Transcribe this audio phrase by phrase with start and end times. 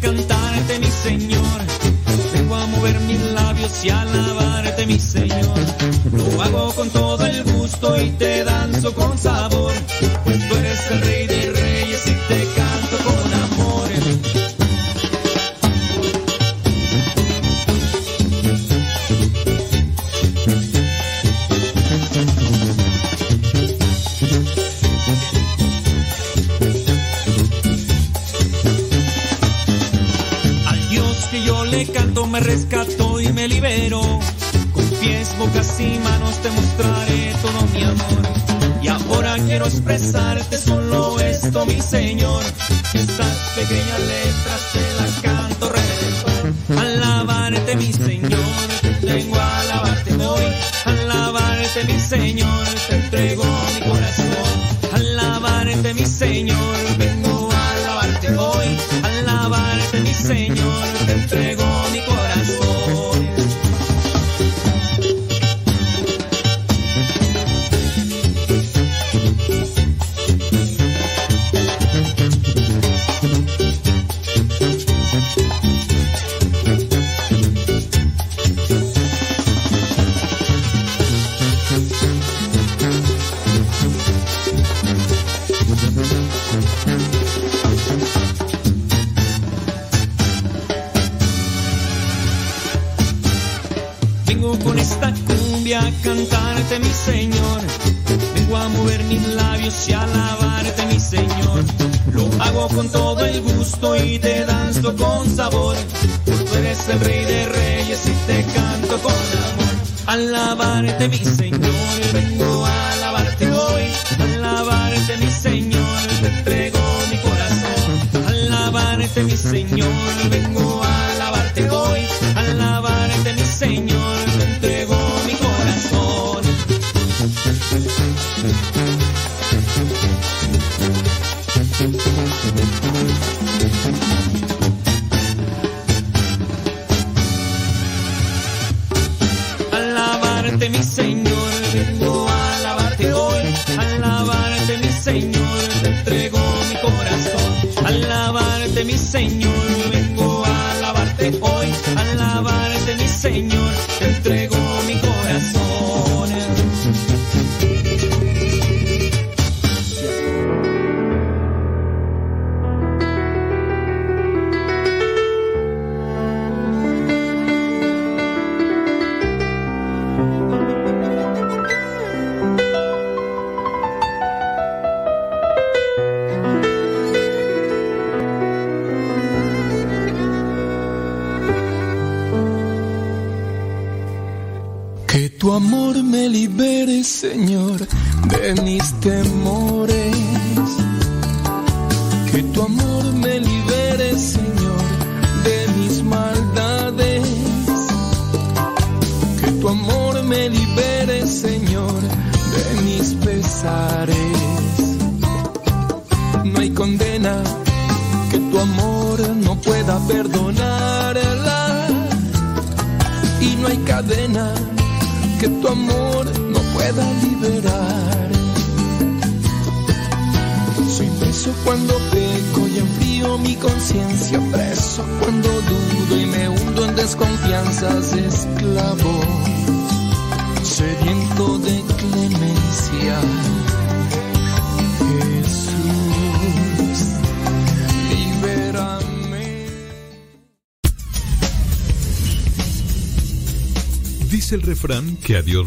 [0.00, 0.37] cantar.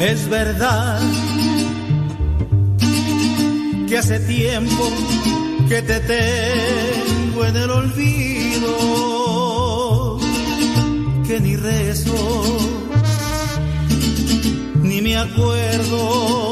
[0.00, 1.00] Es verdad
[3.88, 4.88] que hace tiempo
[5.68, 8.70] que te tengo en el olvido,
[11.26, 12.58] que ni rezo,
[14.82, 16.45] ni me acuerdo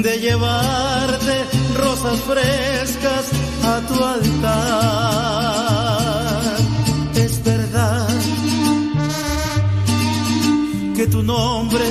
[0.00, 1.44] de llevarte
[1.76, 3.30] rosas frescas
[3.62, 4.52] a tu altar.
[7.14, 8.08] Es verdad
[10.96, 11.84] que tu nombre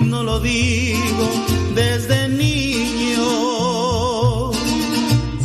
[0.00, 1.28] no lo digo
[1.74, 3.20] desde niño.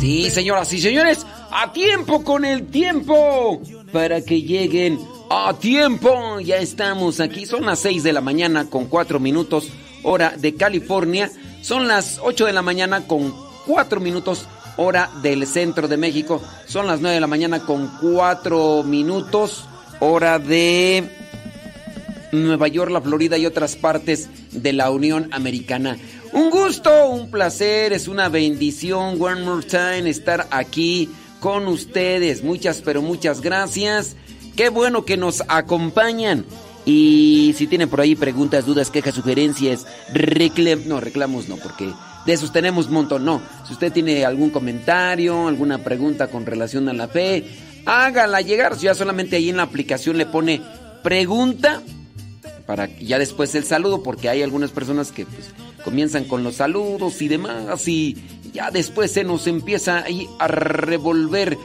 [0.00, 3.62] Sí, señoras y señores, a tiempo con el tiempo
[3.92, 4.98] para que lleguen
[5.30, 6.40] a tiempo.
[6.40, 9.70] Ya estamos aquí, son las 6 de la mañana con 4 minutos
[10.02, 11.30] hora de California.
[11.66, 13.34] Son las 8 de la mañana con
[13.66, 14.46] 4 minutos
[14.76, 16.40] hora del centro de México.
[16.68, 19.64] Son las 9 de la mañana con 4 minutos
[19.98, 21.10] hora de
[22.30, 25.98] Nueva York, la Florida y otras partes de la Unión Americana.
[26.32, 31.10] Un gusto, un placer, es una bendición, one more time, estar aquí
[31.40, 32.44] con ustedes.
[32.44, 34.14] Muchas, pero muchas gracias.
[34.54, 36.44] Qué bueno que nos acompañan.
[36.86, 41.92] Y si tienen por ahí preguntas, dudas, quejas, sugerencias, reclamos, no, reclamos no, porque
[42.24, 43.42] de esos tenemos un montón, no.
[43.66, 47.44] Si usted tiene algún comentario, alguna pregunta con relación a la fe,
[47.84, 48.76] hágala llegar.
[48.76, 50.62] Ya solamente ahí en la aplicación le pone
[51.02, 51.82] pregunta
[52.66, 55.50] para ya después el saludo, porque hay algunas personas que pues,
[55.84, 58.16] comienzan con los saludos y demás, y
[58.52, 61.56] ya después se nos empieza ahí a revolver.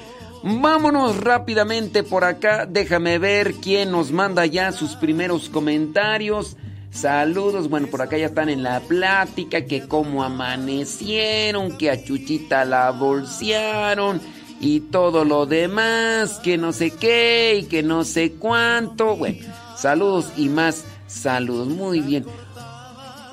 [0.44, 6.58] Vámonos rápidamente por acá, déjame ver quién nos manda ya sus primeros comentarios.
[6.90, 12.66] Saludos, bueno, por acá ya están en la plática, que cómo amanecieron, que a Chuchita
[12.66, 14.20] la bolsearon
[14.60, 19.16] y todo lo demás, que no sé qué y que no sé cuánto.
[19.16, 19.46] Bueno,
[19.78, 22.26] saludos y más saludos, muy bien.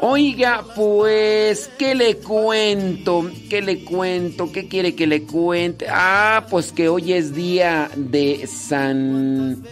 [0.00, 3.28] Oiga, pues, ¿qué le cuento?
[3.50, 4.52] ¿Qué le cuento?
[4.52, 5.86] ¿Qué quiere que le cuente?
[5.90, 9.64] Ah, pues que hoy es día de San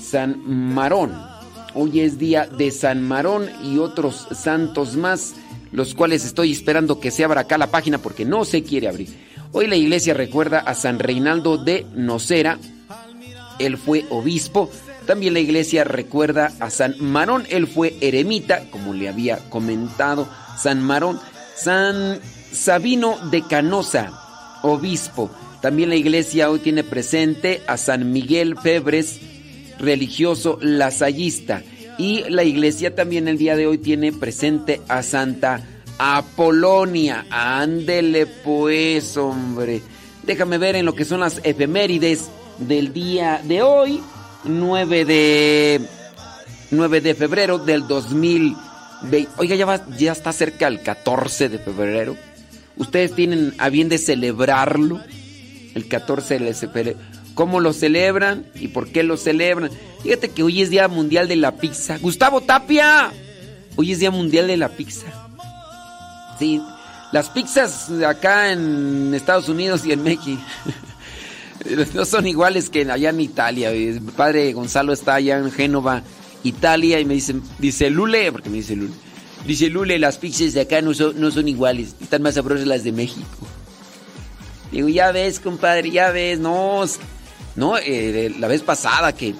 [0.00, 1.12] San Marón.
[1.74, 5.34] Hoy es día de San Marón y otros santos más,
[5.70, 9.08] los cuales estoy esperando que se abra acá la página porque no se quiere abrir.
[9.52, 12.58] Hoy la iglesia recuerda a San Reinaldo de Nocera.
[13.58, 14.70] Él fue obispo
[15.06, 20.28] también la iglesia recuerda a San Marón, él fue eremita, como le había comentado,
[20.58, 21.18] San Marón,
[21.56, 22.20] San
[22.52, 25.30] Sabino de Canosa, obispo.
[25.60, 29.20] También la iglesia hoy tiene presente a San Miguel Febres,
[29.78, 31.62] religioso lasallista.
[31.98, 35.62] Y la iglesia también el día de hoy tiene presente a Santa
[35.98, 37.26] Apolonia.
[37.30, 39.82] Ándele pues, hombre.
[40.24, 42.28] Déjame ver en lo que son las efemérides
[42.58, 44.00] del día de hoy.
[44.44, 45.80] 9 de
[46.70, 49.28] 9 de febrero del 2020.
[49.36, 52.16] Oiga, ya, ya está cerca el 14 de febrero.
[52.76, 55.00] Ustedes tienen a bien de celebrarlo.
[55.74, 56.98] El 14 de febrero.
[57.34, 59.70] ¿Cómo lo celebran y por qué lo celebran?
[60.02, 61.98] Fíjate que hoy es Día Mundial de la Pizza.
[61.98, 63.12] Gustavo Tapia.
[63.76, 65.06] Hoy es Día Mundial de la Pizza.
[66.38, 66.60] Sí,
[67.10, 70.42] las pizzas acá en Estados Unidos y en México.
[71.94, 73.70] no son iguales que allá en Italia.
[73.70, 76.02] Mi padre Gonzalo está allá en Génova,
[76.44, 78.94] Italia, y me dice, dice Lule, porque me dice Lule.
[79.46, 82.84] Dice Lule, las pizzas de acá no son, no son iguales, están más sabrosas las
[82.84, 83.26] de México.
[84.70, 86.84] Digo, ya ves, compadre, ya ves, no,
[87.56, 89.34] no, eh, la vez pasada que,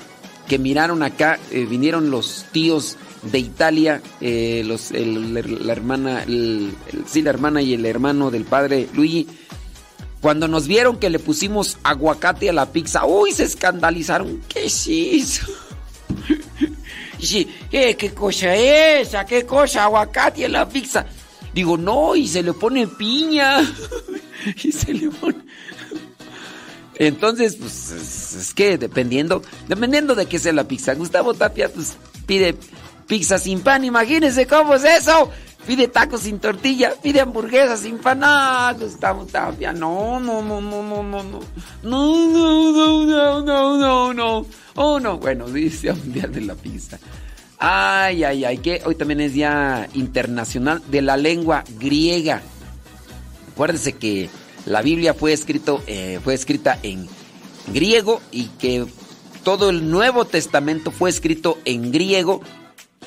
[0.48, 7.30] que miraron acá, eh, vinieron los tíos de Italia, eh, los, la hermana, sí, la
[7.30, 9.28] hermana y el hermano del padre Luigi
[10.22, 14.40] cuando nos vieron que le pusimos aguacate a la pizza, uy, se escandalizaron.
[14.48, 15.42] ¿Qué es?
[17.18, 19.24] Sí, eh, ¿qué cosa es esa?
[19.24, 19.84] ¿Qué cosa?
[19.84, 21.06] Aguacate a la pizza.
[21.54, 23.60] Digo, no, y se le pone piña.
[24.64, 25.36] y se le pone...
[26.96, 30.94] Entonces, pues es, que dependiendo, dependiendo de qué sea la pizza.
[30.94, 32.56] Gustavo Tapia, pues pide
[33.06, 35.30] pizza sin pan, imagínense cómo es eso.
[35.66, 38.20] Pide tacos sin tortilla, pide hamburguesas sin pan.
[38.20, 41.40] No, Gustavo Tapia, no, no, no, no, no, no, no.
[41.82, 44.46] No, no, no, no, no, no, no.
[44.74, 46.98] Oh, no, bueno, dice Mundial de la Pizza.
[47.58, 52.42] Ay, ay, ay, que hoy también es Día Internacional de la Lengua Griega.
[53.52, 54.28] Acuérdense que
[54.66, 57.06] la Biblia fue, escrito, eh, fue escrita en
[57.72, 58.86] griego y que
[59.44, 62.40] todo el Nuevo Testamento fue escrito en griego.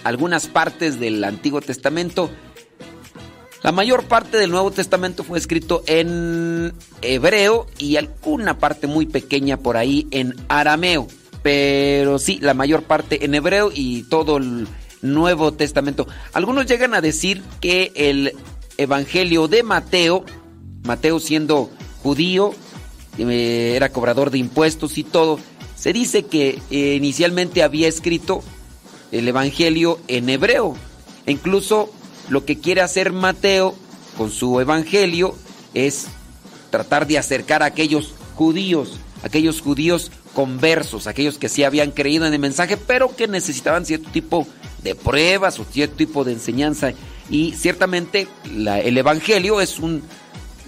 [0.04, 2.30] Algunas partes del Antiguo Testamento.
[3.66, 9.58] La mayor parte del Nuevo Testamento fue escrito en hebreo y alguna parte muy pequeña
[9.58, 11.08] por ahí en arameo
[11.42, 14.68] pero sí, la mayor parte en hebreo y todo el
[15.02, 16.08] Nuevo Testamento.
[16.34, 18.34] Algunos llegan a decir que el
[18.78, 20.26] Evangelio de Mateo,
[20.84, 21.72] Mateo siendo
[22.04, 22.54] judío,
[23.18, 25.40] eh, era cobrador de impuestos y todo,
[25.76, 28.44] se dice que eh, inicialmente había escrito
[29.12, 30.76] el Evangelio en hebreo.
[31.26, 31.92] Incluso
[32.30, 33.76] lo que quiere hacer Mateo
[34.18, 35.36] con su Evangelio
[35.74, 36.08] es
[36.70, 42.34] tratar de acercar a aquellos judíos, aquellos judíos conversos, aquellos que sí habían creído en
[42.34, 44.48] el mensaje, pero que necesitaban cierto tipo
[44.84, 46.94] de pruebas o cierto tipo de enseñanza.
[47.30, 50.04] Y ciertamente el Evangelio es, un,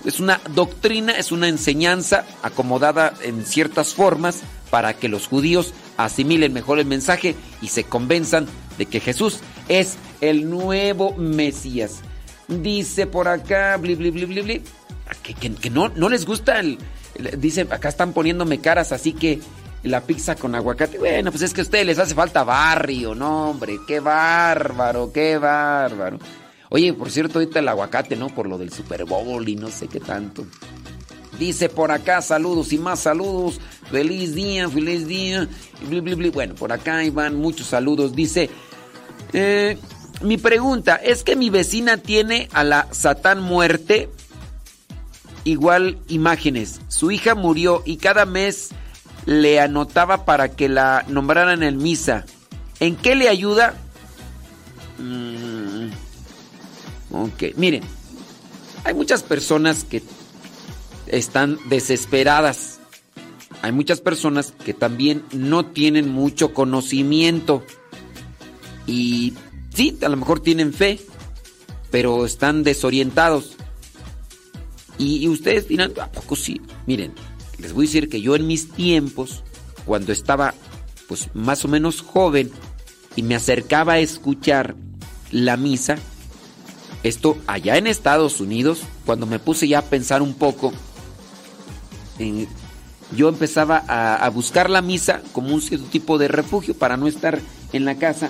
[0.05, 6.53] es una doctrina, es una enseñanza acomodada en ciertas formas para que los judíos asimilen
[6.53, 8.47] mejor el mensaje y se convenzan
[8.77, 12.01] de que Jesús es el nuevo Mesías.
[12.47, 14.61] Dice por acá, bli, bli, bli, bli,
[15.23, 16.77] que, que, no, no les gusta el,
[17.37, 19.39] Dice, acá están poniéndome caras, así que
[19.83, 20.99] la pizza con aguacate.
[20.99, 23.79] Bueno, pues es que a ustedes les hace falta barrio, no, hombre.
[23.87, 26.19] Qué bárbaro, qué bárbaro.
[26.69, 28.29] Oye, por cierto, ahorita el aguacate, ¿no?
[28.29, 30.45] Por lo del Super Bowl y no sé qué tanto.
[31.39, 33.59] Dice por acá, saludos y más saludos.
[33.91, 35.47] Feliz día, feliz día.
[36.33, 38.13] Bueno, por acá van muchos saludos.
[38.15, 38.49] Dice,
[39.33, 39.77] eh,
[40.21, 44.09] mi pregunta, ¿es que mi vecina tiene a la Satán muerte?
[45.47, 46.81] igual imágenes.
[46.89, 48.69] Su hija murió y cada mes
[49.25, 52.25] le anotaba para que la nombraran en misa.
[52.79, 53.73] ¿En qué le ayuda?
[54.99, 55.89] Mm,
[57.11, 57.83] ok, miren,
[58.83, 60.03] hay muchas personas que
[61.09, 62.79] están desesperadas.
[63.61, 67.63] Hay muchas personas que también no tienen mucho conocimiento.
[68.85, 69.33] Y
[69.73, 70.99] sí, a lo mejor tienen fe,
[71.91, 73.57] pero están desorientados.
[74.97, 76.61] Y, ustedes dirán, ¿a poco sí?
[76.85, 77.13] Miren,
[77.59, 79.43] les voy a decir que yo en mis tiempos,
[79.85, 80.53] cuando estaba
[81.07, 82.51] pues más o menos joven
[83.15, 84.75] y me acercaba a escuchar
[85.31, 85.97] la misa,
[87.03, 90.73] esto allá en Estados Unidos, cuando me puse ya a pensar un poco,
[93.15, 97.39] yo empezaba a, buscar la misa como un cierto tipo de refugio para no estar
[97.73, 98.29] en la casa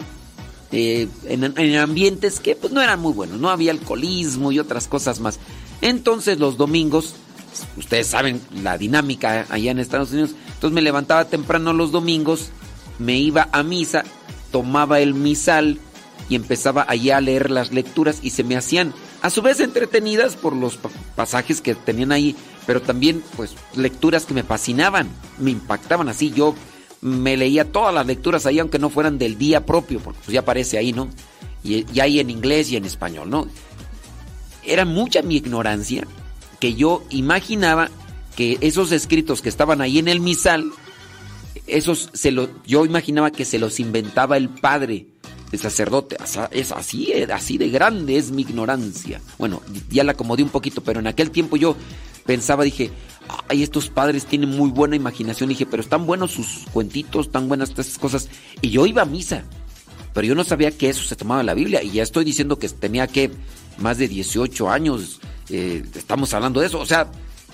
[0.72, 4.88] eh, en, en, ambientes que pues, no eran muy buenos, no había alcoholismo y otras
[4.88, 5.40] cosas más.
[5.82, 7.16] Entonces los domingos,
[7.78, 12.50] ustedes saben la dinámica allá en Estados Unidos, entonces me levantaba temprano los domingos,
[13.00, 14.04] me iba a misa,
[14.52, 15.80] tomaba el misal
[16.30, 20.36] y empezaba allá a leer las lecturas y se me hacían a su vez entretenidas
[20.36, 20.78] por los
[21.16, 22.36] pasajes que tenían ahí,
[22.68, 25.10] pero también pues lecturas que me fascinaban,
[25.40, 26.54] me impactaban así, yo
[27.02, 30.42] me leía todas las lecturas ahí aunque no fueran del día propio, porque pues ya
[30.42, 31.10] aparece ahí, ¿no?
[31.64, 33.48] Y, hay en inglés y en español, ¿no?
[34.68, 36.06] era mucha mi ignorancia
[36.60, 37.90] que yo imaginaba
[38.36, 40.72] que esos escritos que estaban ahí en el misal,
[41.66, 45.08] esos se lo, yo imaginaba que se los inventaba el padre,
[45.52, 46.18] el sacerdote.
[46.52, 49.22] Es así, así de grande es mi ignorancia.
[49.38, 51.76] Bueno, ya la acomodé un poquito, pero en aquel tiempo yo
[52.28, 52.92] pensaba, dije,
[53.48, 55.50] ay, estos padres tienen muy buena imaginación.
[55.50, 58.30] Dije, pero están buenos sus cuentitos, tan buenas estas cosas.
[58.62, 59.44] Y yo iba a misa,
[60.14, 61.82] pero yo no sabía que eso se tomaba en la Biblia.
[61.82, 63.32] Y ya estoy diciendo que tenía que
[63.80, 65.20] más de 18 años,
[65.50, 67.10] eh, estamos hablando de eso, o sea,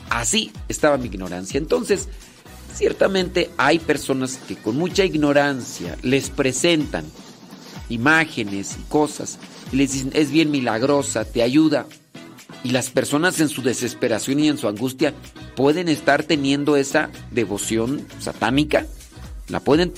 [0.10, 1.58] así estaba mi ignorancia.
[1.58, 2.08] Entonces,
[2.74, 7.06] ciertamente hay personas que con mucha ignorancia les presentan
[7.90, 9.38] imágenes y cosas
[9.72, 11.86] y les dicen, es bien milagrosa, te ayuda.
[12.64, 15.14] Y las personas en su desesperación y en su angustia
[15.56, 18.86] pueden estar teniendo esa devoción satánica,
[19.50, 19.94] la pueden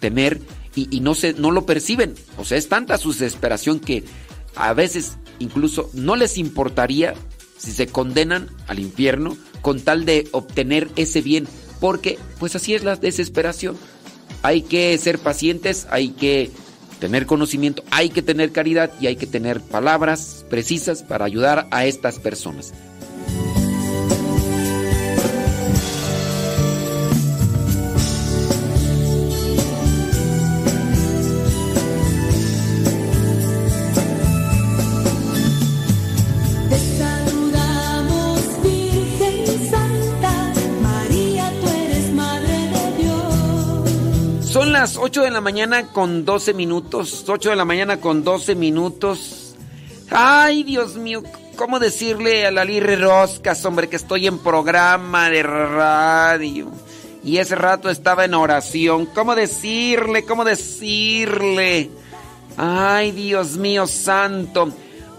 [0.00, 0.40] tener
[0.74, 2.14] y, no, se, no lo perciben.
[2.36, 4.04] O sea, es tanta su desesperación que
[4.54, 7.14] a veces incluso no les importaría
[7.56, 11.48] si se condenan al infierno con tal de obtener ese bien,
[11.80, 13.76] porque pues así es la desesperación.
[14.42, 16.50] Hay que ser pacientes, hay que
[16.98, 21.86] tener conocimiento, hay que tener caridad y hay que tener palabras precisas para ayudar a
[21.86, 22.72] estas personas.
[45.08, 47.24] 8 de la mañana con 12 minutos.
[47.26, 49.54] 8 de la mañana con 12 minutos.
[50.10, 51.22] Ay, Dios mío,
[51.56, 56.70] ¿cómo decirle a la Lirre Roscas, hombre, que estoy en programa de radio?
[57.24, 59.06] Y ese rato estaba en oración.
[59.06, 60.24] ¿Cómo decirle?
[60.26, 61.88] ¿Cómo decirle?
[62.58, 64.70] Ay, Dios mío santo.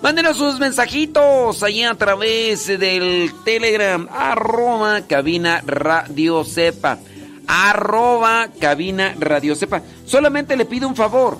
[0.03, 6.99] Mándenos sus mensajitos allí a través del Telegram, arroba cabina radio sepa
[7.49, 9.81] arroba cabina radio sepa.
[10.05, 11.39] Solamente le pido un favor.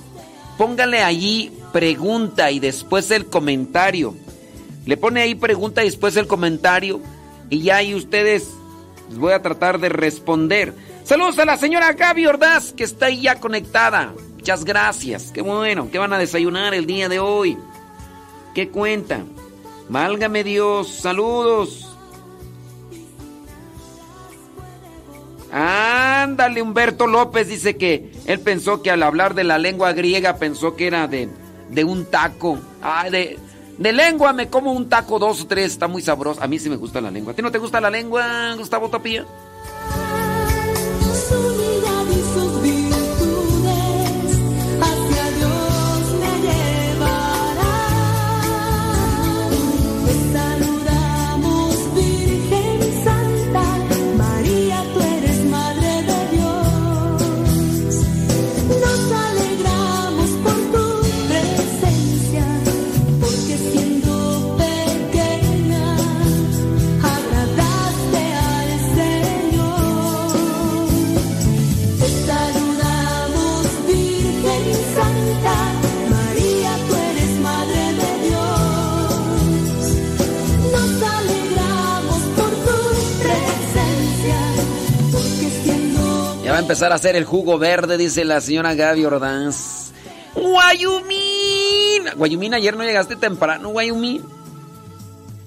[0.57, 4.15] Póngale allí pregunta y después el comentario.
[4.87, 6.99] Le pone ahí pregunta y después el comentario.
[7.51, 8.47] Y ya ahí ustedes
[9.07, 10.73] les voy a tratar de responder.
[11.03, 14.11] Saludos a la señora Gaby Ordaz que está ahí ya conectada.
[14.33, 15.31] Muchas gracias.
[15.31, 15.89] Qué bueno.
[15.91, 17.55] ¿Qué van a desayunar el día de hoy?
[18.55, 19.21] ¿Qué cuenta?
[19.89, 20.89] Válgame Dios.
[20.89, 21.88] Saludos.
[25.51, 30.75] Ándale, Humberto López dice que él pensó que al hablar de la lengua griega pensó
[30.75, 31.29] que era de,
[31.69, 32.59] de un taco.
[32.81, 33.39] Ay, de,
[33.77, 36.41] de lengua me como un taco dos o tres, está muy sabroso.
[36.43, 37.33] A mí sí me gusta la lengua.
[37.33, 39.25] ¿A ti no te gusta la lengua, Gustavo Tapia?
[86.81, 89.91] A hacer el jugo verde, dice la señora Gaby Ordaz.
[90.35, 92.03] Guayumín.
[92.15, 94.23] Guayumín, ayer no llegaste temprano, Guayumín.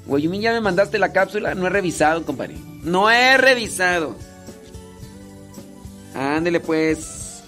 [0.07, 1.55] Guayumín, ya me mandaste la cápsula.
[1.55, 2.57] No he revisado, compadre.
[2.83, 4.17] No he revisado.
[6.15, 7.43] Ándele pues.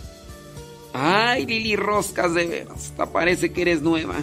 [0.93, 2.93] Ay, Lili Roscas, de veras.
[3.13, 4.15] Parece que eres nueva.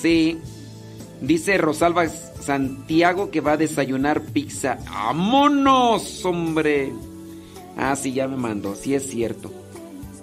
[0.00, 0.38] Sí.
[1.20, 4.78] Dice Rosalba Santiago que va a desayunar pizza.
[4.84, 6.92] ¡Vámonos, hombre!
[7.78, 9.52] Ah, sí, ya me mandó, sí es cierto.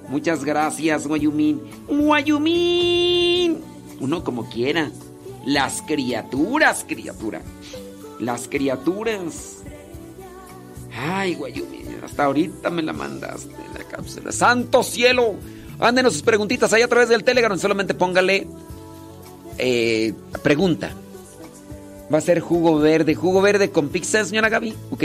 [0.10, 1.62] Muchas gracias, Guayumín.
[1.88, 3.62] Guayumín.
[4.02, 4.92] Uno como quiera.
[5.46, 7.42] Las criaturas, criatura.
[8.20, 9.64] Las criaturas.
[10.98, 14.32] Ay, Guayumín, hasta ahorita me la mandaste la cápsula.
[14.32, 15.36] ¡Santo cielo!
[15.80, 17.58] Ándenos sus preguntitas ahí a través del Telegram.
[17.58, 18.48] Solamente póngale
[19.58, 20.14] eh,
[20.44, 20.94] pregunta.
[22.14, 23.16] Va a ser jugo verde.
[23.16, 24.74] ¿Jugo verde con pizza, señora Gaby?
[24.92, 25.04] Ok.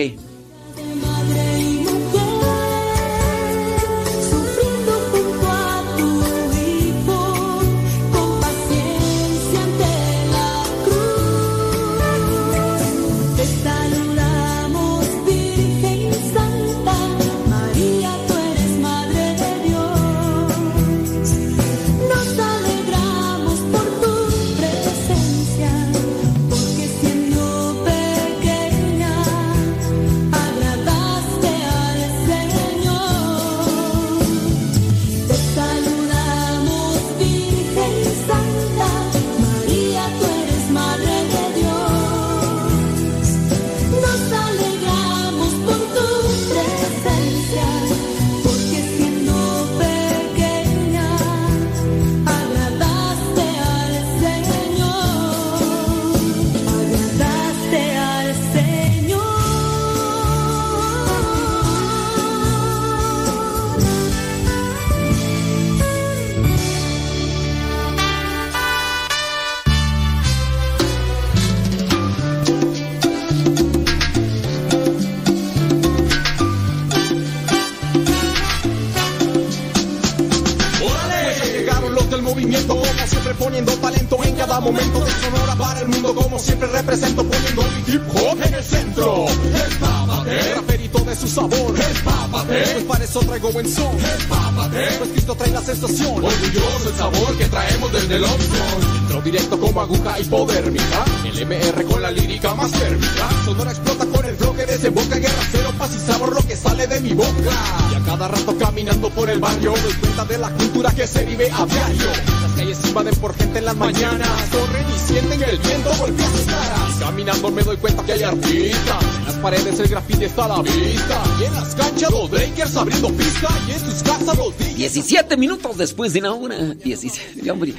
[120.48, 121.22] La vista.
[121.40, 123.48] Y en las canchas los breakers abriendo pista.
[123.68, 124.76] Y en tus casas los DJs.
[124.76, 126.56] 17 minutos después de una hora.
[126.56, 127.50] 17.
[127.50, 127.74] Hombre,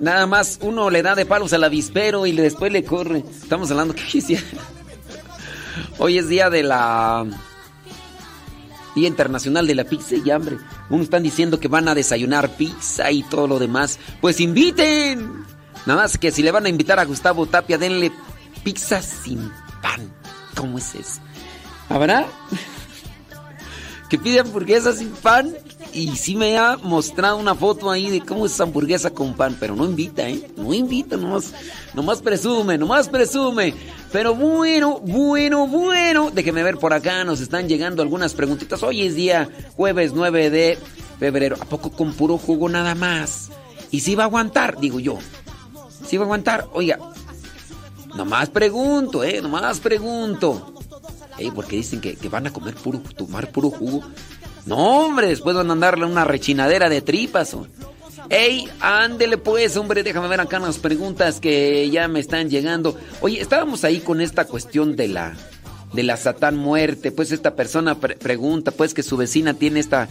[0.00, 3.24] nada más uno le da de palos al avispero y después le corre.
[3.42, 4.02] Estamos hablando que
[5.98, 7.26] Hoy es día de la.
[8.94, 10.58] Día Internacional de la Pizza y Hambre.
[10.90, 13.98] Unos están diciendo que van a desayunar pizza y todo lo demás.
[14.20, 15.46] Pues inviten.
[15.86, 18.12] Nada más que si le van a invitar a Gustavo Tapia, denle
[18.62, 19.50] pizza sin
[19.80, 20.12] pan.
[20.54, 21.20] ¿Cómo es eso?
[21.88, 22.26] ¿Habrá?
[24.12, 25.56] que pide hamburguesa sin pan.
[25.94, 29.74] Y sí me ha mostrado una foto ahí de cómo es hamburguesa con pan, pero
[29.74, 30.50] no invita, ¿eh?
[30.54, 31.54] No invita, nomás,
[31.94, 33.74] nomás presume, nomás presume.
[34.10, 36.30] Pero bueno, bueno, bueno.
[36.30, 38.82] Déjeme ver por acá, nos están llegando algunas preguntitas.
[38.82, 40.78] Hoy es día jueves 9 de
[41.18, 41.56] febrero.
[41.58, 43.50] ¿A poco con puro jugo nada más?
[43.90, 44.78] ¿Y si va a aguantar?
[44.78, 45.18] Digo yo.
[46.06, 46.68] ¿Si va a aguantar?
[46.74, 46.98] Oiga,
[48.14, 49.40] nomás pregunto, ¿eh?
[49.40, 50.72] Nomás pregunto.
[51.50, 54.02] Porque dicen que, van a comer puro, tomar puro jugo.
[54.66, 54.76] No,
[55.06, 57.56] hombre, después van a andarle una rechinadera de tripas.
[58.28, 62.96] Ey, ándele pues, hombre, déjame ver acá las preguntas que ya me están llegando.
[63.20, 65.34] Oye, estábamos ahí con esta cuestión de la
[65.92, 67.12] de la satán muerte.
[67.12, 70.08] Pues esta persona pre- pregunta pues que su vecina tiene esta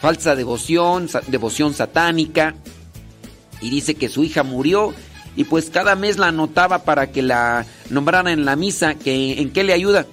[0.00, 2.54] falsa devoción, devoción satánica
[3.60, 4.94] y dice que su hija murió
[5.34, 9.50] y pues cada mes la anotaba para que la nombrara en la misa, que en
[9.50, 10.06] qué le ayuda.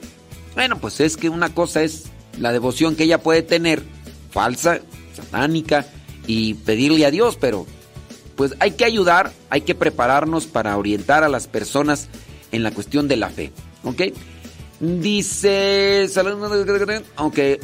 [0.56, 2.06] Bueno, pues es que una cosa es
[2.40, 3.84] la devoción que ella puede tener,
[4.32, 4.80] falsa,
[5.16, 5.86] satánica,
[6.28, 7.66] y pedirle a Dios, pero
[8.36, 12.08] pues hay que ayudar, hay que prepararnos para orientar a las personas
[12.52, 13.52] en la cuestión de la fe,
[13.84, 14.02] ¿ok?
[14.80, 16.52] Dice, saludos,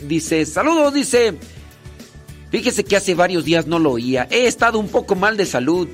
[0.08, 1.38] dice, saludos, dice,
[2.52, 5.90] fíjese que hace varios días no lo oía, he estado un poco mal de salud,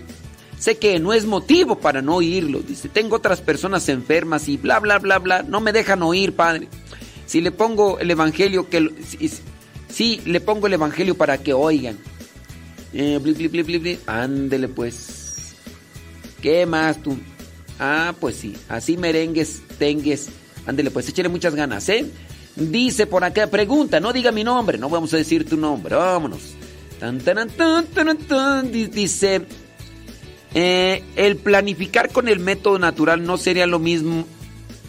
[0.58, 4.80] sé que no es motivo para no oírlo, dice, tengo otras personas enfermas y bla,
[4.80, 6.68] bla, bla, bla, no me dejan oír, padre.
[7.26, 8.90] Si le pongo el evangelio, que,
[9.90, 11.98] si, le pongo el evangelio para que oigan.
[12.94, 14.00] Eh, bli, bli, bli.
[14.08, 15.56] Ándele pues.
[16.42, 17.18] ¿Qué más tú?
[17.80, 18.56] Ah, pues sí.
[18.70, 20.30] Así merengues, tengues.
[20.66, 22.06] Ándele pues, échale muchas ganas, ¿eh?
[22.56, 26.40] Dice por acá, pregunta, no diga mi nombre, no vamos a decir tu nombre, vámonos.
[27.00, 29.46] Tan, tan, tan, tan, tan, di- dice,
[30.60, 34.26] eh, el planificar con el método natural no sería lo mismo,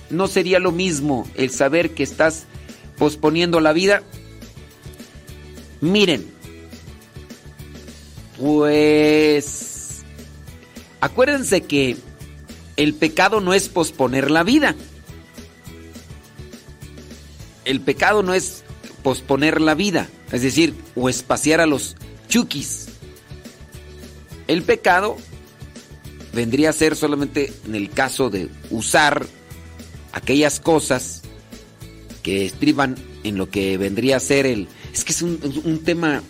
[0.09, 2.46] no sería lo mismo el saber que estás
[2.96, 4.02] posponiendo la vida.
[5.83, 6.26] Miren,
[8.38, 10.04] pues
[11.02, 11.98] acuérdense que
[12.78, 14.74] el pecado no es posponer la vida.
[17.66, 18.64] El pecado no es
[19.02, 21.94] posponer la vida, es decir, o espaciar a los
[22.26, 22.87] chukis.
[24.46, 25.18] El pecado
[26.38, 29.27] vendría a ser solamente en el caso de usar
[30.12, 31.22] aquellas cosas
[32.22, 34.68] que estriban en lo que vendría a ser el...
[34.94, 36.22] Es que es un, tema...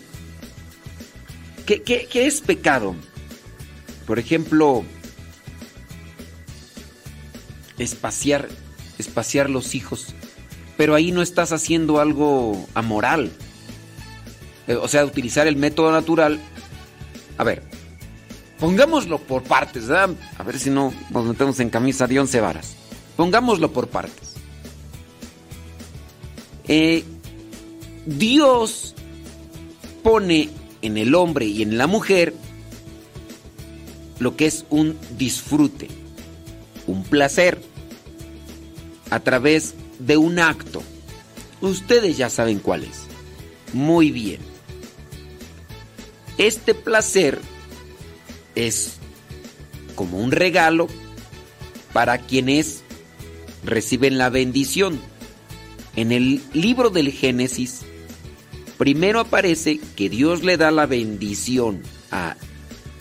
[1.67, 2.95] ¿Qué, qué, qué es pecado?
[4.07, 4.83] Por ejemplo,
[7.77, 8.49] espaciar,
[8.97, 10.15] espaciar los hijos.
[10.75, 13.31] Pero ahí no estás haciendo algo amoral.
[14.67, 16.39] Eh, O sea, utilizar el método natural.
[17.37, 17.61] A ver,
[18.59, 20.15] pongámoslo por partes, ¿verdad?
[20.37, 22.75] A ver si no nos metemos en camisa de once varas.
[23.15, 24.33] Pongámoslo por partes.
[26.67, 27.03] Eh,
[28.05, 28.95] Dios
[30.03, 30.49] pone
[30.81, 32.33] en el hombre y en la mujer
[34.19, 35.87] lo que es un disfrute,
[36.87, 37.61] un placer,
[39.09, 40.83] a través de un acto.
[41.61, 43.03] Ustedes ya saben cuál es.
[43.73, 44.39] Muy bien.
[46.37, 47.39] Este placer
[48.67, 48.93] es
[49.95, 50.87] como un regalo
[51.93, 52.81] para quienes
[53.63, 54.99] reciben la bendición.
[55.95, 57.81] En el libro del Génesis,
[58.77, 62.35] primero aparece que Dios le da la bendición a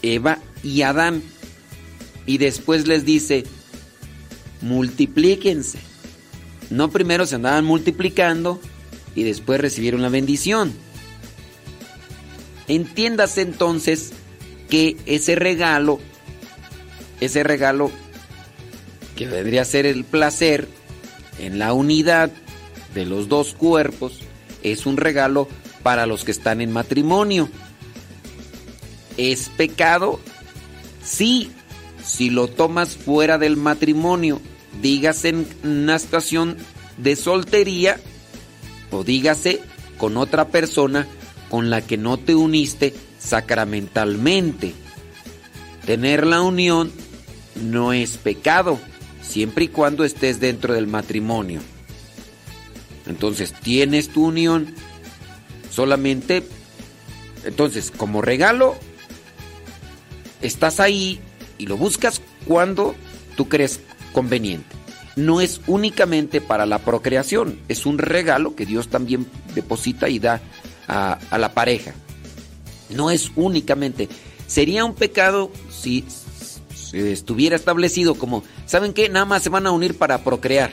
[0.02, 1.22] Eva y Adán.
[2.24, 3.44] Y después les dice,
[4.60, 5.78] multiplíquense.
[6.70, 8.60] No primero se andaban multiplicando
[9.14, 10.72] y después recibieron la bendición.
[12.68, 14.12] Entiéndase entonces
[14.68, 16.00] que ese regalo,
[17.20, 17.90] ese regalo
[19.16, 20.68] que vendría a ser el placer
[21.38, 22.30] en la unidad
[22.94, 24.20] de los dos cuerpos,
[24.62, 25.48] es un regalo
[25.82, 27.48] para los que están en matrimonio.
[29.16, 30.20] ¿Es pecado?
[31.02, 31.50] Sí,
[32.04, 34.40] si lo tomas fuera del matrimonio,
[34.80, 36.56] dígase en una situación
[36.98, 37.98] de soltería
[38.90, 39.60] o dígase
[39.96, 41.06] con otra persona
[41.50, 44.74] con la que no te uniste sacramentalmente.
[45.84, 46.92] Tener la unión
[47.56, 48.78] no es pecado,
[49.22, 51.60] siempre y cuando estés dentro del matrimonio.
[53.06, 54.74] Entonces, tienes tu unión
[55.70, 56.42] solamente,
[57.44, 58.76] entonces, como regalo,
[60.42, 61.20] estás ahí
[61.56, 62.94] y lo buscas cuando
[63.36, 63.80] tú crees
[64.12, 64.76] conveniente.
[65.16, 70.40] No es únicamente para la procreación, es un regalo que Dios también deposita y da
[70.86, 71.92] a, a la pareja.
[72.90, 74.08] No es únicamente.
[74.46, 76.04] Sería un pecado si,
[76.92, 79.08] estuviera establecido como, ¿saben qué?
[79.08, 80.72] Nada más se van a unir para procrear.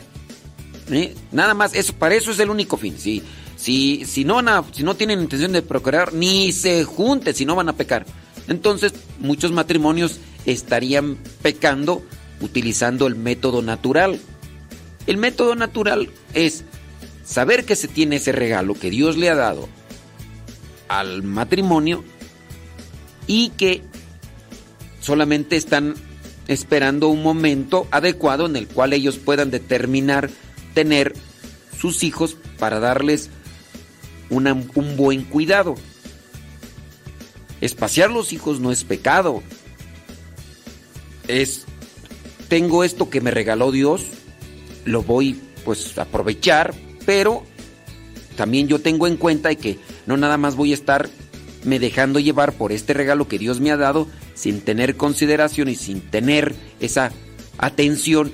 [0.91, 1.15] ¿Eh?
[1.31, 2.97] Nada más, eso, para eso es el único fin.
[2.97, 3.23] Si,
[3.57, 7.69] si, si, no si no tienen intención de procrear, ni se junten si no van
[7.69, 8.05] a pecar.
[8.47, 12.03] Entonces, muchos matrimonios estarían pecando
[12.41, 14.19] utilizando el método natural.
[15.07, 16.63] El método natural es
[17.23, 19.67] saber que se tiene ese regalo que Dios le ha dado
[20.87, 22.03] al matrimonio
[23.27, 23.81] y que
[25.01, 25.95] solamente están
[26.47, 30.29] esperando un momento adecuado en el cual ellos puedan determinar
[30.73, 31.13] tener
[31.79, 33.29] sus hijos para darles
[34.29, 35.75] un buen cuidado.
[37.61, 39.41] Espaciar los hijos no es pecado.
[41.27, 41.65] Es,
[42.47, 44.05] tengo esto que me regaló Dios,
[44.83, 47.43] lo voy pues aprovechar, pero
[48.35, 51.09] también yo tengo en cuenta que no nada más voy a estar
[51.63, 55.75] me dejando llevar por este regalo que Dios me ha dado sin tener consideración y
[55.75, 57.11] sin tener esa
[57.57, 58.31] atención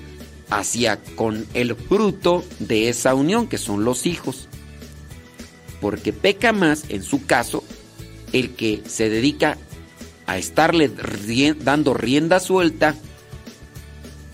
[0.49, 4.49] hacia con el fruto de esa unión que son los hijos.
[5.79, 7.63] Porque peca más en su caso
[8.33, 9.57] el que se dedica
[10.27, 10.91] a estarle
[11.59, 12.95] dando rienda suelta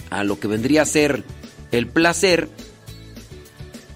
[0.09, 1.23] a lo que vendría a ser
[1.71, 2.49] el placer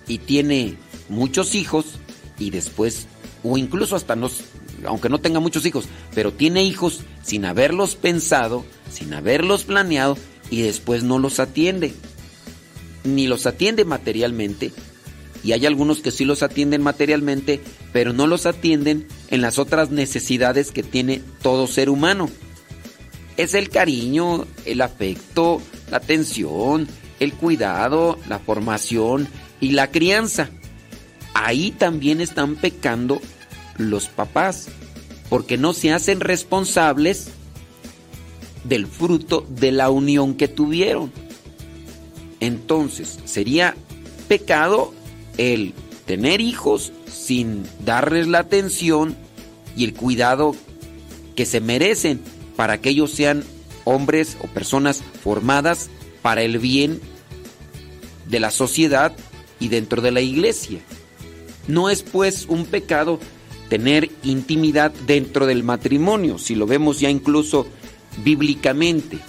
[0.08, 0.78] y tiene
[1.10, 1.86] muchos hijos
[2.38, 3.08] y después
[3.44, 4.30] o incluso hasta no
[4.86, 10.18] aunque no tenga muchos hijos, pero tiene hijos sin haberlos pensado, sin haberlos planeado
[10.50, 11.94] y después no los atiende.
[13.04, 14.72] Ni los atiende materialmente,
[15.44, 17.62] y hay algunos que sí los atienden materialmente,
[17.94, 22.30] pero no los atienden en las otras necesidades que tiene todo ser humano.
[23.38, 26.88] Es el cariño, el afecto, la atención,
[27.20, 29.28] el cuidado, la formación
[29.60, 30.50] y la crianza.
[31.34, 33.22] Ahí también están pecando
[33.78, 34.68] los papás,
[35.30, 37.30] porque no se hacen responsables
[38.64, 41.12] del fruto de la unión que tuvieron.
[42.40, 43.76] Entonces, sería
[44.28, 44.94] pecado
[45.38, 45.74] el
[46.06, 49.16] tener hijos sin darles la atención
[49.76, 50.56] y el cuidado
[51.36, 52.22] que se merecen
[52.56, 53.44] para que ellos sean
[53.86, 55.90] hombres o personas formadas
[56.22, 57.00] para el bien
[58.28, 59.14] de la sociedad
[59.60, 60.80] y dentro de la iglesia.
[61.72, 63.18] No es pues un pecado
[63.70, 67.66] tener intimidad dentro del matrimonio, si lo vemos ya incluso
[68.26, 69.20] bíblicamente.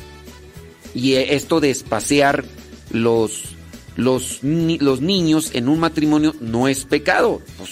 [0.92, 2.44] Y esto de espaciar
[2.90, 3.55] los,
[3.94, 7.40] los, los niños en un matrimonio no es pecado.
[7.57, 7.70] Pues,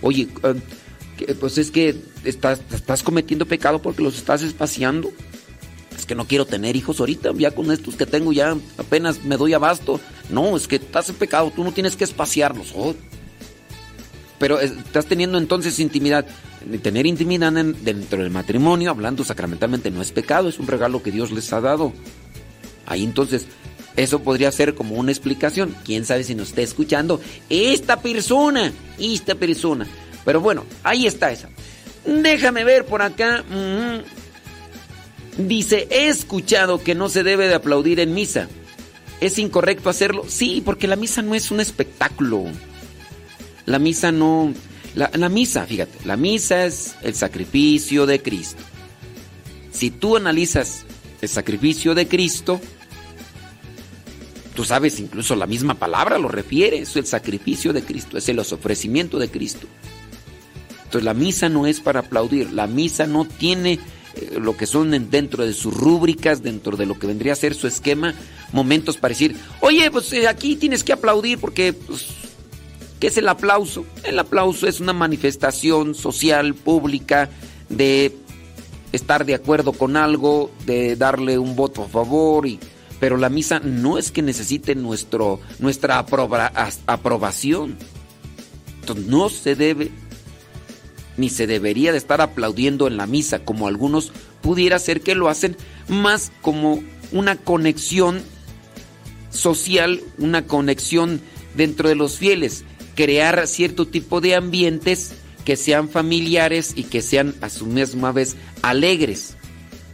[0.00, 0.28] oye,
[1.18, 5.12] eh, pues es que estás, estás cometiendo pecado porque los estás espaciando.
[5.96, 9.36] Es que no quiero tener hijos ahorita, ya con estos que tengo ya apenas me
[9.36, 9.98] doy abasto.
[10.30, 12.72] No, es que estás en pecado, tú no tienes que espaciarlos.
[12.76, 12.94] Oh,
[14.42, 16.26] pero estás teniendo entonces intimidad.
[16.82, 21.30] Tener intimidad dentro del matrimonio, hablando sacramentalmente, no es pecado, es un regalo que Dios
[21.30, 21.92] les ha dado.
[22.84, 23.46] Ahí entonces,
[23.94, 25.72] eso podría ser como una explicación.
[25.84, 29.86] Quién sabe si nos está escuchando esta persona, esta persona.
[30.24, 31.48] Pero bueno, ahí está esa.
[32.04, 33.44] Déjame ver por acá.
[35.38, 38.48] Dice, he escuchado que no se debe de aplaudir en misa.
[39.20, 40.24] ¿Es incorrecto hacerlo?
[40.26, 42.46] Sí, porque la misa no es un espectáculo.
[43.66, 44.52] La misa no...
[44.94, 48.62] La, misa, fíjate, la misa es el sacrificio de Cristo.
[49.70, 50.84] Si tú analizas
[51.22, 52.60] el sacrificio de Cristo,
[54.54, 58.38] tú sabes, incluso la misma palabra lo refiere, es el sacrificio de Cristo, es el
[58.38, 59.66] ofrecimiento de Cristo.
[60.84, 63.78] Entonces la misa no es para aplaudir, la misa no tiene
[64.14, 67.54] eh, lo que son dentro de sus rúbricas, dentro de lo que vendría a ser
[67.54, 68.14] su esquema,
[68.52, 72.08] momentos para decir, oye, pues eh, aquí tienes que aplaudir porque pues,
[73.02, 73.84] ¿Qué es el aplauso?
[74.04, 77.30] El aplauso es una manifestación social, pública,
[77.68, 78.16] de
[78.92, 82.60] estar de acuerdo con algo, de darle un voto a favor, y,
[83.00, 87.76] pero la misa no es que necesite nuestro, nuestra aprobación.
[88.78, 89.90] Entonces no se debe
[91.16, 94.12] ni se debería de estar aplaudiendo en la misa como algunos
[94.42, 95.56] pudiera ser que lo hacen
[95.88, 98.22] más como una conexión
[99.30, 101.20] social, una conexión
[101.56, 105.12] dentro de los fieles, crear cierto tipo de ambientes
[105.44, 109.36] que sean familiares y que sean a su misma vez alegres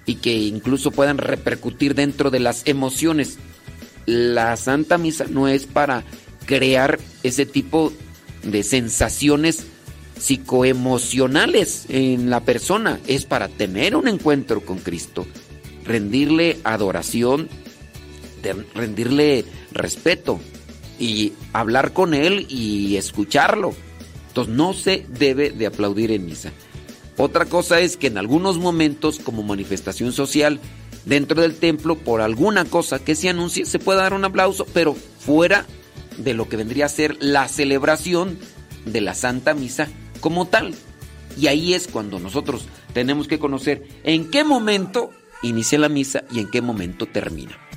[0.07, 3.39] y que incluso puedan repercutir dentro de las emociones.
[4.07, 6.05] La Santa Misa no es para
[6.47, 7.93] crear ese tipo
[8.43, 9.65] de sensaciones
[10.19, 15.27] psicoemocionales en la persona, es para tener un encuentro con Cristo,
[15.85, 17.49] rendirle adoración,
[18.75, 20.41] rendirle respeto
[20.99, 23.75] y hablar con Él y escucharlo.
[24.29, 26.53] Entonces no se debe de aplaudir en misa.
[27.17, 30.61] Otra cosa es que en algunos momentos como manifestación social
[31.05, 34.95] dentro del templo por alguna cosa que se anuncie se puede dar un aplauso, pero
[34.95, 35.67] fuera
[36.17, 38.39] de lo que vendría a ser la celebración
[38.85, 39.89] de la Santa Misa
[40.21, 40.75] como tal.
[41.37, 45.11] Y ahí es cuando nosotros tenemos que conocer en qué momento
[45.43, 47.68] inicia la misa y en qué momento termina.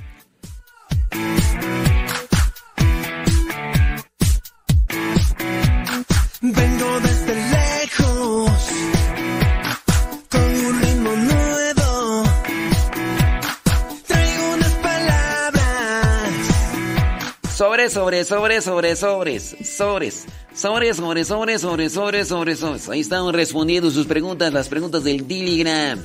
[17.62, 22.88] Sobre, sobre, sobre, sobre, sobres, sobres, sobres, sobre, sobre, sobre, sobre, sobre, sobres.
[22.88, 26.04] Ahí están respondiendo sus preguntas, las preguntas del Telegram.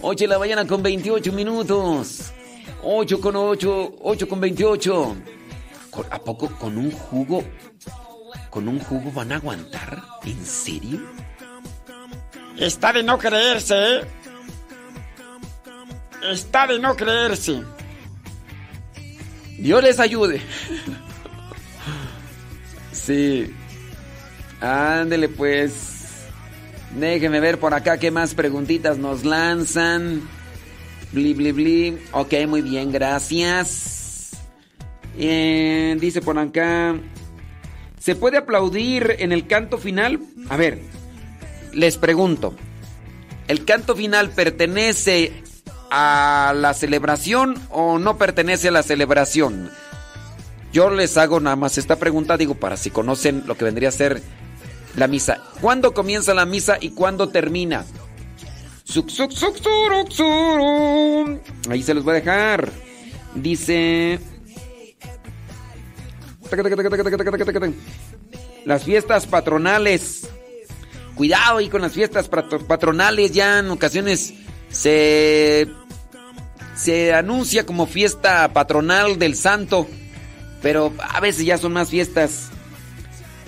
[0.00, 2.32] 8 de la mañana con 28 minutos.
[2.82, 5.16] 8 con 8, 8 con 28.
[6.08, 7.44] ¿A poco con un jugo?
[8.48, 10.02] ¿Con un jugo van a aguantar?
[10.24, 11.02] ¿En serio?
[12.56, 14.00] Está de no creerse, ¿eh?
[16.32, 17.62] Está de no creerse.
[19.58, 20.40] Dios les ayude.
[22.92, 23.52] Sí.
[24.60, 26.26] Ándele pues.
[26.98, 30.22] Déjenme ver por acá qué más preguntitas nos lanzan.
[31.12, 31.98] Bli, bli, bli.
[32.12, 34.30] Ok, muy bien, gracias.
[35.18, 36.96] Eh, dice por acá.
[37.98, 40.20] ¿Se puede aplaudir en el canto final?
[40.48, 40.78] A ver,
[41.72, 42.54] les pregunto.
[43.48, 45.43] ¿El canto final pertenece
[45.96, 49.70] a la celebración o no pertenece a la celebración?
[50.72, 53.92] Yo les hago nada más esta pregunta, digo, para si conocen lo que vendría a
[53.92, 54.20] ser
[54.96, 55.38] la misa.
[55.60, 57.84] ¿Cuándo comienza la misa y cuándo termina?
[61.70, 62.72] Ahí se los voy a dejar.
[63.36, 64.18] Dice...
[68.64, 70.28] Las fiestas patronales.
[71.14, 73.30] Cuidado ahí con las fiestas patronales.
[73.32, 74.34] Ya en ocasiones
[74.68, 75.68] se,
[76.74, 79.88] se anuncia como fiesta patronal del santo.
[80.62, 82.48] Pero a veces ya son más fiestas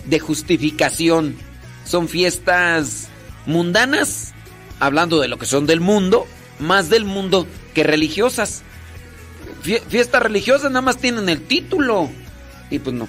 [0.05, 1.37] de justificación.
[1.85, 3.09] Son fiestas
[3.47, 4.35] mundanas,
[4.81, 6.27] hablando de lo que son del mundo,
[6.59, 8.63] más del mundo que religiosas.
[9.63, 12.11] Fiestas religiosas nada más tienen el título.
[12.71, 13.09] Y pues no.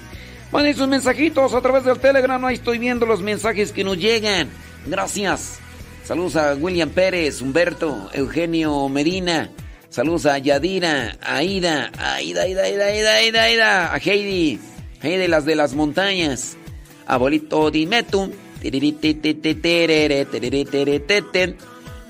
[0.50, 2.42] Bueno, y sus mensajitos a través del Telegram.
[2.44, 4.48] Ahí estoy viendo los mensajes que nos llegan.
[4.86, 5.58] Gracias.
[6.04, 9.50] Saludos a William Pérez, Humberto, Eugenio Medina.
[9.90, 14.60] Saludos a Yadira, a Aida, a Aida, Aida, Aida, Aida, Aida, a Heidi,
[15.02, 16.56] Heidi las de las montañas.
[17.06, 18.30] Abuelito Dimetu.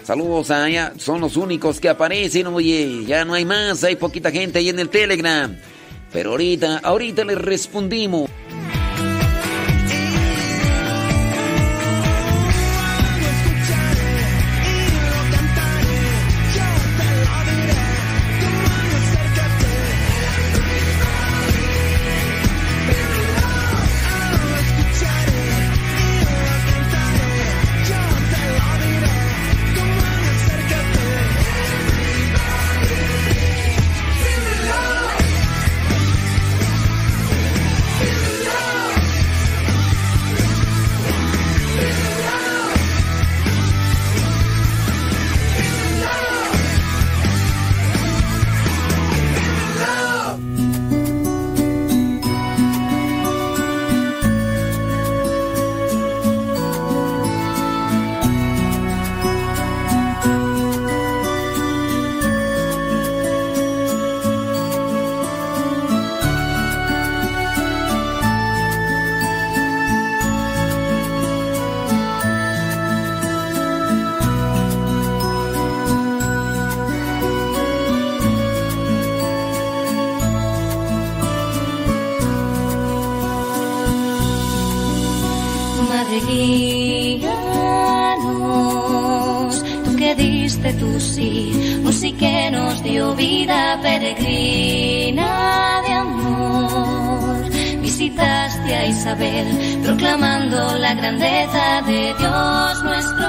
[0.04, 4.30] Saludos a allá, son los únicos que aparecen, oye, ya no hay más, hay poquita
[4.30, 5.54] gente ahí en el Telegram.
[6.12, 8.30] Pero ahorita, ahorita les respondimos.
[100.50, 103.28] La grandeza de Dios nuestro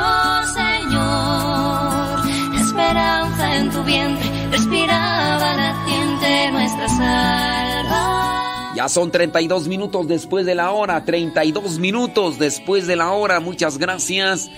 [0.53, 2.19] Señor.
[2.55, 8.73] Esperanza en tu vientre respiraba naciente nuestra salva.
[8.75, 13.41] Ya son 32 minutos después de la hora, 32 minutos después de la hora.
[13.41, 14.49] Muchas gracias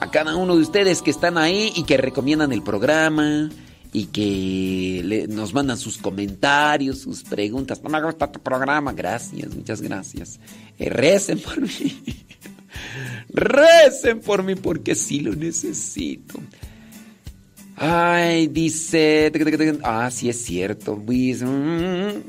[0.00, 3.50] a cada uno de ustedes que están ahí y que recomiendan el programa
[3.92, 7.82] y que nos mandan sus comentarios, sus preguntas.
[7.82, 8.92] No me gusta tu programa.
[8.92, 10.40] Gracias, muchas gracias.
[10.78, 11.68] Eh, recen por mí.
[13.28, 16.40] Recen por mí porque sí lo necesito.
[17.76, 19.30] Ay, dice.
[19.82, 20.96] Ah, sí es cierto.
[20.96, 22.20] Mm,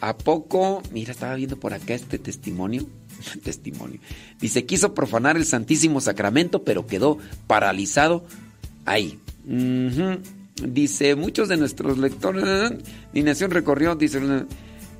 [0.00, 0.82] ¿A poco?
[0.92, 2.86] Mira, estaba viendo por acá este testimonio.
[3.42, 4.00] testimonio.
[4.40, 8.24] Dice, quiso profanar el Santísimo Sacramento, pero quedó paralizado
[8.84, 9.18] ahí.
[9.46, 10.20] Ujú.
[10.66, 12.72] Dice, muchos de nuestros lectores,
[13.12, 14.20] mi nación recorrió, dice,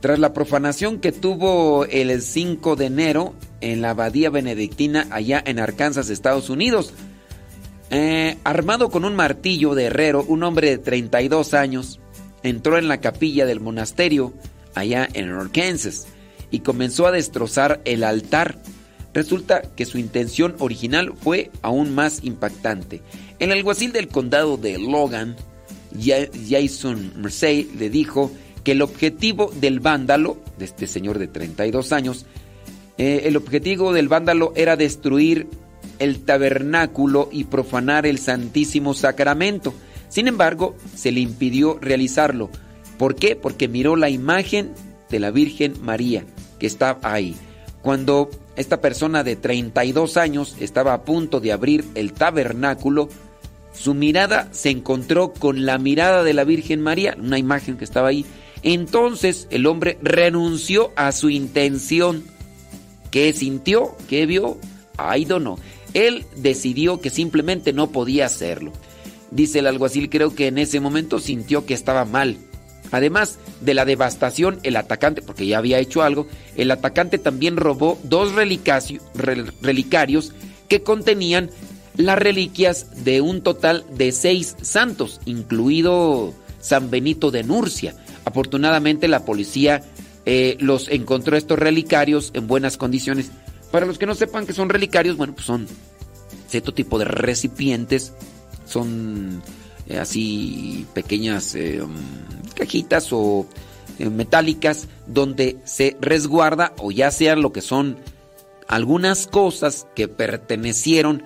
[0.01, 5.59] tras la profanación que tuvo el 5 de enero en la abadía benedictina allá en
[5.59, 6.93] Arkansas, Estados Unidos.
[7.91, 12.01] Eh, armado con un martillo de herrero, un hombre de 32 años
[12.43, 14.33] entró en la capilla del monasterio
[14.75, 16.07] allá en Arkansas
[16.51, 18.59] y comenzó a destrozar el altar.
[19.15, 23.01] Resulta que su intención original fue aún más impactante.
[23.39, 25.37] El alguacil del condado de Logan,
[25.99, 28.31] Ja- Jason Mersey, le dijo
[28.65, 32.27] que el objetivo del vándalo, de este señor de 32 años,
[32.99, 35.47] eh, el objetivo del vándalo era destruir
[36.01, 39.73] el tabernáculo y profanar el Santísimo Sacramento.
[40.09, 42.51] Sin embargo, se le impidió realizarlo.
[42.99, 43.37] ¿Por qué?
[43.37, 44.73] Porque miró la imagen
[45.11, 46.25] de la Virgen María
[46.59, 47.37] que estaba ahí.
[47.83, 53.09] Cuando esta persona de 32 años estaba a punto de abrir el tabernáculo,
[53.79, 58.09] su mirada se encontró con la mirada de la Virgen María, una imagen que estaba
[58.09, 58.27] ahí.
[58.65, 62.25] Entonces el hombre renunció a su intención.
[63.13, 63.97] ¿Qué sintió?
[64.09, 64.59] ¿Qué vio?
[64.97, 65.59] Don't know.
[65.95, 68.73] Él decidió que simplemente no podía hacerlo.
[69.31, 72.37] Dice el alguacil, creo que en ese momento sintió que estaba mal.
[72.91, 76.27] Además de la devastación, el atacante, porque ya había hecho algo,
[76.57, 80.33] el atacante también robó dos relicarios
[80.69, 81.51] que contenían
[81.99, 87.95] las reliquias de un total de seis santos, incluido San Benito de Nurcia.
[88.25, 89.83] Afortunadamente la policía
[90.25, 93.31] eh, los encontró estos relicarios en buenas condiciones.
[93.73, 95.67] Para los que no sepan que son relicarios, bueno, pues son
[96.47, 98.13] cierto tipo de recipientes,
[98.65, 99.43] son
[99.89, 101.95] eh, así pequeñas eh, um,
[102.55, 103.47] cajitas o
[103.99, 107.99] metálicas donde se resguarda o ya sea lo que son
[108.69, 111.25] algunas cosas que pertenecieron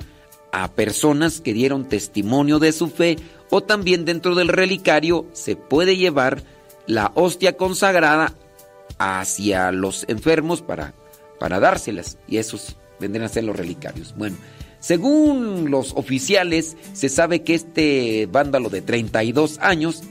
[0.52, 3.16] a personas que dieron testimonio de su fe
[3.50, 6.42] o también dentro del relicario se puede llevar
[6.86, 8.34] la hostia consagrada
[8.98, 10.94] hacia los enfermos para,
[11.40, 14.14] para dárselas y esos vendrían a ser los relicarios.
[14.16, 14.36] Bueno,
[14.78, 20.02] según los oficiales se sabe que este vándalo de 32 años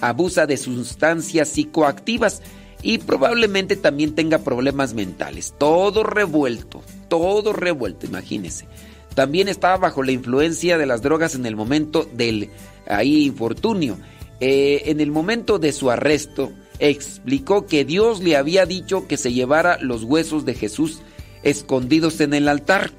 [0.00, 2.42] abusa de sustancias psicoactivas
[2.82, 5.54] y probablemente también tenga problemas mentales.
[5.56, 8.66] Todo revuelto, todo revuelto, imagínense.
[9.14, 12.50] También estaba bajo la influencia de las drogas en el momento del
[12.86, 13.98] ahí infortunio.
[14.40, 19.32] Eh, en el momento de su arresto, explicó que Dios le había dicho que se
[19.32, 21.00] llevara los huesos de Jesús
[21.42, 22.90] escondidos en el altar.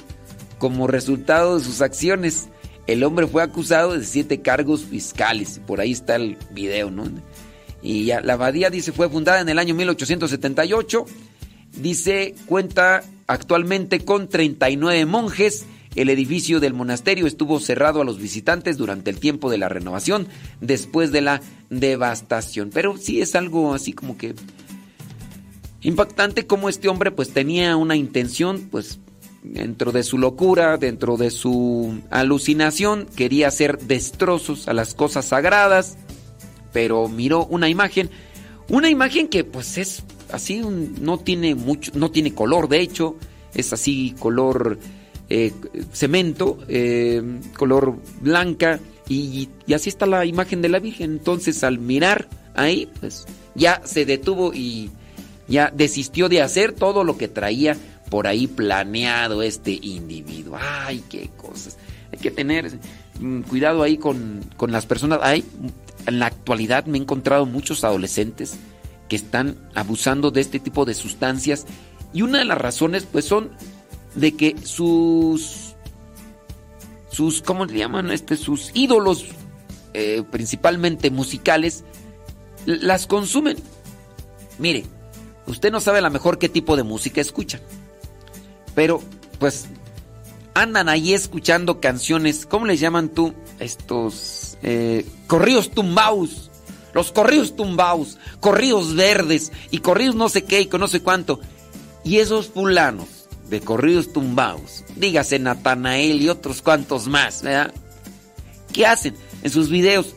[0.58, 2.48] Como resultado de sus acciones,
[2.88, 5.60] el hombre fue acusado de siete cargos fiscales.
[5.66, 7.06] Por ahí está el video, ¿no?
[7.82, 11.06] Y ya, la abadía dice fue fundada en el año 1878.
[11.82, 15.66] Dice, cuenta actualmente con 39 monjes.
[15.96, 20.28] El edificio del monasterio estuvo cerrado a los visitantes durante el tiempo de la renovación,
[20.60, 22.72] después de la devastación.
[22.74, 24.34] Pero sí es algo así como que
[25.82, 29.00] impactante como este hombre pues tenía una intención, pues
[29.44, 35.98] dentro de su locura, dentro de su alucinación, quería hacer destrozos a las cosas sagradas,
[36.72, 38.10] pero miró una imagen,
[38.70, 43.18] una imagen que pues es así, no tiene mucho, no tiene color, de hecho,
[43.54, 44.80] es así color
[45.36, 45.52] eh,
[45.92, 48.80] cemento, eh, color blanca,
[49.10, 51.14] y, y así está la imagen de la Virgen.
[51.14, 53.26] Entonces al mirar ahí, pues
[53.56, 54.92] ya se detuvo y
[55.48, 57.76] ya desistió de hacer todo lo que traía
[58.12, 60.56] por ahí planeado este individuo.
[60.62, 61.78] Ay, qué cosas.
[62.12, 62.72] Hay que tener
[63.20, 65.18] mm, cuidado ahí con, con las personas.
[65.24, 65.44] Hay,
[66.06, 68.60] en la actualidad me he encontrado muchos adolescentes
[69.10, 71.66] que están abusando de este tipo de sustancias
[72.14, 73.50] y una de las razones pues son
[74.16, 75.76] de que sus
[77.10, 79.26] sus cómo le llaman este sus ídolos
[79.94, 81.84] eh, principalmente musicales
[82.66, 83.58] las consumen.
[84.58, 84.86] Mire,
[85.48, 87.60] usted no sabe a lo mejor qué tipo de música escucha,
[88.74, 89.02] pero
[89.40, 89.68] pues
[90.54, 93.34] andan ahí escuchando canciones, ¿cómo les llaman tú?
[93.60, 96.50] Estos eh, corridos tumbaus,
[96.94, 101.40] los corridos tumbaus, corridos verdes y corridos no sé qué y con no sé cuánto.
[102.04, 103.23] Y esos fulanos
[103.54, 107.72] de corridos tumbaos, dígase Natanael y otros cuantos más, ¿verdad?
[108.74, 110.16] ¿Qué hacen en sus videos?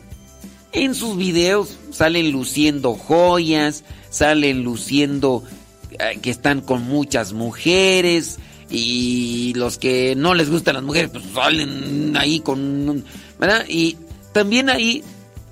[0.71, 5.43] En sus videos salen luciendo joyas, salen luciendo
[5.91, 8.39] eh, que están con muchas mujeres
[8.71, 13.05] y los que no les gustan las mujeres pues salen ahí con
[13.39, 13.65] ¿verdad?
[13.69, 13.97] Y
[14.33, 15.03] también ahí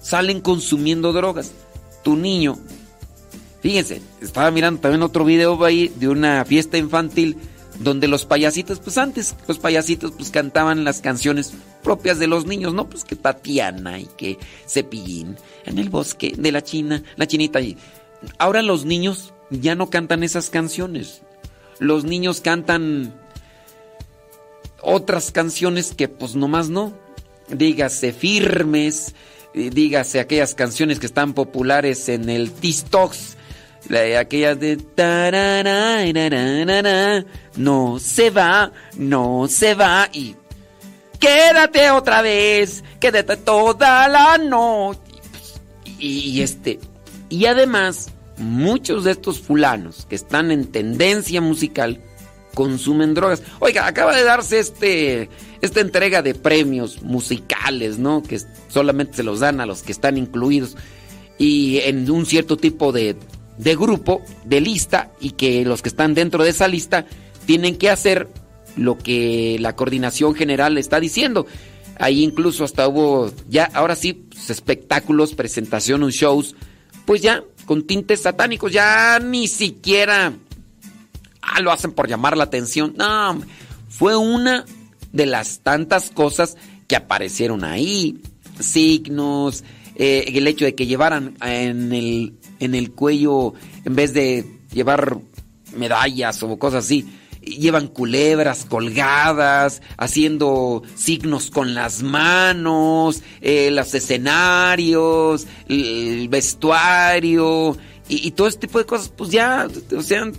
[0.01, 1.51] salen consumiendo drogas.
[2.03, 2.57] Tu niño,
[3.61, 7.37] fíjense, estaba mirando también otro video ahí de una fiesta infantil
[7.79, 11.53] donde los payasitos, pues antes los payasitos pues cantaban las canciones
[11.83, 12.89] propias de los niños, ¿no?
[12.89, 17.61] Pues que Tatiana y que Cepillín en el bosque de la China, la chinita.
[17.61, 17.77] Y
[18.37, 21.21] ahora los niños ya no cantan esas canciones.
[21.79, 23.13] Los niños cantan
[24.81, 26.93] otras canciones que pues nomás no.
[27.49, 29.13] Dígase firmes,
[29.53, 32.51] dígase aquellas canciones que están populares en el
[33.87, 34.77] TikToks aquellas de
[37.55, 40.35] no se va, no se va y
[41.19, 44.99] quédate otra vez, quédate toda la noche.
[45.97, 46.79] Y, este,
[47.29, 52.01] y además, muchos de estos fulanos que están en tendencia musical
[52.53, 53.43] consumen drogas.
[53.59, 55.29] Oiga, acaba de darse este
[55.61, 58.23] esta entrega de premios musicales, ¿no?
[58.23, 60.75] Que solamente se los dan a los que están incluidos
[61.37, 63.15] y en un cierto tipo de
[63.57, 67.05] de grupo, de lista, y que los que están dentro de esa lista
[67.45, 68.29] tienen que hacer
[68.75, 71.45] lo que la coordinación general está diciendo.
[71.97, 76.55] Ahí incluso hasta hubo, ya, ahora sí, pues, espectáculos, presentaciones, shows,
[77.05, 80.33] pues ya, con tintes satánicos, ya ni siquiera
[81.41, 82.93] ah, lo hacen por llamar la atención.
[82.97, 83.41] No,
[83.87, 84.65] fue una
[85.11, 88.21] de las tantas cosas que aparecieron ahí.
[88.59, 89.63] Signos,
[89.95, 93.53] eh, el hecho de que llevaran en el en el cuello,
[93.83, 95.17] en vez de llevar
[95.75, 97.05] medallas o cosas así,
[97.45, 107.77] llevan culebras colgadas, haciendo signos con las manos, eh, los escenarios, el vestuario
[108.07, 110.31] y, todo este tipo de cosas, pues ya, o sea,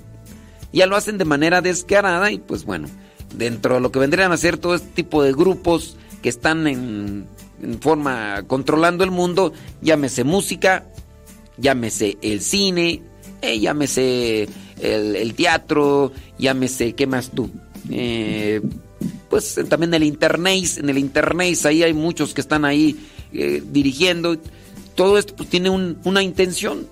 [0.72, 2.88] ya lo hacen de manera descarada y pues bueno,
[3.34, 7.26] dentro de lo que vendrían a ser todo este tipo de grupos que están en,
[7.62, 10.86] en forma controlando el mundo, llámese música,
[11.56, 13.02] llámese el cine,
[13.42, 14.48] eh, llámese
[14.80, 17.50] el, teatro, llámese, ¿qué más tú?
[17.90, 18.60] Eh,
[19.28, 22.96] pues también el internet, en el internet ahí hay muchos que están ahí
[23.32, 24.36] eh, dirigiendo.
[24.94, 26.86] Todo esto pues, tiene una intención,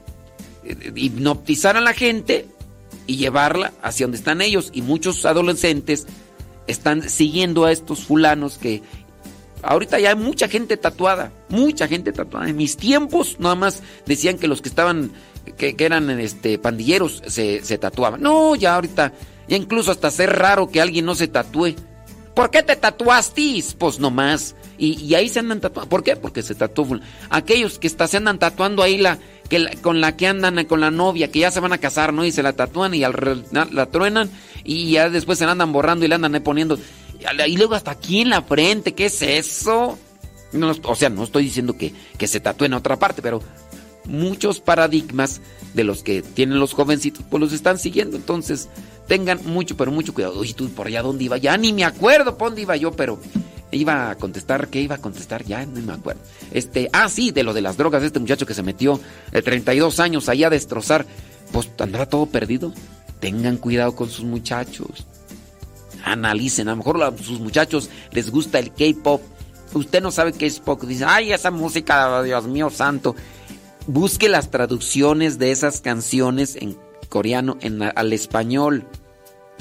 [0.94, 2.46] hipnotizar a la gente
[3.06, 4.70] y llevarla hacia donde están ellos.
[4.74, 6.06] Y muchos adolescentes
[6.66, 8.82] están siguiendo a estos fulanos que
[9.62, 12.48] Ahorita ya hay mucha gente tatuada, mucha gente tatuada.
[12.48, 15.10] En mis tiempos nada más decían que los que estaban,
[15.56, 18.20] que, eran este, pandilleros, se, tatuaban.
[18.20, 19.12] No, ya ahorita,
[19.48, 21.74] ya incluso hasta ser raro que alguien no se tatúe.
[22.34, 23.62] ¿Por qué te tatuaste?
[23.78, 24.56] Pues nomás.
[24.76, 25.88] Y, y ahí se andan tatuando.
[25.88, 26.16] ¿Por qué?
[26.16, 26.98] Porque se tatuó.
[27.30, 30.90] Aquellos que está, se andan tatuando ahí la, que con la que andan con la
[30.90, 32.24] novia, que ya se van a casar, ¿no?
[32.24, 34.30] Y se la tatúan y al, la truenan
[34.64, 36.78] y ya después se la andan borrando y le andan poniendo.
[37.46, 39.98] Y luego hasta aquí en la frente, ¿qué es eso?
[40.52, 43.42] No, o sea, no estoy diciendo que, que se tatúe en otra parte, pero
[44.04, 45.40] muchos paradigmas
[45.72, 48.16] de los que tienen los jovencitos, pues los están siguiendo.
[48.16, 48.68] Entonces,
[49.08, 50.38] tengan mucho, pero mucho cuidado.
[50.38, 53.18] Uy, tú por allá dónde iba, ya ni me acuerdo por dónde iba yo, pero
[53.70, 55.44] iba a contestar, ¿qué iba a contestar?
[55.44, 56.20] Ya no me acuerdo.
[56.52, 59.00] Este, ah, sí, de lo de las drogas, este muchacho que se metió
[59.32, 61.06] de 32 años allá a destrozar,
[61.52, 62.72] pues andará todo perdido.
[63.18, 65.06] Tengan cuidado con sus muchachos
[66.04, 66.68] analicen.
[66.68, 69.22] A lo mejor a sus muchachos les gusta el K-pop.
[69.72, 70.82] Usted no sabe qué es pop.
[70.82, 73.16] Dice, ay, esa música, Dios mío santo.
[73.86, 76.78] Busque las traducciones de esas canciones en
[77.08, 78.86] coreano en, al español.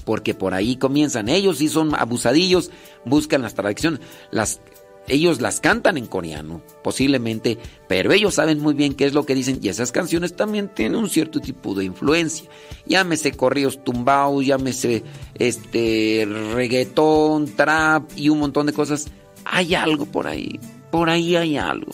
[0.05, 1.29] Porque por ahí comienzan.
[1.29, 2.69] Ellos sí son abusadillos.
[3.05, 4.01] Buscan las traducciones.
[4.31, 4.59] Las
[5.07, 9.35] ellos las cantan en coreano, posiblemente, pero ellos saben muy bien qué es lo que
[9.35, 12.49] dicen y esas canciones también tienen un cierto tipo de influencia.
[12.85, 15.03] Llámese corridos tumbados, llámese
[15.35, 19.07] este reggaetón, trap y un montón de cosas.
[19.45, 21.91] Hay algo por ahí, por ahí hay algo.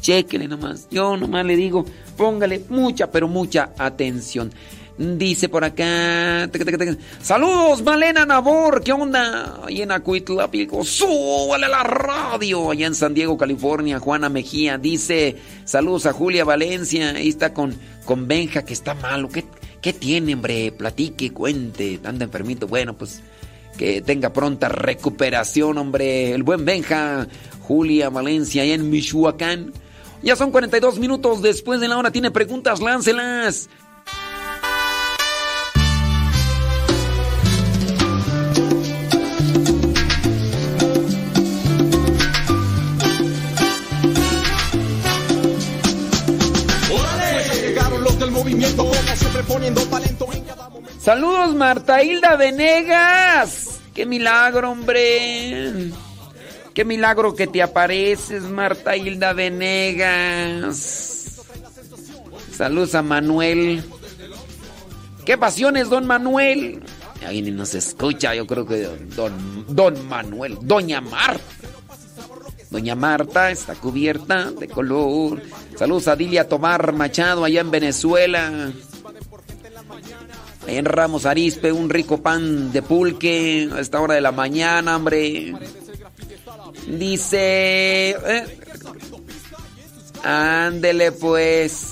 [0.00, 1.84] Chéquele nomás, yo nomás le digo,
[2.16, 4.52] póngale mucha, pero mucha atención.
[4.96, 6.48] Dice por acá.
[7.20, 8.80] Saludos, Malena Nabor.
[8.84, 9.60] ¿Qué onda?
[9.64, 10.84] Ahí en Acuitlapico.
[10.84, 12.70] Súbale la radio.
[12.70, 13.98] Allá en San Diego, California.
[13.98, 17.10] Juana Mejía dice: Saludos a Julia Valencia.
[17.10, 17.74] Ahí está con,
[18.04, 19.28] con Benja, que está malo.
[19.28, 19.44] ¿Qué,
[19.82, 20.70] ¿Qué tiene, hombre?
[20.70, 21.98] Platique, cuente.
[22.04, 22.68] Anda enfermito.
[22.68, 23.20] Bueno, pues
[23.76, 26.32] que tenga pronta recuperación, hombre.
[26.32, 27.26] El buen Benja.
[27.62, 29.72] Julia Valencia, allá en Michoacán.
[30.22, 32.12] Ya son 42 minutos después de la hora.
[32.12, 33.68] Tiene preguntas, láncelas.
[51.04, 53.78] Saludos Marta Hilda Venegas.
[53.92, 55.90] Qué milagro, hombre.
[56.72, 60.72] Qué milagro que te apareces, Marta Hilda Venegas.
[62.56, 63.84] Saludos a Manuel.
[65.26, 66.82] Qué pasiones, don Manuel.
[67.26, 71.44] Ahí ni nos escucha, yo creo que don, don Manuel, doña Marta.
[72.70, 75.42] Doña Marta está cubierta de color.
[75.76, 78.72] Saludos a Dilia Tomar Machado allá en Venezuela.
[80.66, 85.54] En Ramos Arispe, un rico pan de pulque a esta hora de la mañana, hombre.
[86.86, 88.10] Dice...
[88.10, 88.58] Eh,
[90.22, 91.90] ándele pues.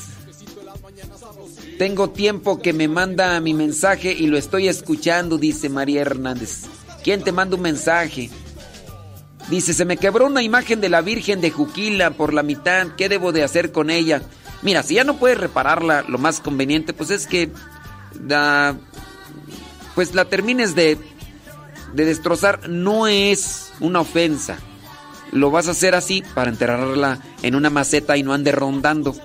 [1.79, 6.63] Tengo tiempo que me manda mi mensaje y lo estoy escuchando, dice María Hernández.
[7.03, 8.31] ¿Quién te manda un mensaje?
[9.51, 12.89] Dice, se me quebró una imagen de la Virgen de Juquila por la mitad.
[12.97, 14.23] ¿Qué debo de hacer con ella?
[14.63, 17.51] Mira, si ya no puedes repararla, lo más conveniente, pues es que
[19.95, 20.99] pues la termines de,
[21.95, 22.69] de destrozar.
[22.69, 24.59] No es una ofensa.
[25.31, 29.17] Lo vas a hacer así para enterrarla en una maceta y no ande rondando.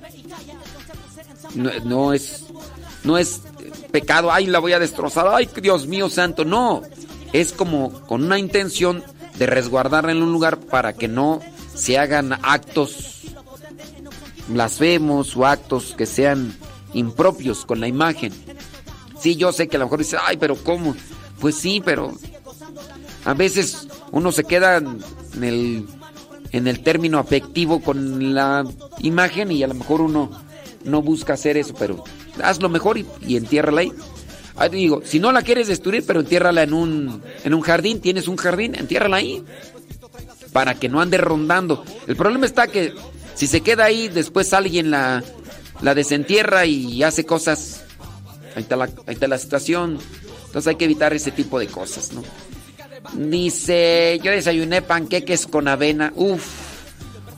[1.55, 2.45] No, no es,
[3.03, 3.41] no es
[3.91, 4.31] pecado.
[4.31, 5.27] Ay, la voy a destrozar.
[5.27, 6.45] Ay, Dios mío santo.
[6.45, 6.83] No,
[7.33, 9.03] es como con una intención
[9.37, 11.41] de resguardarla en un lugar para que no
[11.75, 13.17] se hagan actos
[14.47, 16.57] blasfemos o actos que sean
[16.93, 18.33] impropios con la imagen.
[19.21, 20.95] Sí, yo sé que a lo mejor dice, ay, pero ¿cómo?
[21.39, 22.13] Pues sí, pero
[23.25, 25.85] a veces uno se queda en el,
[26.51, 28.65] en el término afectivo con la
[28.99, 30.29] imagen y a lo mejor uno
[30.83, 32.03] no busca hacer eso, pero
[32.41, 33.91] hazlo mejor y, y entiérrala ahí.
[34.55, 38.27] Ahí digo, si no la quieres destruir, pero entiérrala en un, en un jardín, tienes
[38.27, 39.43] un jardín, entiérrala ahí.
[40.51, 41.83] Para que no ande rondando.
[42.07, 42.93] El problema está que
[43.35, 45.23] si se queda ahí, después alguien la,
[45.81, 47.83] la desentierra y hace cosas.
[48.57, 49.99] Ahí está, la, ahí está la situación.
[50.47, 52.23] Entonces hay que evitar ese tipo de cosas, ¿no?
[53.13, 56.11] Dice, yo desayuné panqueques con avena.
[56.15, 56.43] Uf,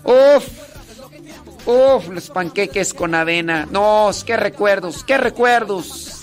[0.06, 0.48] uf,
[1.66, 3.68] uf, los panqueques con avena.
[3.70, 6.22] No, qué recuerdos, qué recuerdos.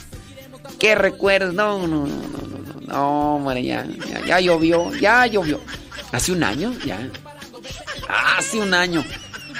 [0.78, 1.52] ¿Qué recuerdos?
[1.52, 5.60] No, no, no, no, no, no, hombre, ya, ya, ya llovió, ya llovió.
[6.10, 7.06] Hace un año, ya.
[8.08, 9.04] Hace un año.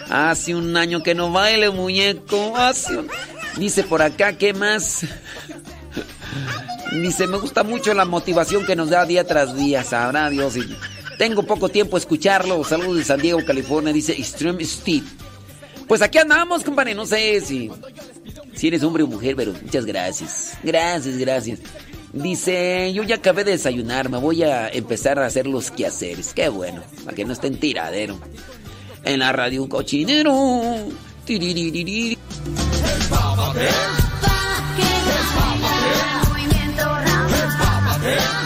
[0.09, 2.57] Hace un año que no baile, muñeco.
[2.57, 3.11] Hace un...
[3.57, 5.07] Dice por acá, ¿qué más?
[6.93, 10.55] Dice, me gusta mucho la motivación que nos da día tras día, sabrá Dios.
[11.19, 12.63] tengo poco tiempo a escucharlo.
[12.65, 13.93] Saludos de San Diego, California.
[13.93, 15.07] Dice Extreme Steve.
[15.89, 16.95] Pues aquí andamos, compadre.
[16.95, 17.71] No sé si
[18.57, 20.57] si eres hombre o mujer, pero muchas gracias.
[20.63, 21.61] Gracias, gracias.
[22.13, 26.33] Dice, yo ya acabé de desayunar, me voy a empezar a hacer los quehaceres.
[26.33, 28.19] Qué bueno, para que no estén tiradero.
[29.05, 30.33] En la radio un cochinero.
[31.27, 32.17] Tiriririr.
[38.05, 38.46] El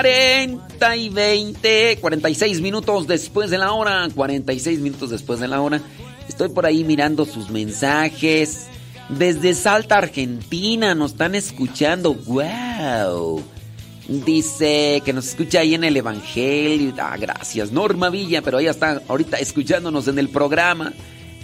[0.00, 5.82] 40 y 20, 46 minutos después de la hora, 46 minutos después de la hora.
[6.26, 8.68] Estoy por ahí mirando sus mensajes.
[9.10, 12.14] Desde Salta, Argentina, nos están escuchando.
[12.14, 13.42] ¡Wow!
[14.08, 16.94] Dice que nos escucha ahí en el Evangelio.
[16.98, 20.94] Ah, gracias, Norma Villa, pero ella está ahorita escuchándonos en el programa.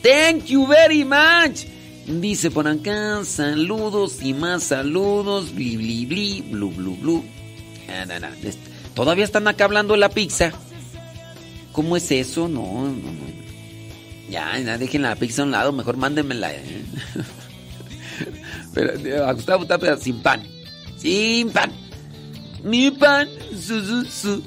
[0.03, 1.67] Thank you very much.
[2.07, 5.55] Dice por acá, saludos y más saludos.
[5.55, 7.37] Bli, bli, bli, blu, blu, blu.
[7.89, 8.05] Ah,
[8.95, 10.53] Todavía están acá hablando de la pizza.
[11.73, 12.49] ¿Cómo es eso?
[12.49, 13.27] No, no, no.
[14.31, 16.53] Ya, ya dejen la pizza a un lado, mejor mándenmela.
[16.53, 16.85] ¿eh?
[18.75, 20.43] Pero a Gustavo está sin pan.
[20.97, 21.71] Sin pan.
[22.65, 23.29] Mi pan.
[23.53, 24.43] Su, su, su.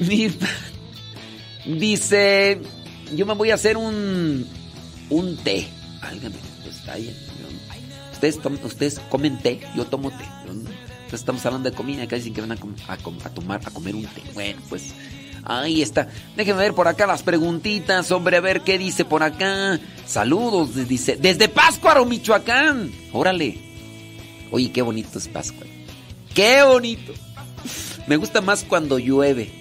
[0.00, 0.48] Mi pan.
[1.66, 2.60] Dice,
[3.14, 4.46] yo me voy a hacer un
[5.10, 5.68] un té.
[6.00, 6.96] Válgame, pues está.
[8.12, 10.24] Ustedes, ustedes comen té, yo tomo té.
[11.06, 14.06] Entonces estamos hablando de comida, acá dicen que van a, a tomar, a comer un
[14.06, 14.22] té.
[14.34, 14.92] Bueno, pues
[15.48, 16.08] Ahí está.
[16.36, 19.78] Déjenme ver por acá las preguntitas, hombre, a ver qué dice por acá.
[20.04, 22.90] Saludos, dice, desde Páscuaro, Michoacán.
[23.12, 23.56] Órale.
[24.50, 25.70] Oye, qué bonito es Páscuaro.
[26.34, 27.12] Qué bonito.
[28.08, 29.52] Me gusta más cuando llueve.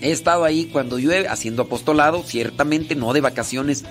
[0.00, 3.84] He estado ahí cuando llueve haciendo apostolado, ciertamente no de vacaciones.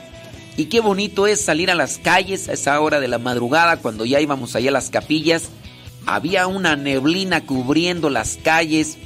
[0.58, 4.04] Y qué bonito es salir a las calles a esa hora de la madrugada cuando
[4.04, 5.50] ya íbamos allá a las capillas.
[6.06, 8.98] Había una neblina cubriendo las calles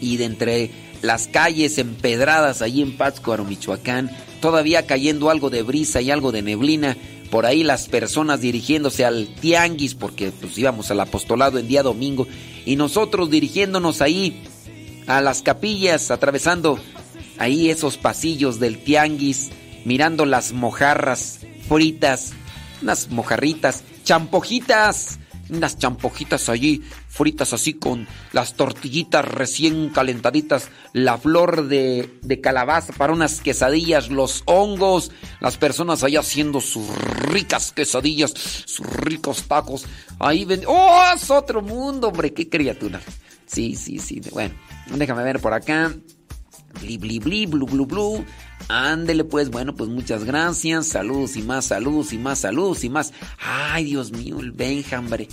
[0.00, 0.70] y de entre
[1.02, 6.42] las calles empedradas allí en Pátzcuaro, Michoacán, todavía cayendo algo de brisa y algo de
[6.42, 6.96] neblina,
[7.30, 12.26] por ahí las personas dirigiéndose al tianguis porque pues íbamos al apostolado en día domingo
[12.64, 14.42] y nosotros dirigiéndonos ahí
[15.06, 16.78] a las capillas, atravesando
[17.38, 19.50] ahí esos pasillos del tianguis,
[19.84, 22.32] mirando las mojarras fritas,
[22.82, 25.18] unas mojarritas, champojitas,
[25.50, 33.12] unas champojitas allí fritas así con las tortillitas recién calentaditas, la flor de, calabaza para
[33.12, 38.32] unas quesadillas, los hongos, las personas allá haciendo sus ricas quesadillas,
[38.66, 39.86] sus ricos tacos.
[40.18, 40.62] Ahí ven.
[40.66, 41.02] ¡Oh!
[41.14, 43.00] Es otro mundo, hombre, qué criatura.
[43.46, 44.20] Sí, sí, sí.
[44.30, 44.54] Bueno,
[44.94, 45.92] déjame ver por acá.
[46.80, 48.24] Bli, bli, bli, blu, blu, blu.
[48.68, 50.86] Ándele pues, bueno, pues muchas gracias.
[50.88, 53.12] Saludos y más saludos y más saludos y más.
[53.38, 55.28] Ay, Dios mío, el Benja, hombre.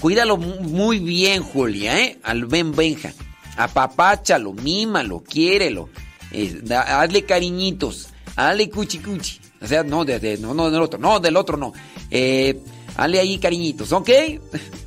[0.00, 2.18] Cuídalo muy bien, Julia, ¿eh?
[2.22, 3.12] Al Ben Benja.
[3.56, 5.88] Apapáchalo, mímalo, quiérelo.
[6.32, 8.08] Eh, hazle cariñitos.
[8.36, 9.40] Hazle cuchi cuchi.
[9.60, 10.98] O sea, no, de, no, no del otro.
[10.98, 11.72] No, del otro no.
[12.10, 12.60] Eh,
[12.96, 14.10] hazle ahí cariñitos, ¿ok?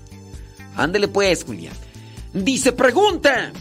[0.76, 1.72] Ándele pues, Julia.
[2.34, 3.52] Dice, pregunta.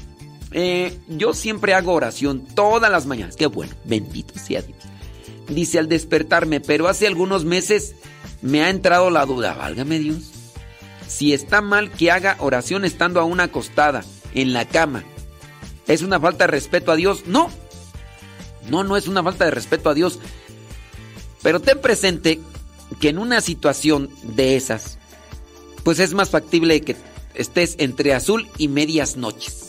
[0.52, 3.36] Eh, yo siempre hago oración todas las mañanas.
[3.36, 4.78] Qué bueno, bendito sea Dios.
[5.48, 7.94] Dice al despertarme, pero hace algunos meses
[8.42, 9.54] me ha entrado la duda.
[9.54, 10.32] Válgame Dios
[11.08, 15.02] si está mal que haga oración estando aún acostada en la cama.
[15.86, 17.26] ¿Es una falta de respeto a Dios?
[17.26, 17.50] No.
[18.68, 20.20] No, no es una falta de respeto a Dios.
[21.42, 22.38] Pero ten presente
[23.00, 24.98] que en una situación de esas,
[25.82, 26.94] pues es más factible que
[27.34, 29.67] estés entre azul y medias noches.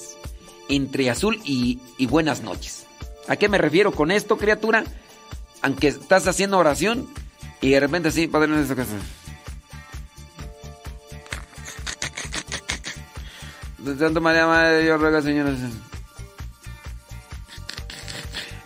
[0.69, 2.85] Entre azul y, buenas noches.
[3.27, 4.83] ¿A qué me refiero con esto, criatura?
[5.61, 7.07] Aunque estás haciendo oración
[7.59, 8.95] y de repente así, Padre, esta casa.
[13.97, 15.55] Santo María, Madre de Dios, ruega, Señor.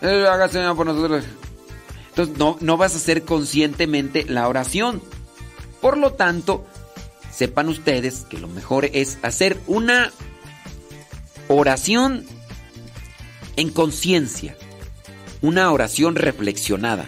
[0.02, 1.24] Haga, Señor, por nosotros.
[2.10, 5.02] Entonces, no, no vas a hacer conscientemente la oración.
[5.80, 6.66] Por lo tanto,
[7.32, 10.12] sepan ustedes que lo mejor es hacer una
[11.48, 12.24] oración
[13.56, 14.56] en conciencia,
[15.42, 17.06] una oración reflexionada.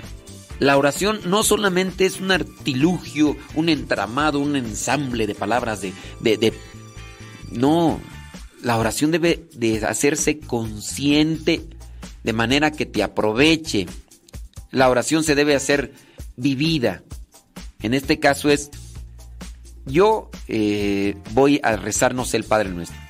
[0.59, 6.39] La oración no solamente es un artilugio, un entramado, un ensamble de palabras de, de,
[6.39, 6.55] de
[7.51, 8.01] no,
[8.63, 11.63] la oración debe de hacerse consciente
[12.25, 13.87] de manera que te aproveche.
[14.71, 15.93] La oración se debe hacer
[16.37, 17.03] vivida.
[17.81, 18.71] En este caso es,
[19.85, 23.06] yo eh, voy a rezarnos el Padre nuestro.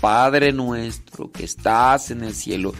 [0.00, 2.74] Padre nuestro que estás en el cielo.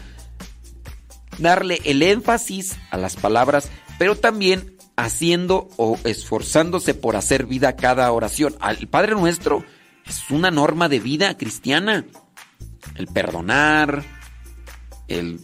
[1.37, 8.11] Darle el énfasis a las palabras, pero también haciendo o esforzándose por hacer vida cada
[8.11, 8.55] oración.
[8.59, 9.63] Al Padre nuestro
[10.05, 12.05] es una norma de vida cristiana.
[12.95, 14.03] El perdonar,
[15.07, 15.39] el,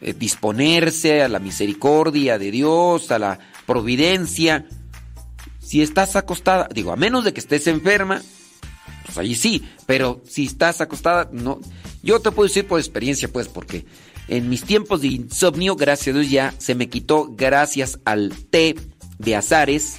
[0.00, 4.66] eh, disponerse a la misericordia de Dios, a la providencia.
[5.58, 8.20] Si estás acostada, digo, a menos de que estés enferma,
[9.16, 11.58] pues ahí sí, pero si estás acostada, no.
[12.02, 13.86] Yo te puedo decir por experiencia, pues, porque
[14.28, 18.76] en mis tiempos de insomnio, gracias a Dios, ya se me quitó gracias al té
[19.18, 19.96] de azares.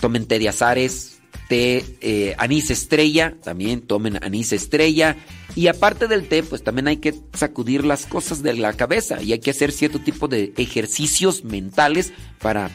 [0.00, 5.16] Tomen té de azares, té eh, anís estrella, también tomen anís estrella.
[5.56, 9.32] Y aparte del té, pues también hay que sacudir las cosas de la cabeza y
[9.32, 12.70] hay que hacer cierto tipo de ejercicios mentales para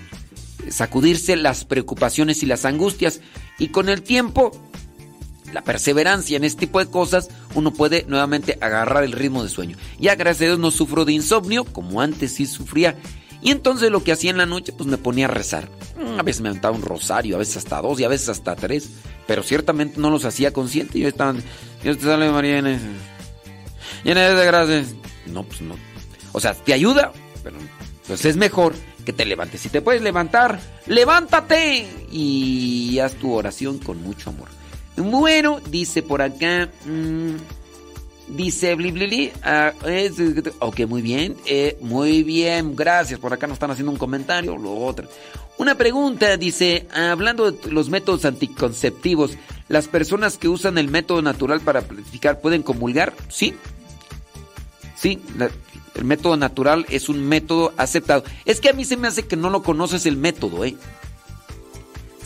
[0.69, 3.21] sacudirse las preocupaciones y las angustias.
[3.59, 4.51] Y con el tiempo,
[5.54, 9.78] la perseverancia en este tipo de cosas, uno puede nuevamente agarrar el ritmo de sueño.
[10.00, 12.95] Ya gracias a Dios no sufro de insomnio, como antes sí sufría.
[13.41, 15.70] Y entonces lo que hacía en la noche, pues me ponía a rezar.
[15.97, 18.56] Mm, a veces me aventaba un rosario, a veces hasta dos y a veces hasta
[18.56, 18.89] tres.
[19.28, 21.00] Pero ciertamente no los hacía consciente.
[21.00, 21.34] Yo estaba,
[21.84, 22.62] Dios te salve María,
[24.04, 24.95] llena de gracias.
[25.28, 25.76] No, pues no.
[26.32, 27.12] O sea, te ayuda,
[27.43, 27.58] pero
[28.08, 28.74] pues es mejor
[29.06, 29.62] que te levantes.
[29.62, 34.59] Si te puedes levantar, levántate y haz tu oración con mucho amor.
[35.00, 36.70] Bueno, dice por acá.
[36.86, 37.36] Mmm,
[38.28, 39.32] dice Bliblili.
[39.43, 39.74] Ah,
[40.60, 41.36] ok, muy bien.
[41.45, 43.20] Eh, muy bien, gracias.
[43.20, 44.58] Por acá nos están haciendo un comentario.
[44.58, 45.08] Lo otro.
[45.58, 49.32] Una pregunta, dice, hablando de los métodos anticonceptivos,
[49.68, 53.14] ¿las personas que usan el método natural para planificar pueden comulgar?
[53.28, 53.56] Sí.
[54.95, 55.22] Sí,
[55.95, 58.24] el método natural es un método aceptado.
[58.45, 60.78] Es que a mí se me hace que no lo conoces el método, ¿eh?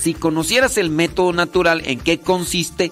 [0.04, 2.92] Si conocieras el método natural, en qué consiste,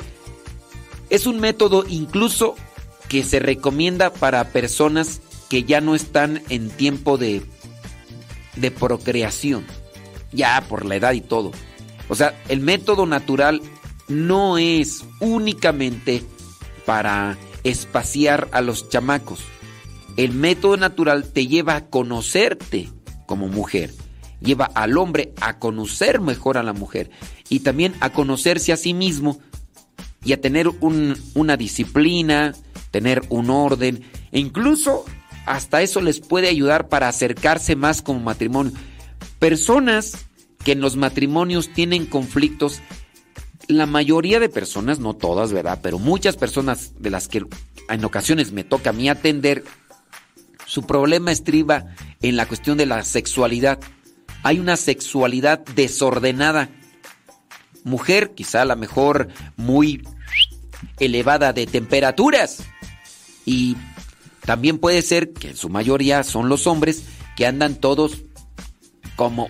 [1.10, 2.56] es un método incluso
[3.10, 7.42] que se recomienda para personas que ya no están en tiempo de,
[8.56, 9.66] de procreación,
[10.32, 11.52] ya por la edad y todo.
[12.08, 13.62] O sea, el método natural
[14.08, 16.24] no es únicamente
[16.86, 19.42] para espaciar a los chamacos.
[20.16, 22.88] El método natural te lleva a conocerte
[23.26, 23.92] como mujer
[24.42, 27.10] lleva al hombre a conocer mejor a la mujer
[27.50, 29.40] y también a conocerse a sí mismo
[30.24, 32.54] y a tener una disciplina,
[32.92, 35.06] tener un orden e incluso
[35.46, 38.74] hasta eso les puede ayudar para acercarse más como matrimonio.
[39.40, 40.26] Personas
[40.64, 42.82] que en los matrimonios tienen conflictos,
[43.68, 45.80] la mayoría de personas, no todas, ¿verdad?
[45.82, 47.46] Pero muchas personas de las que
[47.90, 49.64] en ocasiones me toca a mí atender,
[50.66, 51.88] su problema estriba
[52.22, 53.80] en la cuestión de la sexualidad
[54.44, 56.70] hay una sexualidad desordenada.
[57.84, 60.04] Mujer, quizá a la mejor muy
[61.00, 62.64] elevada de temperaturas.
[63.46, 63.76] Y
[64.46, 67.04] también puede ser que en su mayoría son los hombres
[67.36, 68.18] que andan todos
[69.16, 69.48] como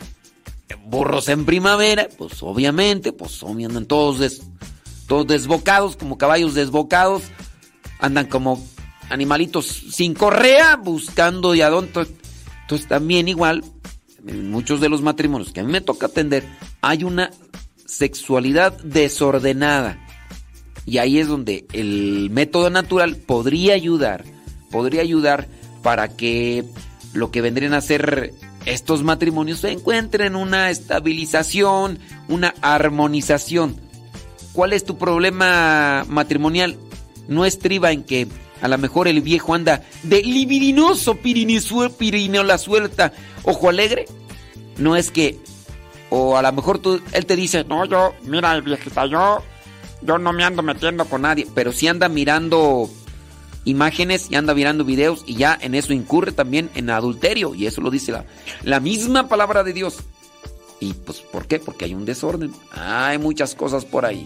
[0.85, 4.41] burros en primavera, pues obviamente, pues andan todos,
[5.07, 7.23] todos desbocados, como caballos desbocados,
[7.99, 8.65] andan como
[9.09, 12.07] animalitos sin correa, buscando y.
[12.61, 13.63] Entonces también igual
[14.27, 16.43] en muchos de los matrimonios que a mí me toca atender,
[16.81, 17.31] hay una
[17.85, 19.99] sexualidad desordenada.
[20.85, 24.23] Y ahí es donde el método natural podría ayudar,
[24.71, 25.47] podría ayudar
[25.83, 26.65] para que
[27.13, 28.33] lo que vendrían a ser
[28.65, 31.99] estos matrimonios se encuentren una estabilización,
[32.29, 33.75] una armonización.
[34.53, 36.77] ¿Cuál es tu problema matrimonial?
[37.27, 38.27] No estriba en que
[38.61, 44.05] a lo mejor el viejo anda de libidinoso pirineo la suelta, ojo alegre.
[44.77, 45.37] No es que,
[46.09, 49.43] o a lo mejor tú, él te dice, no, yo, mira, el viejita, yo,
[50.01, 52.89] yo no me ando metiendo con nadie, pero si anda mirando
[53.65, 57.81] imágenes y anda mirando videos y ya en eso incurre también en adulterio y eso
[57.81, 58.25] lo dice la,
[58.63, 59.99] la misma palabra de Dios.
[60.79, 61.59] ¿Y pues por qué?
[61.59, 62.51] Porque hay un desorden.
[62.71, 64.25] Hay muchas cosas por ahí.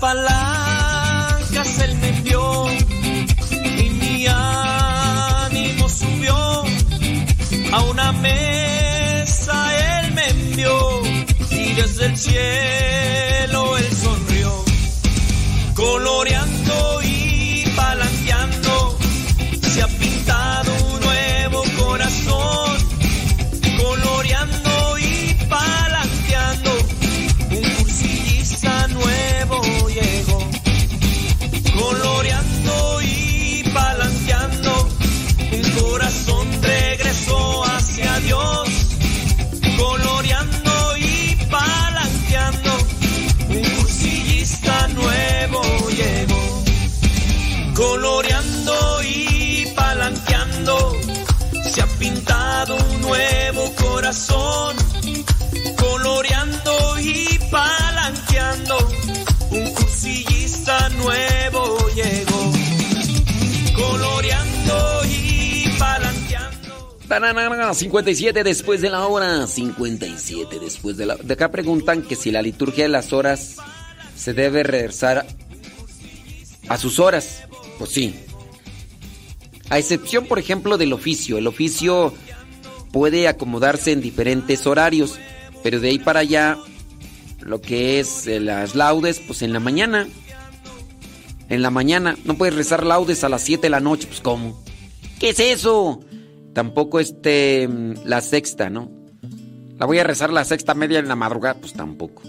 [0.00, 2.66] palancas él me envió
[3.76, 6.64] y mi ánimo subió
[7.72, 11.02] a una mesa él me envió
[11.50, 14.64] y desde el cielo él sonrió.
[15.74, 16.39] Coloreando
[67.10, 69.46] palanqueando Tararara, 57 después de la hora.
[69.46, 73.56] 57 después de la De acá preguntan que si la liturgia de las horas
[74.16, 75.26] se debe regresar
[76.68, 77.42] a sus horas.
[77.78, 78.14] Pues sí.
[79.70, 81.38] A excepción, por ejemplo, del oficio.
[81.38, 82.14] El oficio
[82.92, 85.18] puede acomodarse en diferentes horarios.
[85.62, 86.58] Pero de ahí para allá,
[87.40, 90.08] lo que es eh, las laudes, pues en la mañana.
[91.48, 92.16] En la mañana.
[92.24, 94.06] No puedes rezar laudes a las 7 de la noche.
[94.06, 94.62] Pues ¿cómo?
[95.18, 96.04] ¿Qué es eso?
[96.52, 97.68] Tampoco este
[98.04, 98.90] la sexta, ¿no?
[99.78, 102.22] La voy a rezar la sexta media en la madrugada, pues tampoco.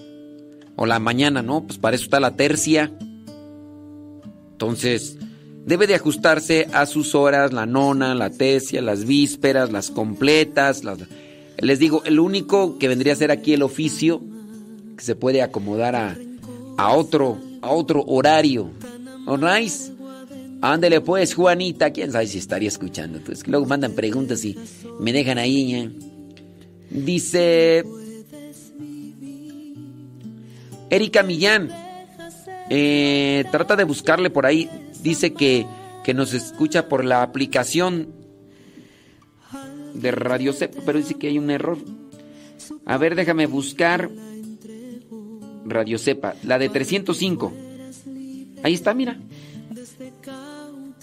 [0.75, 1.63] O la mañana, ¿no?
[1.63, 2.91] Pues para eso está la tercia.
[4.53, 5.17] Entonces,
[5.65, 10.83] debe de ajustarse a sus horas, la nona, la tercia, las vísperas, las completas.
[10.83, 10.99] Las...
[11.57, 14.21] Les digo, el único que vendría a ser aquí el oficio,
[14.95, 16.17] que se puede acomodar a,
[16.77, 18.71] a otro, a otro horario.
[20.61, 21.91] Ándele pues, Juanita.
[21.91, 23.19] ¿Quién sabe si estaría escuchando?
[23.25, 24.57] Pues luego mandan preguntas y
[24.99, 25.97] me dejan ahí.
[26.89, 27.83] Dice...
[30.89, 31.69] Erika Millán.
[32.69, 34.69] eh, trata de buscarle por ahí.
[35.01, 35.65] Dice que,
[36.03, 38.09] que nos escucha por la aplicación
[39.93, 41.77] de Radio Cepa, pero dice que hay un error.
[42.85, 44.09] A ver, déjame buscar
[45.65, 47.53] Radio Cepa, la de 305.
[48.63, 49.17] Ahí está, mira.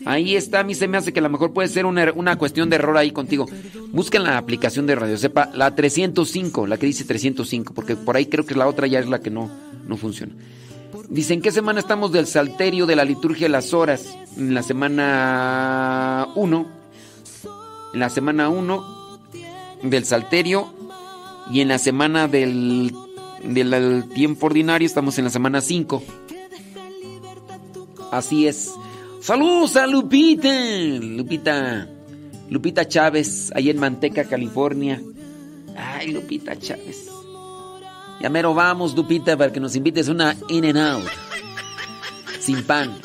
[0.08, 2.38] Ahí está, a mí se me hace que a lo mejor puede ser una, una
[2.38, 3.46] cuestión de error ahí contigo.
[3.92, 8.24] Busquen la aplicación de Radio Cepa, la 305, la que dice 305, porque por ahí
[8.24, 9.50] creo que la otra ya es la que no,
[9.86, 10.32] no funciona.
[11.10, 14.16] Dice, ¿en qué semana estamos del salterio de la liturgia de las horas?
[14.38, 16.66] En la semana 1.
[17.92, 19.18] En la semana 1
[19.82, 20.72] del salterio.
[21.52, 22.94] Y en la semana del,
[23.44, 26.02] del, del tiempo ordinario estamos en la semana 5.
[28.10, 28.72] Así es.
[29.20, 30.48] Saludos a Lupita.
[31.00, 31.88] Lupita.
[32.50, 35.02] Lupita Chávez, ahí en Manteca, California.
[35.76, 37.08] Ay, Lupita Chávez.
[38.20, 41.08] Ya mero vamos, Lupita, para que nos invites una in and out.
[42.40, 42.96] Sin pan.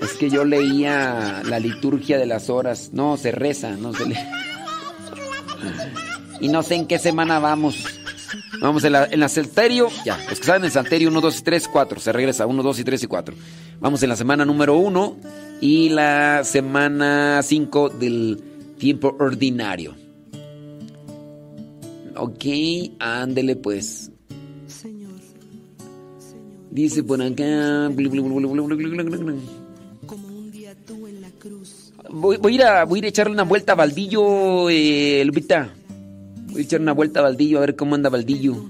[0.00, 2.90] Es que yo leía la liturgia de las horas.
[2.92, 4.16] No, se reza, no se lee.
[6.40, 7.99] Y no sé en qué semana vamos.
[8.60, 11.42] Vamos en la, en la Salterio, ya, los que saben el Salterio 1, 2 y
[11.42, 13.34] 3, 4, se regresa 1, 2 y 3 y 4.
[13.80, 15.16] Vamos en la semana número 1
[15.62, 18.42] y la semana 5 del
[18.78, 19.94] tiempo ordinario.
[22.16, 22.44] Ok,
[22.98, 24.10] ándele pues.
[26.70, 27.88] Dice por acá.
[32.10, 35.22] Voy, voy a ir a, voy a ir a echarle una vuelta a Valdillo, eh,
[35.24, 35.72] Lupita.
[36.52, 38.66] Voy a echar una vuelta a Valdillo a ver cómo anda Valdillo.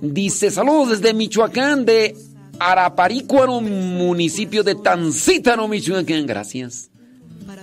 [0.00, 2.16] Dice, saludos desde Michoacán, de
[2.58, 6.26] Araparícuaro, municipio de Tancítaro, Michoacán.
[6.26, 6.90] Gracias.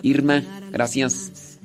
[0.03, 1.59] Irma, gracias.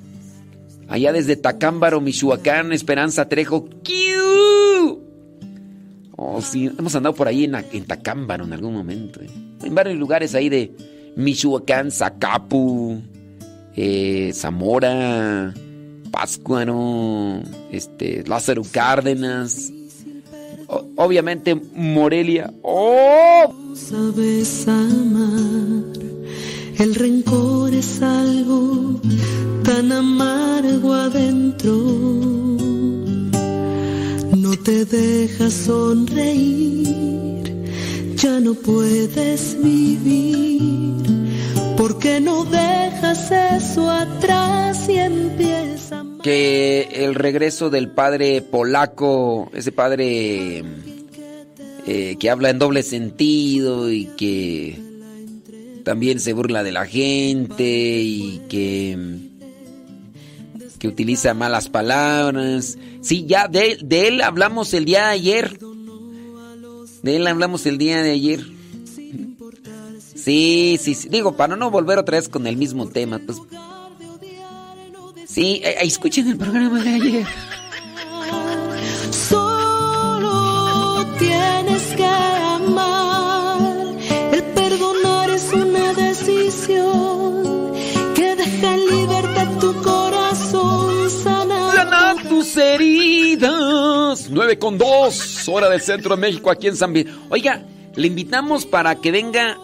[0.89, 3.69] Allá desde Tacámbaro, Michoacán, Esperanza Trejo.
[3.83, 5.01] ¡Kiu!
[6.17, 9.21] Oh, sí, hemos andado por ahí en, en Tacámbaro en algún momento.
[9.21, 9.29] eh.
[9.63, 10.75] En varios lugares ahí de
[11.17, 13.01] Michoacán, Zacapu,
[13.75, 15.53] eh, Zamora,
[16.13, 17.41] Páscuaro,
[17.73, 19.73] este, Lázaro Cárdenas.
[20.97, 22.53] Obviamente Morelia.
[22.63, 23.53] ¡Oh!
[23.75, 25.85] Sabes amar,
[26.79, 29.01] el rencor es algo
[29.65, 31.73] tan amargo adentro.
[34.37, 36.85] No te dejas sonreír,
[38.17, 41.22] ya no puedes vivir,
[41.83, 50.63] porque no dejas eso atrás y empieza que el regreso del padre polaco, ese padre
[51.85, 54.79] eh, que habla en doble sentido y que
[55.83, 59.19] también se burla de la gente y que,
[60.79, 62.79] que utiliza malas palabras.
[63.01, 65.59] Sí, ya de, de él hablamos el día de ayer.
[67.03, 68.62] De él hablamos el día de ayer.
[70.23, 71.09] Sí, sí, sí.
[71.09, 73.39] Digo, para no volver otra vez con el mismo tema, pues.
[75.27, 77.27] Sí, eh, eh, escuchen el programa de ayer.
[79.11, 83.59] Solo tienes que amar.
[84.33, 87.73] El perdonar es una decisión
[88.15, 91.77] que deja en libertad tu corazón sanar.
[91.77, 94.29] Sanar tus heridas.
[94.31, 97.13] 9 con 2, hora del centro de México, aquí en San Miguel.
[97.29, 97.65] Oiga,
[97.97, 99.59] le invitamos para que venga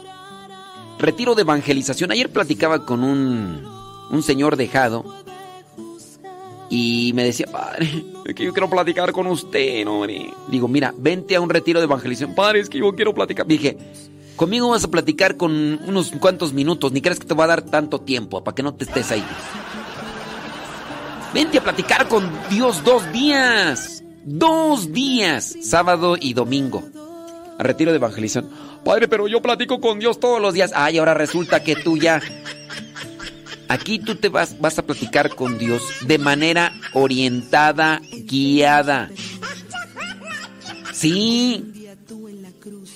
[0.99, 2.11] retiro de evangelización.
[2.11, 3.63] Ayer platicaba con un,
[4.11, 5.05] un señor dejado
[6.71, 10.03] y me decía, padre, es que yo quiero platicar con usted, no,
[10.49, 12.35] Digo, mira, vente a un retiro de evangelización.
[12.35, 13.47] Padre, es que yo quiero platicar.
[13.47, 13.77] Dije,
[14.37, 17.63] conmigo vas a platicar con unos cuantos minutos, ni crees que te va a dar
[17.63, 19.25] tanto tiempo para que no te estés ahí.
[21.33, 24.03] Vente a platicar con Dios dos días.
[24.25, 26.83] Dos días, sábado y domingo.
[27.59, 28.51] A retiro de evangelización.
[28.85, 30.73] Padre, pero yo platico con Dios todos los días.
[30.75, 32.21] Ay, ahora resulta que tú ya.
[33.69, 39.11] Aquí tú te vas, vas a platicar con Dios de manera orientada, guiada.
[40.93, 41.65] Sí.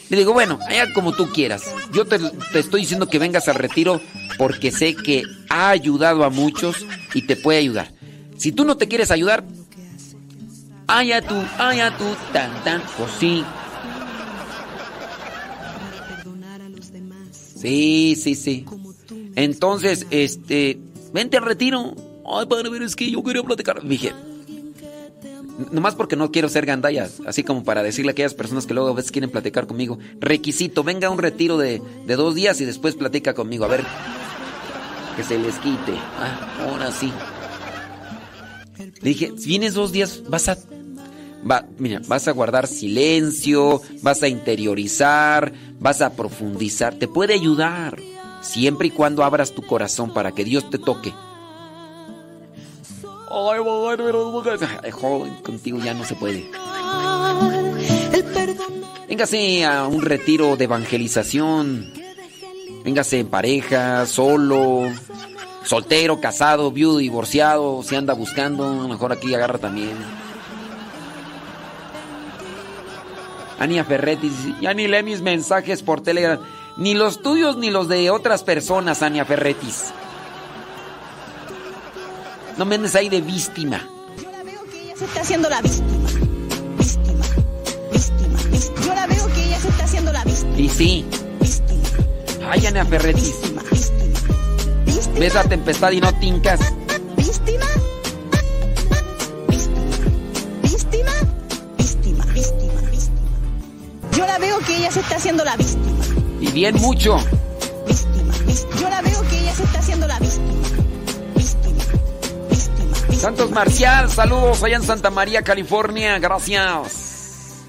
[0.08, 1.62] Le digo, bueno, allá como tú quieras.
[1.92, 4.00] Yo te, te, estoy diciendo que vengas al retiro
[4.38, 7.92] porque sé que ha ayudado a muchos y te puede ayudar.
[8.36, 9.44] Si tú no te quieres ayudar,
[10.86, 13.44] allá tú, allá tú, tan, tan, pues sí.
[17.62, 18.64] Sí, sí, sí.
[19.36, 20.80] Entonces, este,
[21.12, 21.94] vente al retiro.
[22.26, 23.86] Ay, padre, pero es que yo quería platicar.
[23.86, 24.12] Dije,
[25.70, 28.90] nomás porque no quiero ser gandalla, así como para decirle a aquellas personas que luego
[28.90, 29.98] a veces quieren platicar conmigo.
[30.18, 33.64] Requisito, venga a un retiro de, de dos días y después platica conmigo.
[33.64, 33.84] A ver,
[35.16, 35.94] que se les quite.
[36.18, 37.12] Ah, ahora sí.
[38.78, 40.58] Le dije, si vienes dos días, vas a
[41.48, 46.94] Va, mira, vas a guardar silencio, vas a interiorizar, vas a profundizar.
[46.94, 47.98] Te puede ayudar
[48.42, 51.12] siempre y cuando abras tu corazón para que Dios te toque.
[54.82, 56.48] Ay, joven, contigo ya no se puede.
[59.08, 61.92] Véngase a un retiro de evangelización.
[62.84, 64.84] Véngase en pareja, solo,
[65.64, 67.82] soltero, casado, viudo, divorciado.
[67.82, 69.96] Si anda buscando, a lo mejor aquí agarra también.
[73.62, 74.28] Ania Ferretti
[74.60, 76.40] ya ni lee mis mensajes por Telegram.
[76.76, 79.92] Ni los tuyos ni los de otras personas, Ania Ferretis.
[82.58, 83.88] No me andes ahí de víctima.
[84.20, 86.08] Yo la veo que ella se está haciendo la víctima.
[86.76, 87.24] Víctima,
[87.92, 88.80] víctima, víctima.
[88.84, 90.58] Yo la veo que ella se está haciendo la víctima.
[90.58, 91.06] Y sí.
[91.40, 92.50] Víctima.
[92.50, 93.40] Ay, Ania Ferretis.
[93.42, 94.20] Víctima, víctima.
[94.86, 95.18] Víctima.
[95.20, 96.60] Ves la tempestad y no tincas.
[104.82, 106.04] Ella se está haciendo la víctima.
[106.40, 107.16] Y bien mucho.
[107.86, 108.34] Víctima.
[108.46, 108.80] víctima.
[108.80, 110.52] Yo la veo que ella se está haciendo la víctima.
[111.36, 111.84] Víctima.
[112.50, 112.94] Víctima.
[112.98, 113.20] víctima.
[113.20, 116.18] Santos Marcial, saludos allá en Santa María, California.
[116.18, 117.62] Gracias.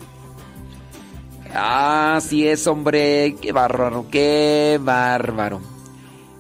[1.54, 3.36] Así es, hombre.
[3.40, 5.62] Qué bárbaro, qué bárbaro.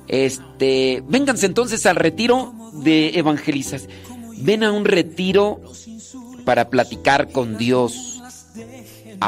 [0.07, 3.87] Este, vénganse entonces al retiro de evangelizas.
[4.37, 5.61] Ven a un retiro
[6.45, 8.12] para platicar con Dios,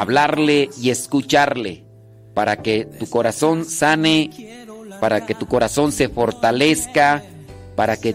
[0.00, 1.84] hablarle y escucharle,
[2.34, 4.30] para que tu corazón sane,
[5.00, 7.24] para que tu corazón se fortalezca,
[7.74, 8.14] para que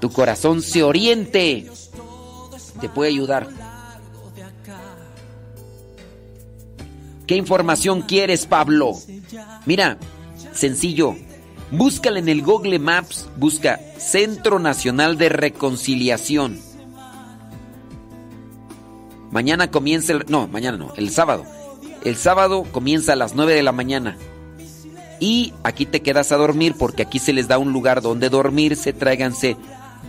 [0.00, 1.70] tu corazón se oriente.
[2.80, 3.48] Te puede ayudar.
[7.26, 8.92] ¿Qué información quieres, Pablo?
[9.64, 9.98] Mira,
[10.52, 11.16] sencillo.
[11.70, 16.60] Búscala en el Google Maps, busca Centro Nacional de Reconciliación.
[19.36, 20.24] Mañana comienza el...
[20.28, 21.44] No, mañana no, el sábado.
[22.04, 24.16] El sábado comienza a las 9 de la mañana.
[25.20, 28.94] Y aquí te quedas a dormir porque aquí se les da un lugar donde dormirse,
[28.94, 29.58] tráiganse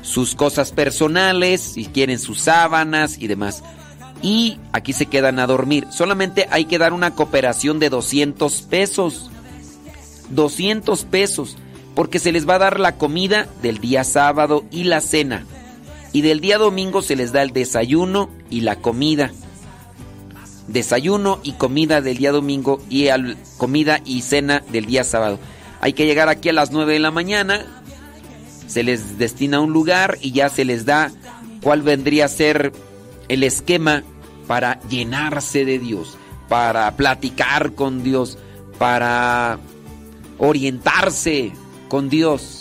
[0.01, 3.63] sus cosas personales, si quieren sus sábanas y demás.
[4.21, 5.87] Y aquí se quedan a dormir.
[5.91, 9.29] Solamente hay que dar una cooperación de 200 pesos.
[10.29, 11.57] 200 pesos.
[11.95, 15.45] Porque se les va a dar la comida del día sábado y la cena.
[16.13, 19.31] Y del día domingo se les da el desayuno y la comida.
[20.67, 25.39] Desayuno y comida del día domingo y al, comida y cena del día sábado.
[25.79, 27.65] Hay que llegar aquí a las 9 de la mañana.
[28.67, 31.11] Se les destina un lugar y ya se les da
[31.61, 32.71] ¿Cuál vendría a ser
[33.27, 34.03] el esquema
[34.47, 36.17] para llenarse de Dios,
[36.47, 38.37] para platicar con Dios,
[38.77, 39.59] para
[40.37, 41.51] orientarse
[41.89, 42.56] con Dios?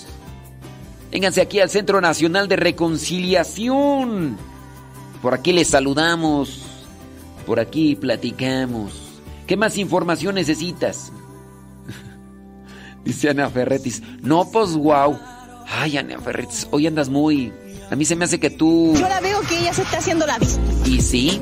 [1.17, 4.37] Vénganse aquí al Centro Nacional de Reconciliación.
[5.23, 6.61] Por aquí les saludamos.
[7.47, 8.93] Por aquí platicamos.
[9.47, 11.11] ¿Qué más información necesitas?
[13.07, 14.03] Dice Ana Ferretis.
[14.21, 15.19] No, pues wow.
[15.67, 17.51] Ay, Ana Ferretis, hoy andas muy.
[17.91, 18.93] A mí se me hace que tú.
[18.95, 20.87] Yo la veo que ella se está haciendo la víctima.
[20.87, 21.41] ¿Y sí?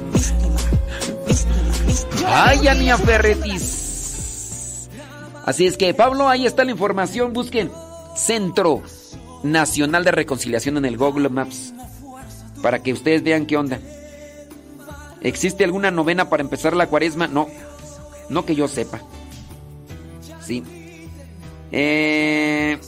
[2.28, 4.88] Ay, Ana Ferretis.
[5.44, 7.32] Así es que, Pablo, ahí está la información.
[7.32, 7.72] Busquen
[8.14, 8.84] Centro
[9.44, 11.72] Nacional de Reconciliación en el Google Maps.
[12.62, 13.78] Para que ustedes vean qué onda.
[15.20, 17.28] ¿Existe alguna novena para empezar la cuaresma?
[17.28, 17.48] No.
[18.28, 19.00] No que yo sepa.
[20.40, 20.62] Sí.
[21.72, 22.78] Eh,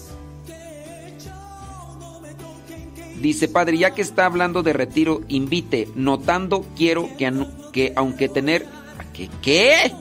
[3.21, 5.89] dice, padre, ya que está hablando de retiro, invite.
[5.95, 7.33] Notando, quiero que,
[7.73, 8.67] que aunque tener...
[9.13, 9.31] ¿Qué?
[9.41, 9.93] ¿Qué?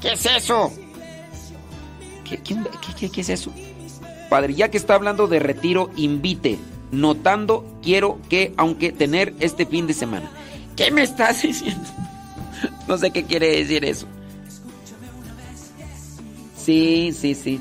[0.00, 0.72] ¿Qué es eso?
[2.24, 3.52] ¿Qué, qué, qué es eso?
[4.28, 6.58] Padre, ya que está hablando de retiro, invite.
[6.90, 10.30] Notando, quiero que, aunque tener este fin de semana.
[10.76, 11.84] ¿Qué me estás diciendo?
[12.88, 14.06] No sé qué quiere decir eso.
[16.56, 17.60] Sí, sí, sí.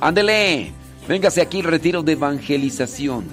[0.00, 0.72] Ándele,
[1.08, 3.24] véngase aquí el retiro de evangelización.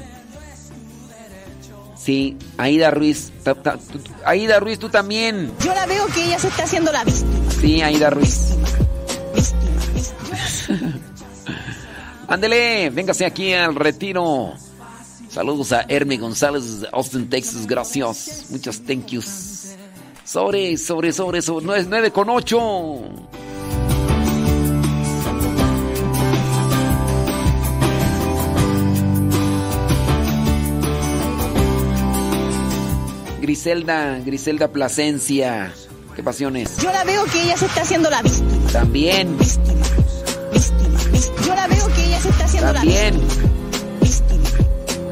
[1.97, 3.31] Sí, Aida Ruiz.
[4.23, 5.51] Aida Ruiz, tú también.
[5.63, 7.51] Yo la veo que ella se está haciendo la víctima.
[7.59, 8.55] Sí, Aida Ruiz.
[12.31, 14.53] Ándele, véngase aquí al retiro.
[15.29, 16.63] Saludos a Herme González,
[16.93, 17.67] Austin, Texas.
[17.67, 18.45] Gracias.
[18.49, 19.75] Muchas thank yous.
[20.23, 21.83] Sobre, sobre, sobre, sobre.
[21.83, 22.57] 9 con 8.
[33.41, 35.73] Griselda, Griselda Plasencia.
[36.15, 36.77] ¿Qué pasiones?
[36.77, 38.71] Yo la veo que ella se está haciendo la víctima.
[38.71, 39.37] También.
[39.37, 39.81] Víctima,
[42.21, 43.15] se está haciendo También.
[43.15, 43.51] la víctima.
[43.99, 44.49] Víctima,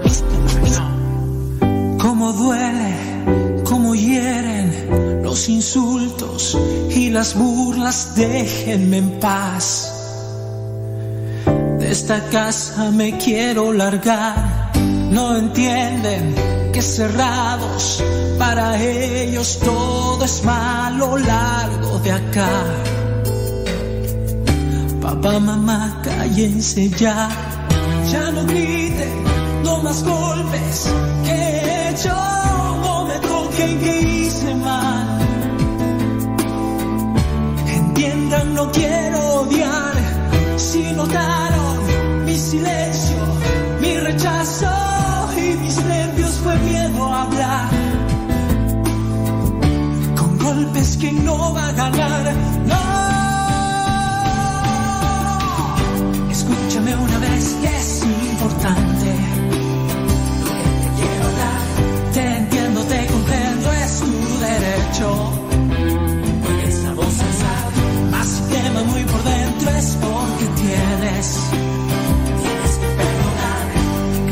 [0.03, 1.98] víctima, víctima.
[1.99, 6.57] Cómo duele, cómo hieren los insultos
[6.90, 9.91] y las burlas, déjenme en paz.
[11.80, 14.72] De esta casa me quiero largar,
[15.11, 16.36] no entienden
[16.72, 18.03] que cerrados
[18.38, 22.99] para ellos todo es malo largo de acá.
[25.10, 27.30] Papá, mamá, cállense ya,
[28.11, 29.23] ya no griten,
[29.64, 30.94] no más golpes
[31.26, 32.15] que he hecho,
[32.84, 35.07] no me toquen que hice mal.
[37.65, 39.94] Entiendan, no quiero odiar,
[40.57, 43.18] si notaron mi silencio,
[43.81, 44.69] mi rechazo
[45.36, 47.69] y mis nervios fue miedo a hablar.
[50.15, 52.34] Con golpes que no va a ganar,
[52.68, 52.89] no.
[56.95, 59.06] Una vez que es importante.
[60.82, 61.61] Te quiero dar,
[62.14, 65.34] te entiendo, te comprendo, es tu derecho.
[66.68, 71.28] Esa voz alzada, más quema muy por dentro es porque tienes.
[72.41, 73.66] Tienes que perdonar.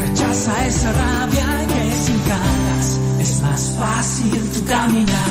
[0.07, 5.26] Rechaza esa rabia que sin ganas es más fácil tu caminar.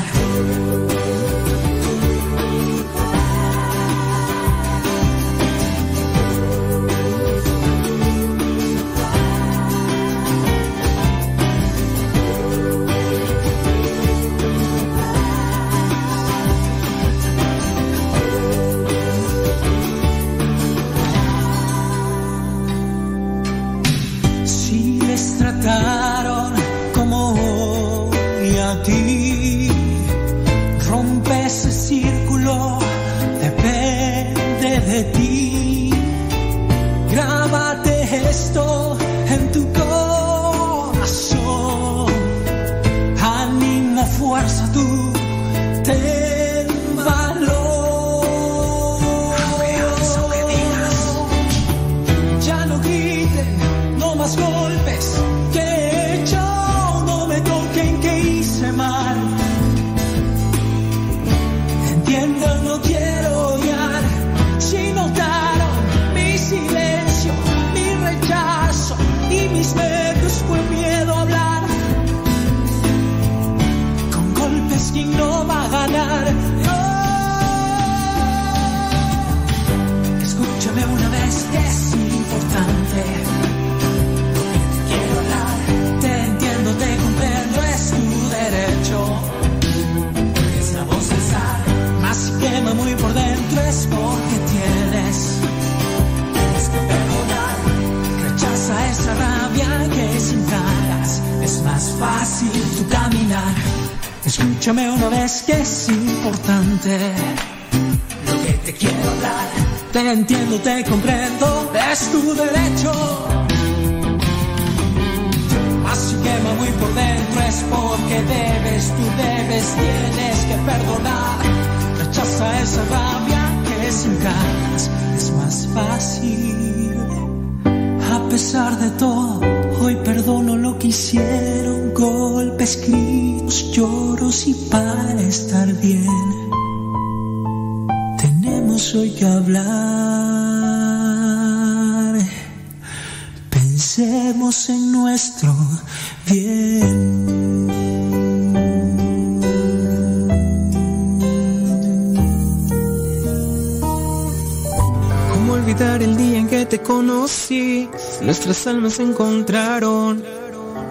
[158.27, 160.21] Nuestras almas se encontraron.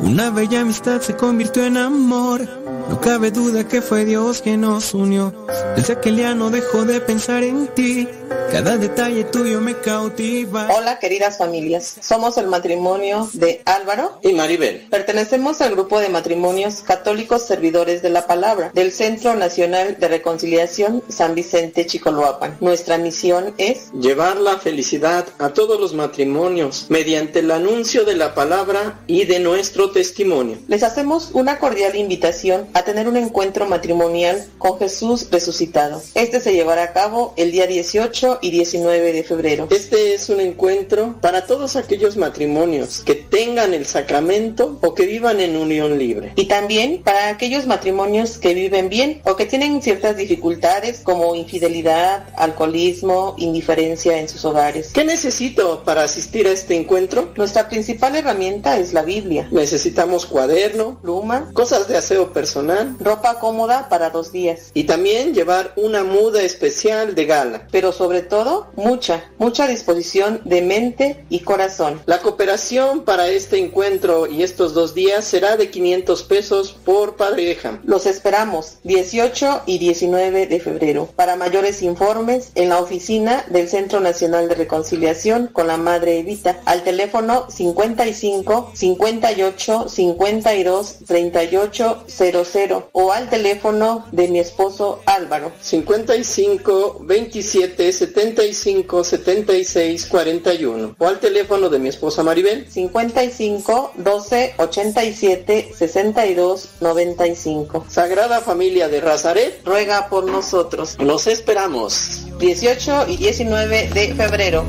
[0.00, 2.48] Una bella amistad se convirtió en amor.
[2.88, 5.34] No cabe duda que fue Dios quien nos unió.
[5.76, 8.08] Desde aquel día no dejo de pensar en ti.
[8.56, 10.70] Cada detalle tuyo me cautiva.
[10.74, 14.86] Hola queridas familias, somos el matrimonio de Álvaro y Maribel.
[14.90, 21.02] Pertenecemos al grupo de matrimonios católicos servidores de la palabra del Centro Nacional de Reconciliación
[21.10, 22.56] San Vicente Chicoloapan.
[22.62, 28.34] Nuestra misión es llevar la felicidad a todos los matrimonios mediante el anuncio de la
[28.34, 30.56] palabra y de nuestro testimonio.
[30.66, 36.02] Les hacemos una cordial invitación a tener un encuentro matrimonial con Jesús resucitado.
[36.14, 39.68] Este se llevará a cabo el día 18 y 19 de febrero.
[39.70, 45.40] Este es un encuentro para todos aquellos matrimonios que tengan el sacramento o que vivan
[45.40, 46.32] en unión libre.
[46.36, 52.28] Y también para aquellos matrimonios que viven bien o que tienen ciertas dificultades como infidelidad,
[52.36, 54.90] alcoholismo, indiferencia en sus hogares.
[54.92, 57.32] ¿Qué necesito para asistir a este encuentro?
[57.36, 59.48] Nuestra principal herramienta es la Biblia.
[59.50, 64.70] Necesitamos cuaderno, pluma, cosas de aseo personal, ropa cómoda para dos días.
[64.74, 67.66] Y también llevar una muda especial de gala.
[67.70, 68.35] Pero sobre todo,
[68.76, 72.02] mucha, mucha disposición de mente y corazón.
[72.06, 77.80] La cooperación para este encuentro y estos dos días será de 500 pesos por pareja.
[77.84, 81.08] Los esperamos 18 y 19 de febrero.
[81.16, 86.60] Para mayores informes, en la oficina del Centro Nacional de Reconciliación con la Madre Evita,
[86.66, 95.52] al teléfono 55 58 52 38 00 o al teléfono de mi esposo Álvaro.
[95.60, 102.66] 55 27 75 76 41 o al teléfono de mi esposa Maribel.
[102.66, 110.96] 55 12 87 62 95 Sagrada Familia de Razaret ruega por nosotros.
[110.98, 112.26] los esperamos.
[112.38, 114.64] 18 y 19 de febrero.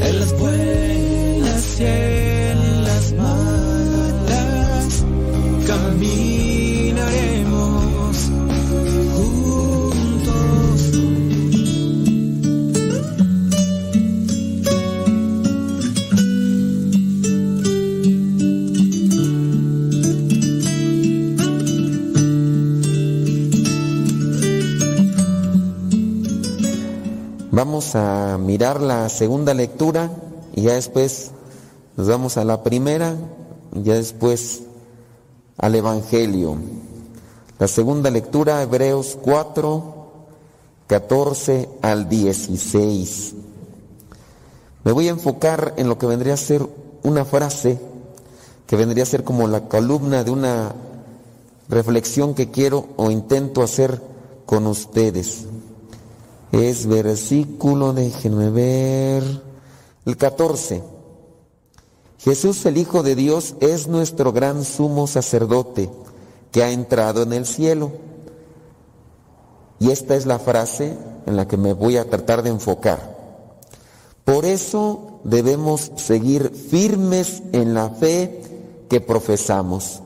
[0.00, 0.65] En
[27.56, 30.10] Vamos a mirar la segunda lectura
[30.54, 31.30] y ya después
[31.96, 33.16] nos vamos a la primera
[33.74, 34.64] y ya después
[35.56, 36.58] al Evangelio.
[37.58, 39.94] La segunda lectura, Hebreos 4,
[40.86, 43.34] 14 al 16.
[44.84, 46.60] Me voy a enfocar en lo que vendría a ser
[47.04, 47.80] una frase,
[48.66, 50.74] que vendría a ser como la columna de una
[51.70, 54.02] reflexión que quiero o intento hacer
[54.44, 55.46] con ustedes.
[56.52, 59.42] Es versículo, déjenme ver,
[60.04, 60.82] el 14.
[62.18, 65.90] Jesús el Hijo de Dios es nuestro gran sumo sacerdote
[66.52, 67.92] que ha entrado en el cielo.
[69.78, 70.96] Y esta es la frase
[71.26, 73.16] en la que me voy a tratar de enfocar.
[74.24, 78.42] Por eso debemos seguir firmes en la fe
[78.88, 80.02] que profesamos.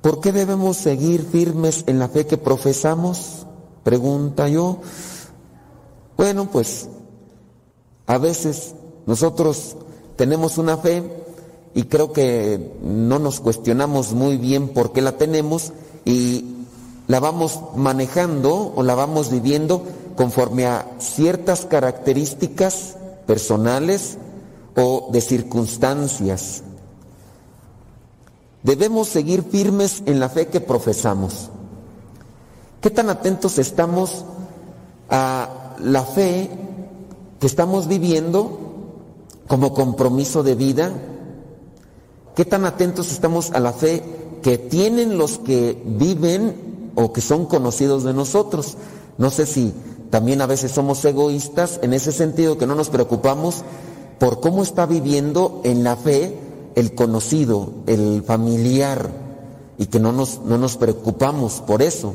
[0.00, 3.46] ¿Por qué debemos seguir firmes en la fe que profesamos?
[3.84, 4.78] Pregunta yo.
[6.16, 6.88] Bueno, pues
[8.06, 8.74] a veces
[9.06, 9.76] nosotros
[10.16, 11.02] tenemos una fe
[11.74, 15.72] y creo que no nos cuestionamos muy bien por qué la tenemos
[16.04, 16.44] y
[17.08, 19.82] la vamos manejando o la vamos viviendo
[20.16, 22.96] conforme a ciertas características
[23.26, 24.18] personales
[24.76, 26.62] o de circunstancias.
[28.62, 31.50] Debemos seguir firmes en la fe que profesamos.
[32.82, 34.24] ¿Qué tan atentos estamos
[35.08, 36.50] a la fe
[37.38, 38.58] que estamos viviendo
[39.46, 40.90] como compromiso de vida?
[42.34, 44.02] ¿Qué tan atentos estamos a la fe
[44.42, 48.76] que tienen los que viven o que son conocidos de nosotros?
[49.16, 49.72] No sé si
[50.10, 53.62] también a veces somos egoístas en ese sentido que no nos preocupamos
[54.18, 56.36] por cómo está viviendo en la fe
[56.74, 59.08] el conocido, el familiar,
[59.78, 62.12] y que no nos, no nos preocupamos por eso,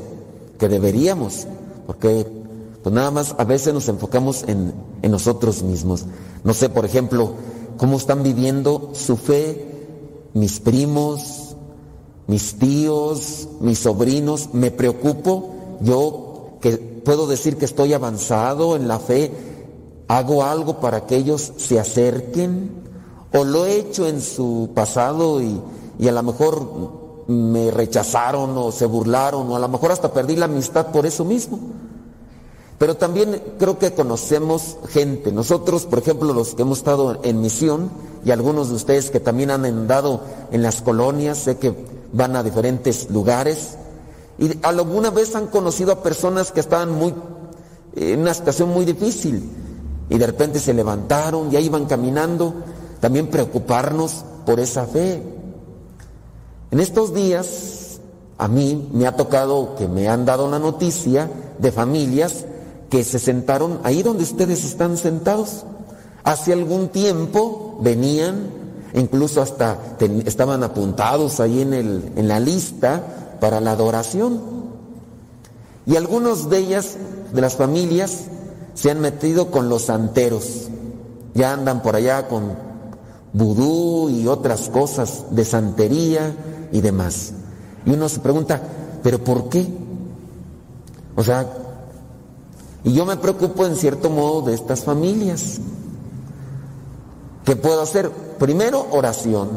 [0.58, 1.46] que deberíamos,
[1.86, 2.26] porque
[2.82, 4.72] pues nada más a veces nos enfocamos en,
[5.02, 6.04] en nosotros mismos.
[6.44, 7.32] No sé, por ejemplo,
[7.76, 9.68] cómo están viviendo su fe
[10.34, 11.56] mis primos,
[12.26, 14.50] mis tíos, mis sobrinos.
[14.52, 19.32] Me preocupo, yo que puedo decir que estoy avanzado en la fe,
[20.08, 22.70] hago algo para que ellos se acerquen,
[23.32, 25.60] o lo he hecho en su pasado y,
[25.98, 26.97] y a lo mejor
[27.28, 31.24] me rechazaron o se burlaron, o a lo mejor hasta perdí la amistad por eso
[31.24, 31.58] mismo.
[32.78, 35.32] Pero también creo que conocemos gente.
[35.32, 37.90] Nosotros, por ejemplo, los que hemos estado en misión
[38.24, 40.22] y algunos de ustedes que también han andado
[40.52, 41.74] en las colonias, sé que
[42.12, 43.76] van a diferentes lugares
[44.38, 47.12] y alguna vez han conocido a personas que estaban muy
[47.96, 49.50] en una situación muy difícil
[50.08, 52.54] y de repente se levantaron y ahí iban caminando.
[53.00, 55.22] También preocuparnos por esa fe.
[56.70, 58.00] En estos días
[58.36, 62.44] a mí me ha tocado que me han dado la noticia de familias
[62.90, 65.64] que se sentaron ahí donde ustedes están sentados.
[66.24, 68.50] Hace algún tiempo venían,
[68.94, 69.78] incluso hasta
[70.24, 74.40] estaban apuntados ahí en, el, en la lista para la adoración.
[75.86, 76.96] Y algunos de ellas,
[77.32, 78.24] de las familias,
[78.74, 80.68] se han metido con los santeros.
[81.34, 82.68] Ya andan por allá con
[83.32, 86.34] vudú y otras cosas de santería
[86.72, 87.32] y demás.
[87.86, 88.60] Y uno se pregunta,
[89.02, 89.66] ¿pero por qué?
[91.16, 91.46] O sea,
[92.84, 95.58] y yo me preocupo en cierto modo de estas familias.
[97.44, 98.10] ¿Qué puedo hacer?
[98.38, 99.48] Primero, oración.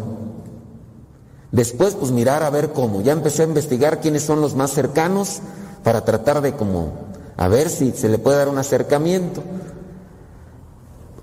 [1.51, 3.01] Después, pues mirar a ver cómo.
[3.01, 5.41] Ya empecé a investigar quiénes son los más cercanos
[5.83, 6.93] para tratar de como,
[7.37, 9.43] a ver si se le puede dar un acercamiento.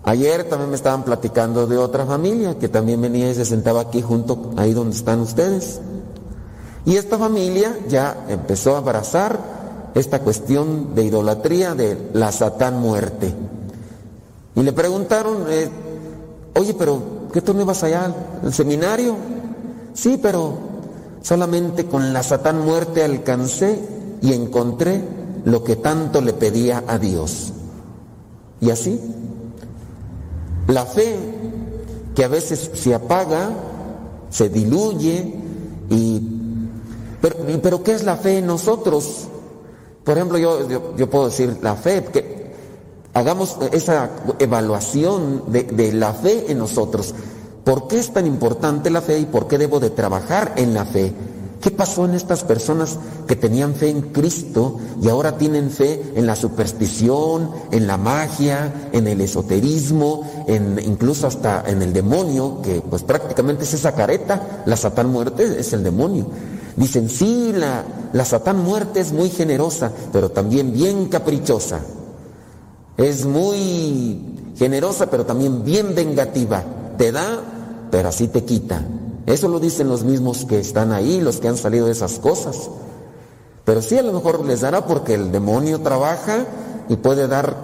[0.09, 4.01] Ayer también me estaban platicando de otra familia que también venía y se sentaba aquí
[4.01, 5.83] junto, ahí donde están ustedes.
[6.87, 9.39] Y esta familia ya empezó a abrazar
[9.95, 13.35] esta cuestión de idolatría de la Satán muerte.
[14.55, 15.69] Y le preguntaron, eh,
[16.55, 18.11] oye, pero ¿qué tú no ibas allá
[18.43, 19.15] al seminario?
[19.93, 20.55] Sí, pero
[21.21, 23.79] solamente con la Satán muerte alcancé
[24.23, 25.05] y encontré
[25.45, 27.53] lo que tanto le pedía a Dios.
[28.63, 28.99] Y así,
[30.69, 31.17] la fe
[32.15, 33.51] que a veces se apaga,
[34.31, 35.35] se diluye,
[35.91, 36.23] y,
[37.21, 39.29] pero, pero ¿qué es la fe en nosotros?
[40.05, 42.53] Por ejemplo, yo, yo, puedo decir la fe, que
[43.15, 47.15] hagamos esa evaluación de, de la fe en nosotros.
[47.65, 50.85] ¿Por qué es tan importante la fe y por qué debo de trabajar en la
[50.85, 51.13] fe?
[51.61, 56.27] ¿Qué pasó en estas personas que tenían fe en Cristo y ahora tienen fe en
[56.27, 62.81] la superstición, en la magia, en el esoterismo, en, incluso hasta en el demonio, que
[62.81, 66.27] pues prácticamente es esa careta, la satán muerte es el demonio?
[66.79, 67.83] Dicen, sí, la,
[68.13, 71.81] la Satán muerte es muy generosa, pero también bien caprichosa.
[72.97, 76.63] Es muy generosa, pero también bien vengativa.
[76.97, 77.41] Te da,
[77.91, 78.81] pero así te quita.
[79.29, 82.71] Eso lo dicen los mismos que están ahí, los que han salido de esas cosas.
[83.67, 86.47] Pero sí a lo mejor les dará porque el demonio trabaja
[86.89, 87.55] y puede dar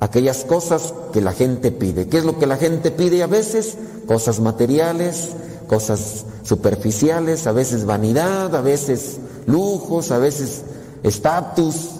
[0.00, 2.08] aquellas cosas que la gente pide.
[2.08, 3.76] ¿Qué es lo que la gente pide a veces?
[4.06, 5.32] Cosas materiales,
[5.66, 10.62] cosas superficiales, a veces vanidad, a veces lujos, a veces
[11.02, 11.90] estatus.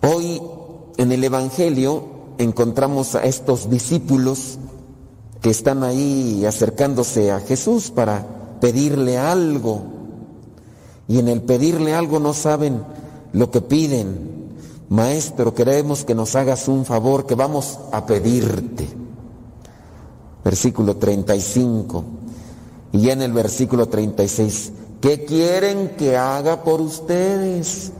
[0.00, 0.40] Hoy
[0.96, 2.02] en el Evangelio
[2.38, 4.58] encontramos a estos discípulos
[5.40, 8.26] que están ahí acercándose a Jesús para
[8.60, 9.82] pedirle algo.
[11.06, 12.82] Y en el pedirle algo no saben
[13.32, 14.36] lo que piden.
[14.88, 18.98] Maestro, queremos que nos hagas un favor, que vamos a pedirte
[20.48, 22.04] versículo 35.
[22.92, 27.92] Y ya en el versículo 36, ¿qué quieren que haga por ustedes?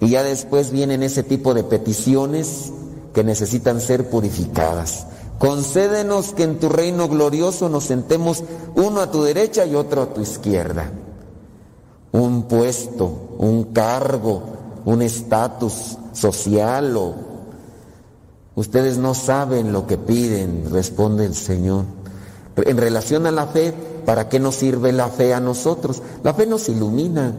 [0.00, 2.72] Y ya después vienen ese tipo de peticiones
[3.12, 5.06] que necesitan ser purificadas.
[5.38, 8.42] Concédenos que en tu reino glorioso nos sentemos
[8.74, 10.90] uno a tu derecha y otro a tu izquierda.
[12.12, 14.42] Un puesto, un cargo,
[14.84, 17.28] un estatus social o
[18.58, 21.84] Ustedes no saben lo que piden, responde el Señor.
[22.56, 23.72] En relación a la fe,
[24.04, 26.02] ¿para qué nos sirve la fe a nosotros?
[26.24, 27.32] La fe nos ilumina,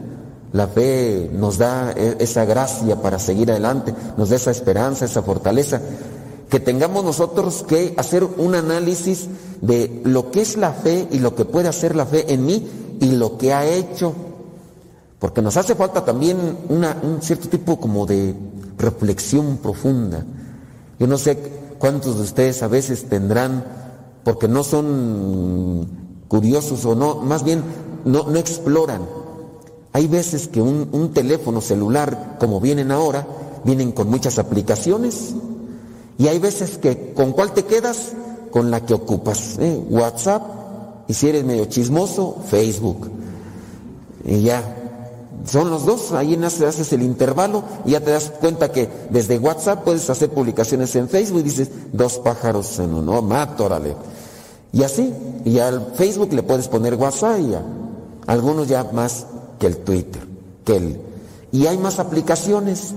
[0.53, 5.21] la fe nos da e, esa gracia para seguir adelante, nos da esa esperanza, esa
[5.21, 5.81] fortaleza.
[6.49, 9.27] Que tengamos nosotros que hacer un análisis
[9.61, 12.67] de lo que es la fe y lo que puede hacer la fe en mí
[12.99, 14.13] y lo que ha hecho.
[15.19, 16.37] Porque nos hace falta también
[16.69, 18.33] un cierto tipo como de
[18.77, 20.25] reflexión profunda.
[20.97, 21.37] Yo no sé
[21.77, 23.63] cuántos de ustedes a veces tendrán,
[24.23, 25.87] porque no son
[26.27, 27.63] curiosos o no, más bien
[28.05, 29.01] no, no exploran.
[29.93, 33.27] Hay veces que un teléfono celular, como vienen ahora,
[33.65, 35.33] vienen con muchas aplicaciones
[36.19, 38.11] y hay veces que con cuál te quedas,
[38.51, 39.57] con la que ocupas.
[39.57, 39.81] ¿eh?
[39.89, 40.43] WhatsApp,
[41.07, 43.09] y si eres medio chismoso, Facebook.
[44.25, 44.61] Y ya,
[45.45, 49.85] son los dos, ahí haces el intervalo y ya te das cuenta que desde WhatsApp
[49.85, 53.95] puedes hacer publicaciones en Facebook y dices, dos pájaros en uno, mato, órale.
[54.73, 55.13] Y así,
[55.45, 57.63] y al Facebook le puedes poner WhatsApp y ya.
[58.27, 59.25] Algunos ya más
[59.57, 60.21] que el Twitter,
[60.65, 61.01] que el...
[61.53, 62.93] Y hay más aplicaciones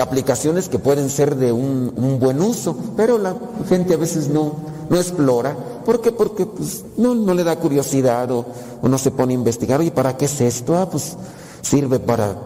[0.00, 3.34] aplicaciones que pueden ser de un, buen uso, pero la
[3.68, 4.54] gente a veces no,
[4.90, 5.56] no explora.
[5.84, 6.12] ¿Por qué?
[6.12, 8.46] Porque pues, no, no le da curiosidad o,
[8.82, 9.82] no se pone a investigar.
[9.82, 10.76] ¿Y para qué es esto?
[10.76, 11.16] Ah, pues
[11.62, 12.36] sirve para...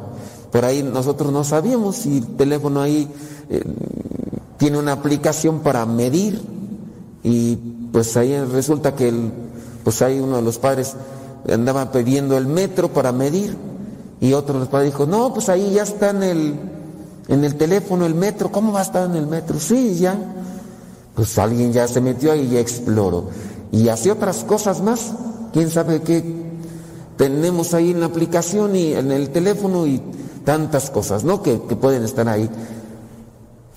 [0.51, 3.09] Por ahí nosotros no sabíamos si el teléfono ahí
[3.49, 3.63] eh,
[4.59, 6.43] tiene una aplicación para medir
[7.23, 7.57] y
[7.91, 9.33] pues ahí resulta que el,
[9.83, 10.95] pues ahí uno de los padres
[11.51, 13.57] andaba pidiendo el metro para medir
[14.21, 16.55] y otro de los padres dijo, no, pues ahí ya está en el
[17.29, 19.59] en el teléfono, el metro, ¿cómo va a estar en el metro?
[19.61, 20.17] Sí, ya.
[21.15, 23.29] Pues alguien ya se metió ahí y exploró.
[23.71, 25.13] Y hace otras cosas más.
[25.53, 26.25] ¿Quién sabe qué
[27.17, 30.03] tenemos ahí en la aplicación y en el teléfono y
[30.45, 31.43] tantas cosas, ¿no?
[31.43, 32.49] Que, que pueden estar ahí.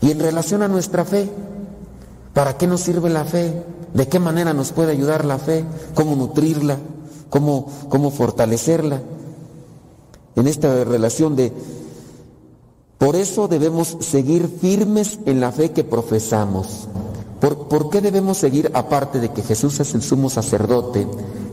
[0.01, 1.29] Y en relación a nuestra fe,
[2.33, 3.63] ¿para qué nos sirve la fe?
[3.93, 5.63] ¿De qué manera nos puede ayudar la fe?
[5.93, 6.77] ¿Cómo nutrirla?
[7.29, 9.01] ¿Cómo, cómo fortalecerla?
[10.35, 11.53] En esta relación de
[12.97, 16.87] por eso debemos seguir firmes en la fe que profesamos.
[17.39, 21.05] ¿Por, qué debemos seguir aparte de que Jesús es el sumo sacerdote,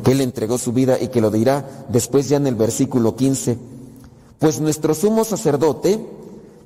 [0.05, 3.59] que Él entregó su vida y que lo dirá después ya en el versículo 15?
[4.39, 6.01] Pues nuestro sumo sacerdote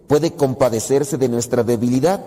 [0.07, 2.21] puede compadecerse de nuestra debilidad,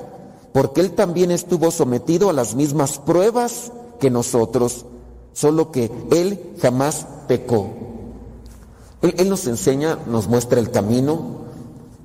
[0.52, 4.86] porque Él también estuvo sometido a las mismas pruebas que nosotros,
[5.34, 7.70] solo que Él jamás pecó.
[9.02, 11.49] Él, él nos enseña, nos muestra el camino,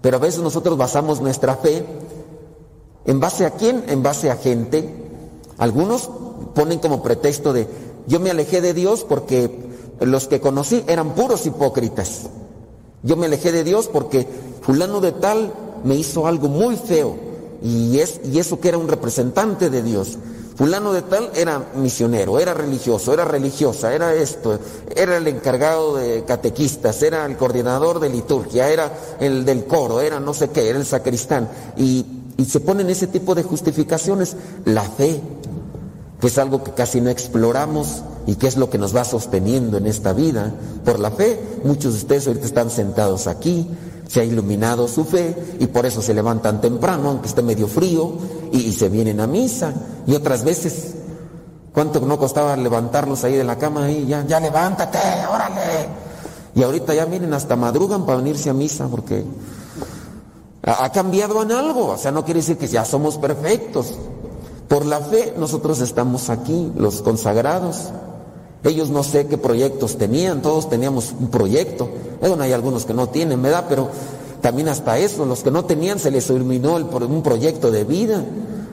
[0.04, 1.82] pero a veces nosotros basamos nuestra fe
[3.06, 4.86] en base a quién, en base a gente.
[5.56, 6.10] Algunos
[6.54, 7.66] ponen como pretexto de
[8.06, 9.50] yo me alejé de Dios porque
[10.00, 12.26] los que conocí eran puros hipócritas.
[13.02, 14.28] Yo me alejé de Dios porque
[14.60, 15.54] fulano de tal
[15.84, 17.16] me hizo algo muy feo
[17.62, 20.18] y, es, y eso que era un representante de Dios.
[20.56, 24.60] Fulano de tal era misionero, era religioso, era religiosa, era esto,
[24.94, 30.20] era el encargado de catequistas, era el coordinador de liturgia, era el del coro, era
[30.20, 31.48] no sé qué, era el sacristán.
[31.76, 32.06] Y,
[32.48, 34.36] se ponen ese tipo de justificaciones.
[34.64, 35.20] La fe,
[36.20, 39.78] que es algo que casi no exploramos y que es lo que nos va sosteniendo
[39.78, 40.52] en esta vida.
[40.84, 43.68] Por la fe, muchos de ustedes ahorita están sentados aquí,
[44.06, 48.12] se ha iluminado su fe y por eso se levantan temprano, aunque esté medio frío,
[48.52, 49.72] y, se vienen a misa.
[50.06, 50.94] Y otras veces,
[51.72, 54.98] ¿cuánto no costaba levantarlos ahí de la cama y ya, ya levántate,
[55.30, 55.60] órale?
[56.54, 59.24] Y ahorita ya miren, hasta madrugan para venirse a misa porque
[60.64, 61.88] ha, ha cambiado en algo.
[61.88, 63.94] O sea, no quiere decir que ya somos perfectos.
[64.68, 67.90] Por la fe nosotros estamos aquí, los consagrados.
[68.64, 71.88] Ellos no sé qué proyectos tenían, todos teníamos un proyecto.
[72.20, 73.66] Bueno, hay algunos que no tienen, ¿verdad?
[73.68, 73.90] Pero
[74.40, 78.24] también hasta eso, los que no tenían se les iluminó el, un proyecto de vida.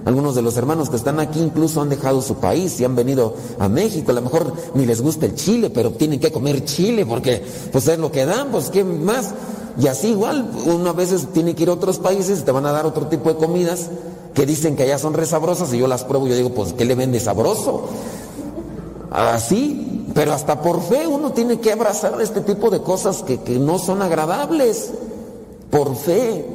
[0.06, 3.36] Algunos de los hermanos que están aquí incluso han dejado su país y han venido
[3.60, 4.12] a México.
[4.12, 7.88] A lo mejor ni les gusta el chile, pero tienen que comer chile porque pues
[7.88, 9.34] es lo que dan, pues qué más.
[9.78, 12.72] Y así igual, uno a veces tiene que ir a otros países te van a
[12.72, 13.90] dar otro tipo de comidas
[14.34, 16.86] que dicen que allá son resabrosas y yo las pruebo y yo digo, pues ¿qué
[16.86, 17.88] le vende sabroso?
[19.12, 23.78] Así, pero hasta por fe uno tiene que abrazar este tipo de cosas que, no
[23.78, 24.92] son agradables.
[25.70, 26.46] Por fe.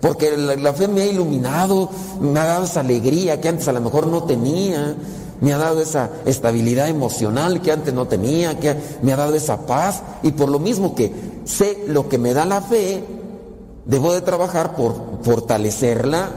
[0.00, 1.88] Porque la, fe me ha iluminado,
[2.20, 4.94] me ha dado esa alegría que antes a lo mejor no tenía,
[5.40, 9.64] me ha dado esa estabilidad emocional que antes no tenía, que me ha dado esa
[9.66, 10.02] paz.
[10.22, 11.12] Y por lo mismo que
[11.44, 13.02] sé lo que me da la fe,
[13.86, 16.28] debo de trabajar por fortalecerla.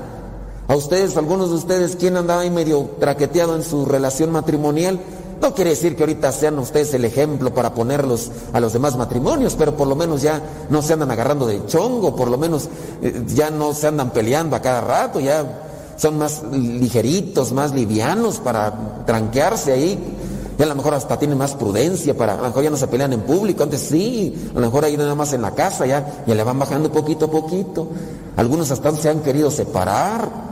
[0.69, 4.99] A ustedes, algunos de ustedes, ¿quién andaba ahí medio traqueteado en su relación matrimonial?
[5.41, 9.56] No quiere decir que ahorita sean ustedes el ejemplo para ponerlos a los demás matrimonios,
[9.56, 12.68] pero por lo menos ya no se andan agarrando de chongo, por lo menos
[13.02, 18.40] eh, ya no se andan peleando a cada rato, ya son más ligeritos, más livianos
[18.40, 20.16] para tranquearse ahí.
[20.57, 22.88] Y a lo mejor hasta tienen más prudencia para, a lo mejor ya no se
[22.88, 26.24] pelean en público, antes sí, a lo mejor ahí nada más en la casa, ya,
[26.28, 27.88] ya le van bajando poquito a poquito.
[28.36, 30.49] Algunos hasta se han querido separar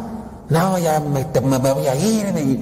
[0.50, 1.26] no, ya me,
[1.58, 2.60] voy a ir.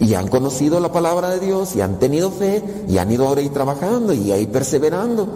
[0.00, 3.40] Y, han conocido la palabra de Dios y han tenido fe y han ido ahora
[3.40, 5.28] ahí trabajando y ahí perseverando.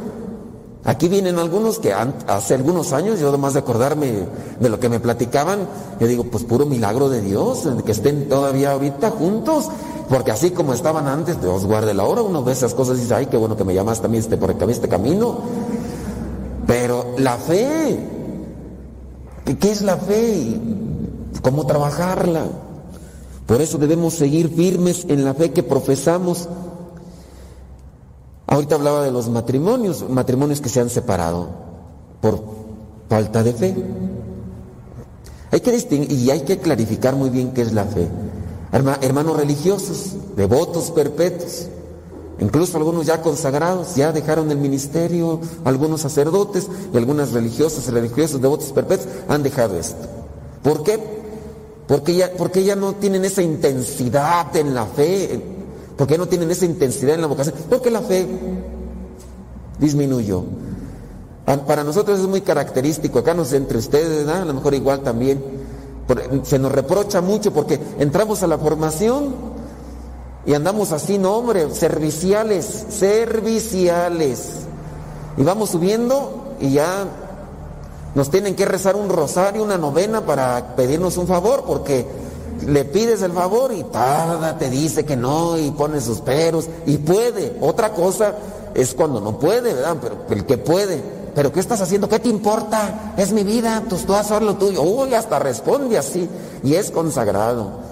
[0.84, 4.26] Aquí vienen algunos que hace algunos años, yo además de acordarme
[4.58, 5.68] de lo que me platicaban,
[6.00, 9.68] yo digo, pues puro milagro de Dios, que estén todavía ahorita juntos,
[10.08, 13.14] porque así como estaban antes, Dios guarde la hora, uno ve esas cosas y dice,
[13.14, 15.38] ay, qué bueno que me llamaste a mí este, por este camino.
[16.66, 17.98] Pero la fe,
[19.60, 20.58] ¿qué es la fe?
[21.42, 22.46] ¿Cómo trabajarla?
[23.48, 26.48] Por eso debemos seguir firmes en la fe que profesamos
[28.50, 31.48] Ahorita hablaba de los matrimonios, matrimonios que se han separado
[32.22, 32.42] por
[33.06, 33.76] falta de fe.
[35.50, 38.08] Hay que distinguir y hay que clarificar muy bien qué es la fe.
[38.72, 41.68] Hermanos religiosos, devotos perpetuos,
[42.40, 48.72] incluso algunos ya consagrados, ya dejaron el ministerio, algunos sacerdotes y algunas religiosas religiosos, devotos
[48.72, 50.06] perpetuos, han dejado esto.
[50.62, 51.17] ¿Por qué?
[51.88, 55.42] Porque ya, porque ya no tienen esa intensidad en la fe,
[55.98, 57.56] ¿Por qué no tienen esa intensidad en la vocación?
[57.68, 58.24] Porque la fe
[59.80, 60.44] disminuyó.
[61.66, 65.42] Para nosotros es muy característico, acá no sé entre ustedes, a lo mejor igual también.
[66.44, 69.34] Se nos reprocha mucho porque entramos a la formación
[70.46, 74.50] y andamos así, no hombre, serviciales, serviciales.
[75.36, 77.06] Y vamos subiendo y ya
[78.14, 82.06] nos tienen que rezar un rosario, una novena para pedirnos un favor, porque
[82.66, 86.98] le pides el favor y tarda, te dice que no y pone sus peros y
[86.98, 87.56] puede.
[87.60, 88.34] Otra cosa
[88.74, 89.96] es cuando no puede, ¿verdad?
[90.00, 91.18] Pero el que puede.
[91.34, 92.08] ¿Pero qué estás haciendo?
[92.08, 93.14] ¿Qué te importa?
[93.16, 94.82] Es mi vida, tú, tú haces lo tuyo.
[94.82, 96.28] Uy, hasta responde así.
[96.64, 97.88] Y es consagrado.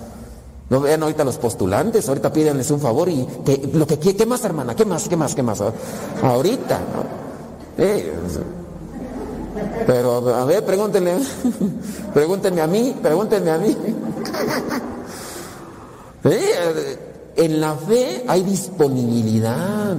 [0.68, 4.44] No vean ahorita los postulantes, ahorita pídenles un favor y que, lo que ¿qué más
[4.44, 4.74] hermana?
[4.74, 5.08] ¿Qué más?
[5.08, 5.34] ¿Qué más?
[5.34, 5.62] ¿Qué más?
[6.22, 6.80] Ahorita.
[7.78, 8.12] Eh,
[9.86, 11.18] pero a ver, pregúntenle,
[12.14, 13.76] pregúntenme a mí, pregúntenme a mí.
[16.28, 16.98] Eh,
[17.36, 19.96] en la fe hay disponibilidad.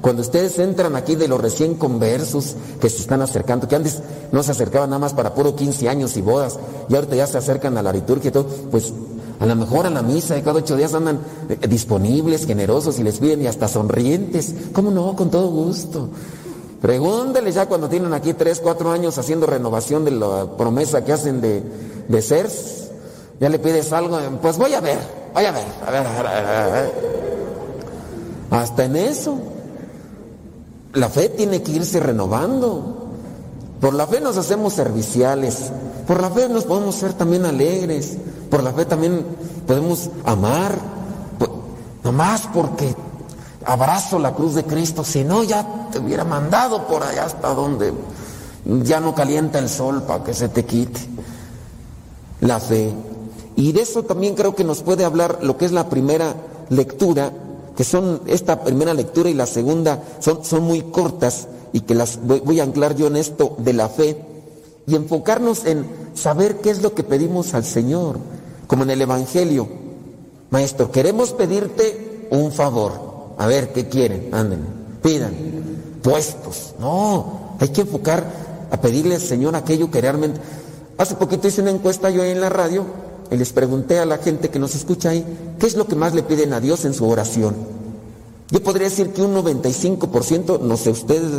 [0.00, 4.00] Cuando ustedes entran aquí de los recién conversos que se están acercando, que antes
[4.32, 6.58] no se acercaban nada más para puro 15 años y bodas,
[6.88, 8.92] y ahorita ya se acercan a la liturgia y todo, pues
[9.40, 13.02] a lo mejor a la misa de cada ocho días andan eh, disponibles, generosos y
[13.02, 14.54] les piden y hasta sonrientes.
[14.72, 15.16] ¿Cómo no?
[15.16, 16.10] Con todo gusto.
[16.84, 21.40] Pregúntele ya cuando tienen aquí tres, cuatro años haciendo renovación de la promesa que hacen
[21.40, 21.62] de,
[22.08, 22.50] de.
[23.40, 24.98] Ya le pides algo, pues voy a ver,
[25.32, 26.92] voy a ver, a ver, a ver, a ver.
[28.50, 29.38] Hasta en eso.
[30.92, 33.08] La fe tiene que irse renovando.
[33.80, 35.72] Por la fe nos hacemos serviciales.
[36.06, 38.18] Por la fe nos podemos ser también alegres.
[38.50, 39.24] Por la fe también
[39.66, 40.76] podemos amar.
[41.38, 41.50] Pues,
[42.02, 42.94] nomás porque
[43.66, 47.92] abrazo la cruz de Cristo, si no ya te hubiera mandado por allá hasta donde
[48.64, 51.00] ya no calienta el sol para que se te quite
[52.40, 52.92] la fe.
[53.56, 56.34] Y de eso también creo que nos puede hablar lo que es la primera
[56.70, 57.32] lectura,
[57.76, 62.20] que son esta primera lectura y la segunda son, son muy cortas y que las
[62.22, 64.16] voy, voy a anclar yo en esto de la fe
[64.86, 68.18] y enfocarnos en saber qué es lo que pedimos al Señor,
[68.66, 69.68] como en el Evangelio.
[70.50, 73.03] Maestro, queremos pedirte un favor.
[73.38, 74.28] A ver, ¿qué quieren?
[74.32, 74.60] Anden,
[75.02, 75.32] pidan.
[76.02, 76.74] Puestos.
[76.78, 78.24] No, hay que enfocar
[78.70, 80.40] a pedirle al Señor aquello que realmente...
[80.96, 82.84] Hace poquito hice una encuesta yo ahí en la radio
[83.30, 85.24] y les pregunté a la gente que nos escucha ahí,
[85.58, 87.54] ¿qué es lo que más le piden a Dios en su oración?
[88.50, 91.30] Yo podría decir que un 95%, no sé ustedes.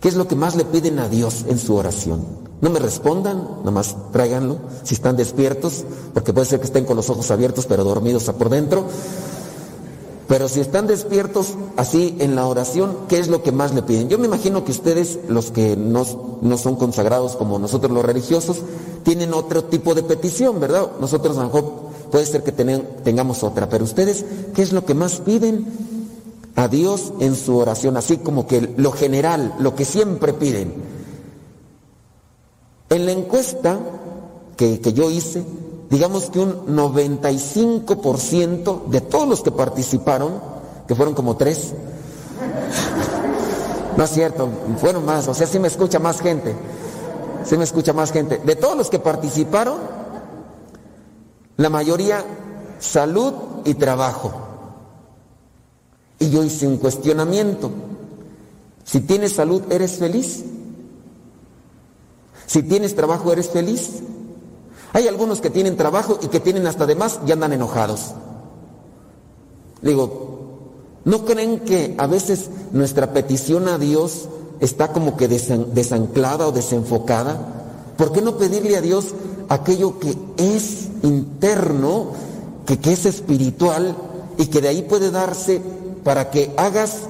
[0.00, 2.24] ¿Qué es lo que más le piden a Dios en su oración?
[2.60, 7.10] No me respondan, nomás tráiganlo, si están despiertos, porque puede ser que estén con los
[7.10, 8.86] ojos abiertos pero dormidos por dentro.
[10.28, 14.08] Pero si están despiertos así en la oración, ¿qué es lo que más le piden?
[14.08, 16.04] Yo me imagino que ustedes, los que no,
[16.42, 18.58] no son consagrados como nosotros los religiosos,
[19.04, 20.90] tienen otro tipo de petición, ¿verdad?
[21.00, 21.72] Nosotros a lo mejor
[22.10, 25.66] puede ser que tengamos otra, pero ustedes, ¿qué es lo que más piden
[26.56, 27.96] a Dios en su oración?
[27.96, 30.74] Así como que lo general, lo que siempre piden.
[32.90, 33.78] En la encuesta
[34.56, 35.44] que, que yo hice,
[35.90, 40.40] digamos que un 95% de todos los que participaron,
[40.86, 41.74] que fueron como tres,
[43.96, 44.48] no es cierto,
[44.78, 46.54] fueron más, o sea, sí me escucha más gente,
[47.44, 48.38] sí me escucha más gente.
[48.38, 49.78] De todos los que participaron,
[51.56, 52.24] la mayoría
[52.78, 53.32] salud
[53.64, 54.32] y trabajo.
[56.18, 57.70] Y yo hice un cuestionamiento.
[58.84, 60.44] Si tienes salud, ¿eres feliz?
[62.46, 64.02] Si tienes trabajo, ¿eres feliz?
[64.96, 68.12] Hay algunos que tienen trabajo y que tienen hasta de más y andan enojados.
[69.82, 70.70] Digo,
[71.04, 77.36] ¿no creen que a veces nuestra petición a Dios está como que desanclada o desenfocada?
[77.98, 79.08] ¿Por qué no pedirle a Dios
[79.50, 82.12] aquello que es interno,
[82.64, 83.94] que, que es espiritual
[84.38, 85.60] y que de ahí puede darse
[86.04, 87.00] para que hagas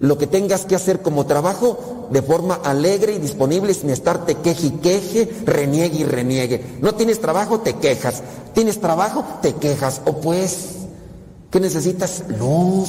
[0.00, 4.68] lo que tengas que hacer como trabajo de forma alegre y disponible sin estarte queje
[4.68, 6.78] y queje, reniegue y reniegue.
[6.80, 8.22] No tienes trabajo, te quejas.
[8.54, 10.00] Tienes trabajo, te quejas.
[10.06, 10.70] O pues,
[11.50, 12.24] ¿qué necesitas?
[12.38, 12.88] Luz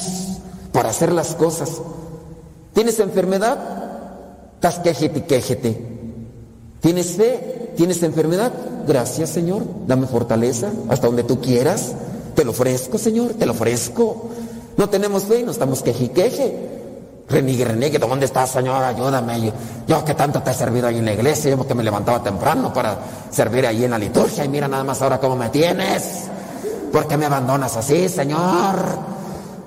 [0.72, 1.82] para hacer las cosas.
[2.74, 3.60] ¿Tienes enfermedad?
[4.56, 5.86] Estás quejete y quejete.
[6.80, 7.74] ¿Tienes fe?
[7.76, 8.54] ¿Tienes enfermedad?
[8.88, 9.64] Gracias, Señor.
[9.86, 11.92] Dame fortaleza hasta donde tú quieras.
[12.36, 14.30] Te lo ofrezco, Señor, te lo ofrezco.
[14.78, 16.81] No tenemos fe y no estamos queje y queje.
[17.32, 18.84] Reniegue, reniegue, ¿dónde estás, Señor?
[18.84, 19.54] Ayúdame.
[19.88, 22.74] Yo, que tanto te he servido ahí en la iglesia, yo porque me levantaba temprano
[22.74, 22.98] para
[23.30, 26.26] servir ahí en la liturgia y mira nada más ahora cómo me tienes.
[26.92, 28.76] ¿Por qué me abandonas así, Señor?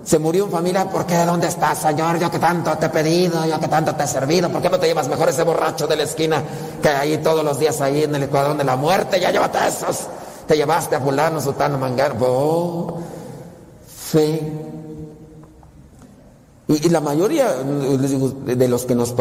[0.04, 1.16] Se murió en familia, ¿por qué?
[1.24, 2.18] ¿Dónde estás, Señor?
[2.18, 4.78] Yo que tanto te he pedido, yo que tanto te he servido, ¿por qué no
[4.78, 6.42] te llevas mejor ese borracho de la esquina
[6.82, 9.18] que ahí todos los días ahí en el escuadrón de la muerte?
[9.18, 10.00] Ya llévate esos.
[10.46, 12.14] Te llevaste a fulano, sutano, mangar.
[12.20, 12.98] Oh,
[13.86, 14.73] fe
[16.66, 19.12] y, la mayoría de los que nos,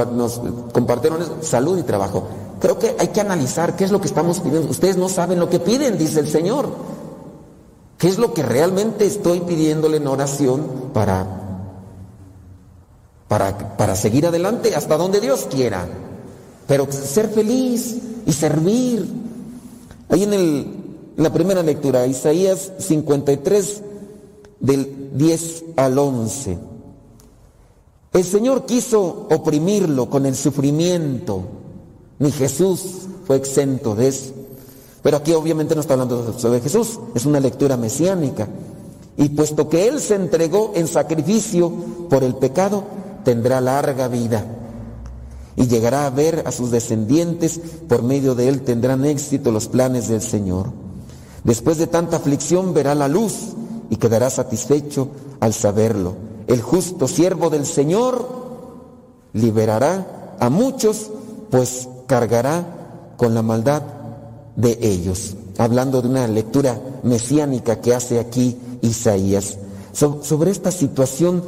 [0.72, 2.24] compartieron es salud y trabajo.
[2.62, 4.70] Creo que hay que analizar qué es lo que estamos pidiendo.
[4.70, 6.70] Ustedes no saben lo que piden, dice el Señor.
[7.98, 11.28] ¿Qué es lo que realmente estoy pidiéndole en oración para,
[13.28, 15.86] para, para seguir adelante hasta donde Dios quiera?
[16.66, 19.06] Pero ser feliz y servir.
[20.08, 20.68] Ahí en, el,
[21.18, 23.82] en la primera lectura, Isaías 53,
[24.62, 26.73] del 10 al 11.
[28.14, 31.42] El Señor quiso oprimirlo con el sufrimiento.
[32.20, 34.34] Ni Jesús fue exento de eso.
[35.02, 38.48] Pero aquí obviamente no está hablando de Jesús, es una lectura mesiánica.
[39.18, 41.72] Y puesto que Él se entregó en sacrificio
[42.08, 42.84] por el pecado,
[43.26, 44.46] tendrá larga vida.
[45.56, 47.60] Y llegará a ver a sus descendientes,
[47.90, 50.68] por medio de Él tendrán éxito los planes del Señor.
[51.44, 53.34] Después de tanta aflicción verá la luz
[53.90, 55.10] y quedará satisfecho
[55.40, 58.44] al saberlo el justo siervo del Señor
[59.34, 61.10] liberará a muchos,
[61.50, 63.84] pues cargará con la maldad
[64.56, 65.36] de ellos.
[65.58, 69.58] Hablando de una lectura mesiánica que hace aquí Isaías.
[69.94, 71.44] sobre esta situación,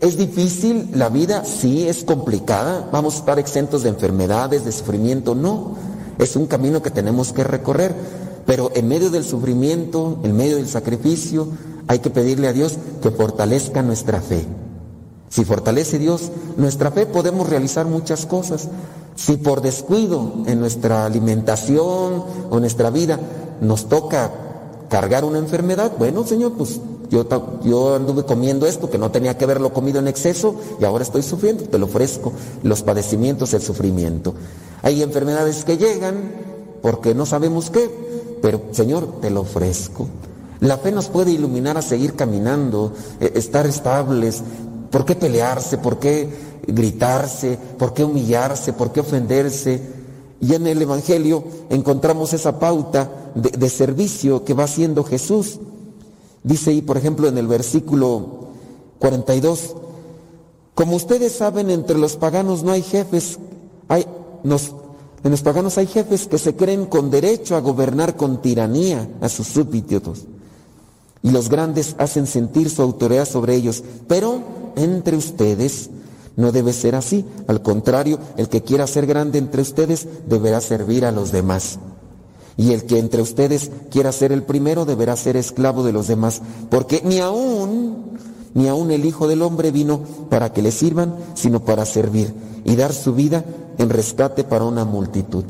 [0.00, 1.44] ¿es difícil la vida?
[1.44, 2.88] Sí, es complicada.
[2.92, 5.34] Vamos a estar exentos de enfermedades, de sufrimiento.
[5.34, 5.76] No,
[6.18, 7.94] es un camino que tenemos que recorrer.
[8.46, 11.48] Pero en medio del sufrimiento, en medio del sacrificio,
[11.86, 14.44] hay que pedirle a Dios que fortalezca nuestra fe.
[15.28, 18.68] Si fortalece Dios nuestra fe, podemos realizar muchas cosas.
[19.16, 23.18] Si por descuido en nuestra alimentación o nuestra vida
[23.60, 24.30] nos toca
[24.88, 26.80] cargar una enfermedad, bueno, Señor, pues
[27.10, 31.22] yo, anduve comiendo esto que no tenía que haberlo comido en exceso y ahora estoy
[31.22, 32.32] sufriendo, te lo ofrezco,
[32.62, 34.34] los padecimientos, el sufrimiento.
[34.82, 36.32] Hay enfermedades que llegan
[36.82, 37.90] porque no sabemos qué,
[38.42, 40.08] pero Señor, te lo ofrezco.
[40.64, 44.42] La fe nos puede iluminar a seguir caminando, eh, estar estables.
[44.90, 45.76] ¿Por qué pelearse?
[45.76, 46.26] ¿Por qué
[46.66, 47.58] gritarse?
[47.78, 48.72] ¿Por qué humillarse?
[48.72, 49.82] ¿Por qué ofenderse?
[50.40, 55.60] Y en el Evangelio encontramos esa pauta de, servicio que va haciendo Jesús.
[56.42, 58.48] Dice ahí, por ejemplo, en el versículo
[59.00, 59.76] 42,
[60.74, 63.38] como ustedes saben, entre los paganos no hay jefes,
[63.88, 64.06] hay,
[64.42, 64.72] nos,
[65.24, 69.28] en los paganos hay jefes que se creen con derecho a gobernar con tiranía a
[69.28, 70.24] sus súbditos
[71.24, 73.82] y los grandes hacen sentir su autoridad sobre ellos.
[74.06, 74.42] Pero
[74.76, 75.88] entre ustedes
[76.36, 77.24] no debe ser así.
[77.48, 81.78] Al contrario, el que quiera ser grande entre ustedes deberá servir a los demás.
[82.58, 86.42] Y el que entre ustedes quiera ser el primero deberá ser esclavo de los demás.
[86.68, 88.18] Porque ni aún,
[88.52, 92.34] ni aún el Hijo del Hombre vino para que le sirvan, sino para servir
[92.66, 93.46] y dar su vida
[93.78, 95.44] en rescate para una multitud.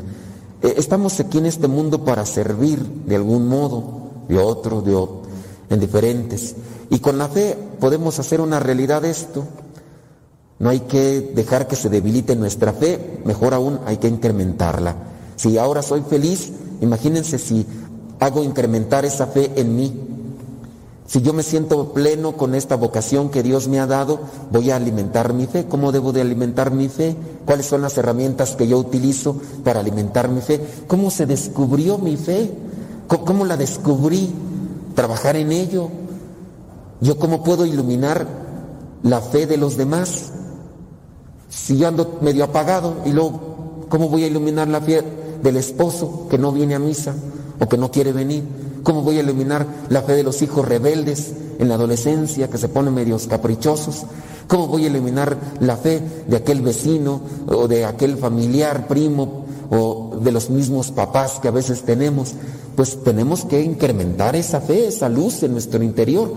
[0.63, 3.83] Eh, estamos aquí en este mundo para servir de algún modo,
[4.29, 5.24] de otro, de otro
[5.71, 6.55] en diferentes.
[6.91, 9.45] Y con la fe podemos hacer una realidad esto.
[10.59, 14.95] No hay que dejar que se debilite nuestra fe, mejor aún hay que incrementarla.
[15.37, 17.67] Si ahora soy feliz, imagínense si
[18.21, 19.93] hago incrementar esa fe en mí.
[21.07, 24.21] Si yo me siento pleno con esta vocación que Dios me ha dado,
[24.51, 25.67] voy a alimentar mi fe.
[25.67, 27.15] ¿Cómo debo de alimentar mi fe?
[27.45, 30.61] ¿Cuáles son las herramientas que yo utilizo para alimentar mi fe?
[30.87, 32.51] ¿Cómo se descubrió mi fe?
[33.07, 34.33] ¿Cómo, la descubrí?
[34.95, 35.91] Trabajar en ello.
[37.01, 38.27] Yo cómo puedo iluminar
[39.03, 40.33] la fe de los demás
[41.49, 45.03] si yo ando medio apagado y luego cómo voy a iluminar la fe
[45.43, 47.15] del esposo que no viene a misa
[47.61, 48.43] o que no quiere venir.
[48.83, 52.69] ¿Cómo voy a iluminar la fe de los hijos rebeldes en la adolescencia que se
[52.69, 54.05] ponen medios caprichosos?
[54.47, 59.44] ¿Cómo voy a iluminar la fe de aquel vecino o de aquel familiar, primo
[59.75, 62.35] o de los mismos papás que a veces tenemos,
[62.77, 66.33] pues tenemos que incrementar esa fe, esa luz en nuestro interior.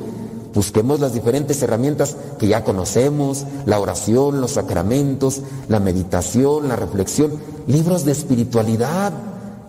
[0.54, 7.34] Busquemos las diferentes herramientas que ya conocemos, la oración, los sacramentos, la meditación, la reflexión,
[7.68, 9.14] libros de espiritualidad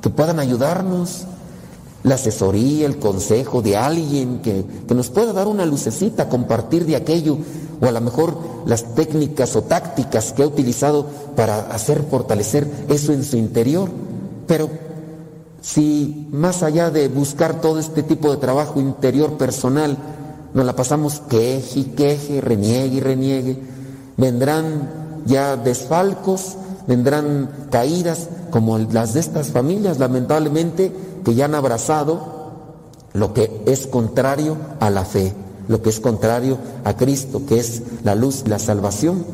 [0.00, 1.24] que puedan ayudarnos,
[2.04, 6.96] la asesoría, el consejo de alguien que, que nos pueda dar una lucecita, compartir de
[6.96, 7.36] aquello,
[7.80, 8.36] o a lo mejor
[8.66, 11.06] las técnicas o tácticas que ha utilizado
[11.36, 13.88] para hacer fortalecer eso en su interior.
[14.46, 14.68] Pero
[15.60, 19.96] si más allá de buscar todo este tipo de trabajo interior personal,
[20.54, 23.62] nos la pasamos queje y queje, reniegue y reniegue,
[24.16, 26.56] vendrán ya desfalcos,
[26.86, 30.92] vendrán caídas como las de estas familias, lamentablemente,
[31.24, 32.38] que ya han abrazado
[33.12, 35.34] lo que es contrario a la fe,
[35.68, 39.24] lo que es contrario a Cristo, que es la luz, la salvación,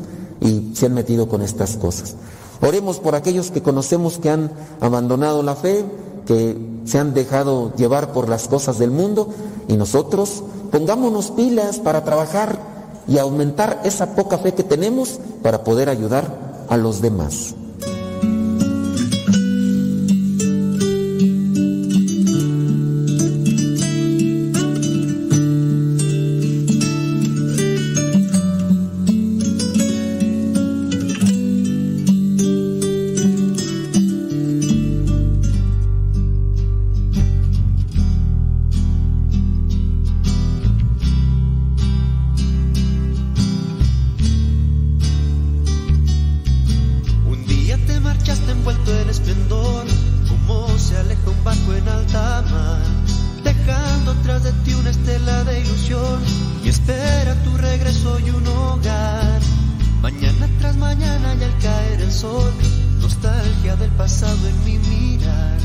[0.41, 2.15] y se han metido con estas cosas.
[2.61, 5.85] Oremos por aquellos que conocemos que han abandonado la fe,
[6.25, 9.29] que se han dejado llevar por las cosas del mundo,
[9.67, 12.59] y nosotros pongámonos pilas para trabajar
[13.07, 17.55] y aumentar esa poca fe que tenemos para poder ayudar a los demás.
[63.05, 65.59] nostalgia del pasado en mi mirar.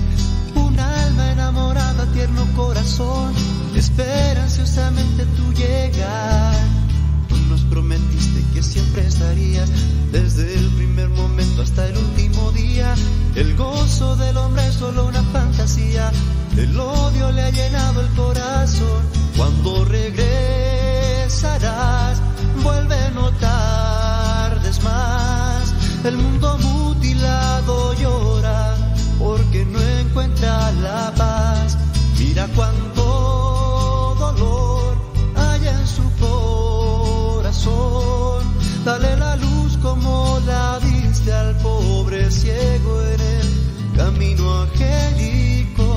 [0.56, 3.32] Un alma enamorada, tierno corazón,
[3.74, 6.54] espera ansiosamente tu llegar.
[7.30, 9.70] Tú nos prometiste que siempre estarías,
[10.12, 12.94] desde el primer momento hasta el último día.
[13.34, 16.12] El gozo del hombre es solo una fantasía,
[16.58, 19.02] el odio le ha llenado el corazón.
[19.38, 20.20] Cuando regresarás,
[22.62, 25.74] vuelve no tardes más.
[26.04, 26.89] El mundo muda
[30.10, 31.78] encuentra la paz.
[32.18, 34.96] Mira cuánto dolor
[35.36, 36.02] hay en su
[37.38, 37.70] corazón.
[38.84, 43.48] Dale la luz como la diste al pobre ciego en el
[43.96, 45.88] camino angélico.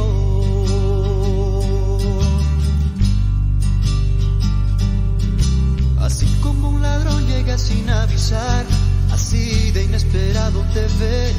[6.01, 8.65] Así como un ladrón llega sin avisar,
[9.11, 11.33] así de inesperado te ve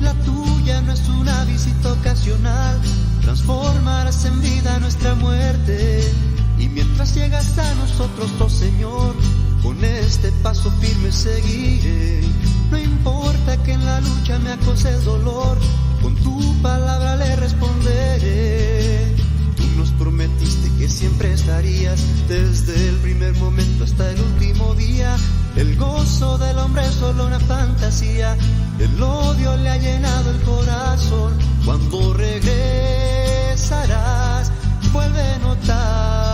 [0.00, 2.80] la tuya ya no es una visita ocasional.
[3.22, 6.12] Transformarás en vida nuestra muerte.
[6.58, 9.14] Y mientras llegas a nosotros, oh Señor,
[9.62, 12.22] con este paso firme seguiré.
[12.70, 15.58] No importa que en la lucha me acose el dolor,
[16.02, 19.14] con tu palabra le responderé.
[19.56, 25.16] Tú nos prometiste que siempre estarías, desde el primer momento hasta el último día.
[25.56, 28.36] El gozo del hombre es solo una fantasía
[28.78, 31.36] el odio le ha llenado el corazón.
[31.64, 34.52] Cuando regresarás,
[34.92, 36.33] vuelve a notar.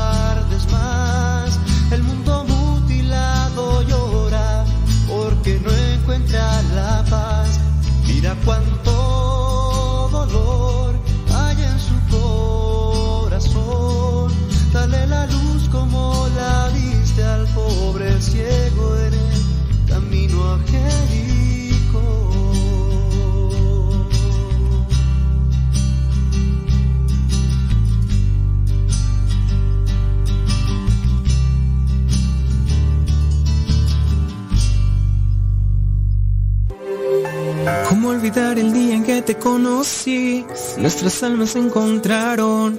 [40.79, 42.79] Nuestras almas se encontraron.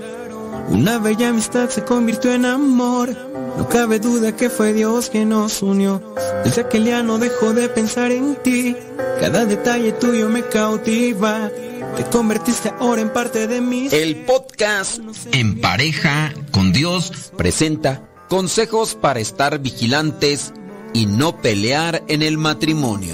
[0.70, 3.10] Una bella amistad se convirtió en amor.
[3.58, 6.02] No cabe duda que fue Dios quien nos unió.
[6.44, 8.76] Desde aquel día no dejo de pensar en ti.
[9.20, 11.50] Cada detalle tuyo me cautiva.
[11.98, 13.90] Te convertiste ahora en parte de mí.
[13.92, 15.00] El podcast
[15.34, 20.54] En pareja con Dios presenta consejos para estar vigilantes
[20.94, 23.14] y no pelear en el matrimonio.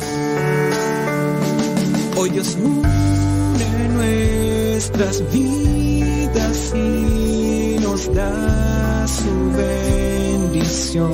[2.20, 2.58] Hoy Dios
[3.94, 11.12] nuestras vidas y nos da su bendición.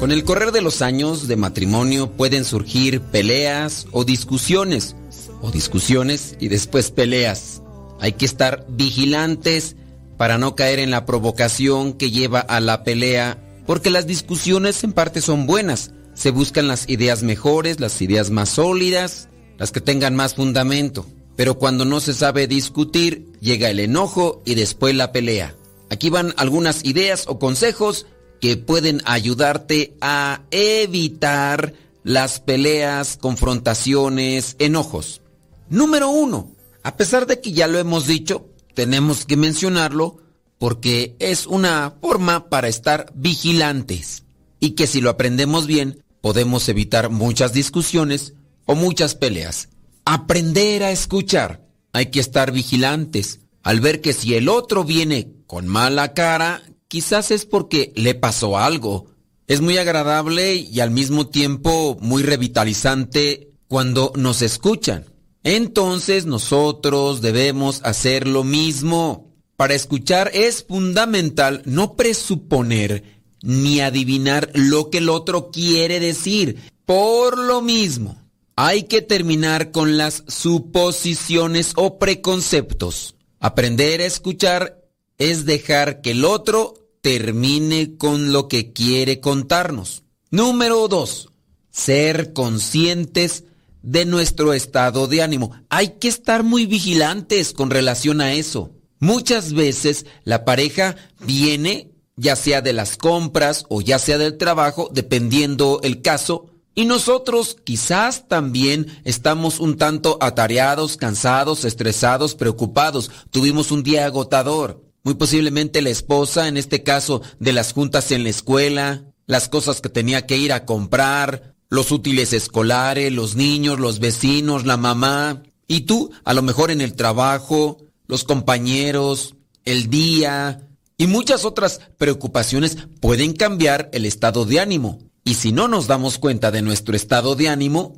[0.00, 4.96] Con el correr de los años de matrimonio pueden surgir peleas o discusiones,
[5.40, 7.62] o discusiones y después peleas.
[8.00, 9.76] Hay que estar vigilantes
[10.16, 14.92] para no caer en la provocación que lleva a la pelea, porque las discusiones en
[14.94, 15.92] parte son buenas.
[16.14, 19.28] Se buscan las ideas mejores, las ideas más sólidas,
[19.60, 21.06] las que tengan más fundamento.
[21.36, 25.54] Pero cuando no se sabe discutir, llega el enojo y después la pelea.
[25.90, 28.06] Aquí van algunas ideas o consejos
[28.40, 31.74] que pueden ayudarte a evitar
[32.04, 35.20] las peleas, confrontaciones, enojos.
[35.68, 36.50] Número uno,
[36.82, 40.16] a pesar de que ya lo hemos dicho, tenemos que mencionarlo
[40.58, 44.24] porque es una forma para estar vigilantes
[44.58, 48.32] y que si lo aprendemos bien podemos evitar muchas discusiones
[48.70, 49.68] o muchas peleas.
[50.04, 51.66] Aprender a escuchar.
[51.92, 57.32] Hay que estar vigilantes al ver que si el otro viene con mala cara, quizás
[57.32, 59.06] es porque le pasó algo.
[59.48, 65.04] Es muy agradable y al mismo tiempo muy revitalizante cuando nos escuchan.
[65.42, 69.34] Entonces nosotros debemos hacer lo mismo.
[69.56, 73.02] Para escuchar es fundamental no presuponer
[73.42, 76.70] ni adivinar lo que el otro quiere decir.
[76.86, 78.19] Por lo mismo,
[78.62, 83.14] hay que terminar con las suposiciones o preconceptos.
[83.38, 84.84] Aprender a escuchar
[85.16, 90.02] es dejar que el otro termine con lo que quiere contarnos.
[90.30, 91.30] Número dos,
[91.70, 93.44] ser conscientes
[93.80, 95.52] de nuestro estado de ánimo.
[95.70, 98.72] Hay que estar muy vigilantes con relación a eso.
[98.98, 104.90] Muchas veces la pareja viene, ya sea de las compras o ya sea del trabajo,
[104.92, 113.10] dependiendo el caso, y nosotros quizás también estamos un tanto atareados, cansados, estresados, preocupados.
[113.30, 114.84] Tuvimos un día agotador.
[115.02, 119.80] Muy posiblemente la esposa, en este caso de las juntas en la escuela, las cosas
[119.80, 125.42] que tenía que ir a comprar, los útiles escolares, los niños, los vecinos, la mamá,
[125.66, 130.68] y tú a lo mejor en el trabajo, los compañeros, el día,
[130.98, 135.09] y muchas otras preocupaciones pueden cambiar el estado de ánimo.
[135.30, 137.94] Y si no nos damos cuenta de nuestro estado de ánimo,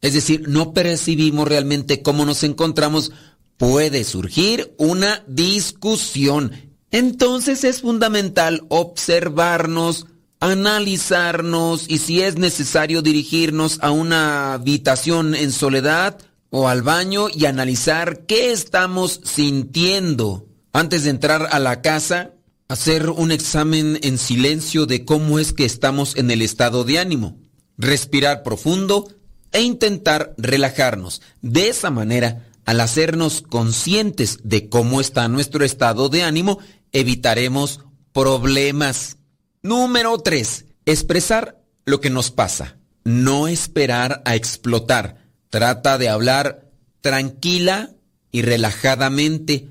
[0.00, 3.12] es decir, no percibimos realmente cómo nos encontramos,
[3.58, 6.52] puede surgir una discusión.
[6.90, 10.06] Entonces es fundamental observarnos,
[10.40, 16.16] analizarnos y si es necesario dirigirnos a una habitación en soledad
[16.48, 20.46] o al baño y analizar qué estamos sintiendo.
[20.72, 22.30] Antes de entrar a la casa,
[22.70, 27.36] hacer un examen en silencio de cómo es que estamos en el estado de ánimo.
[27.76, 29.12] Respirar profundo
[29.50, 31.20] e intentar relajarnos.
[31.42, 36.60] De esa manera, al hacernos conscientes de cómo está nuestro estado de ánimo,
[36.92, 37.80] evitaremos
[38.12, 39.16] problemas.
[39.64, 40.66] Número 3.
[40.86, 42.76] Expresar lo que nos pasa.
[43.02, 45.26] No esperar a explotar.
[45.48, 46.70] Trata de hablar
[47.00, 47.90] tranquila
[48.30, 49.66] y relajadamente.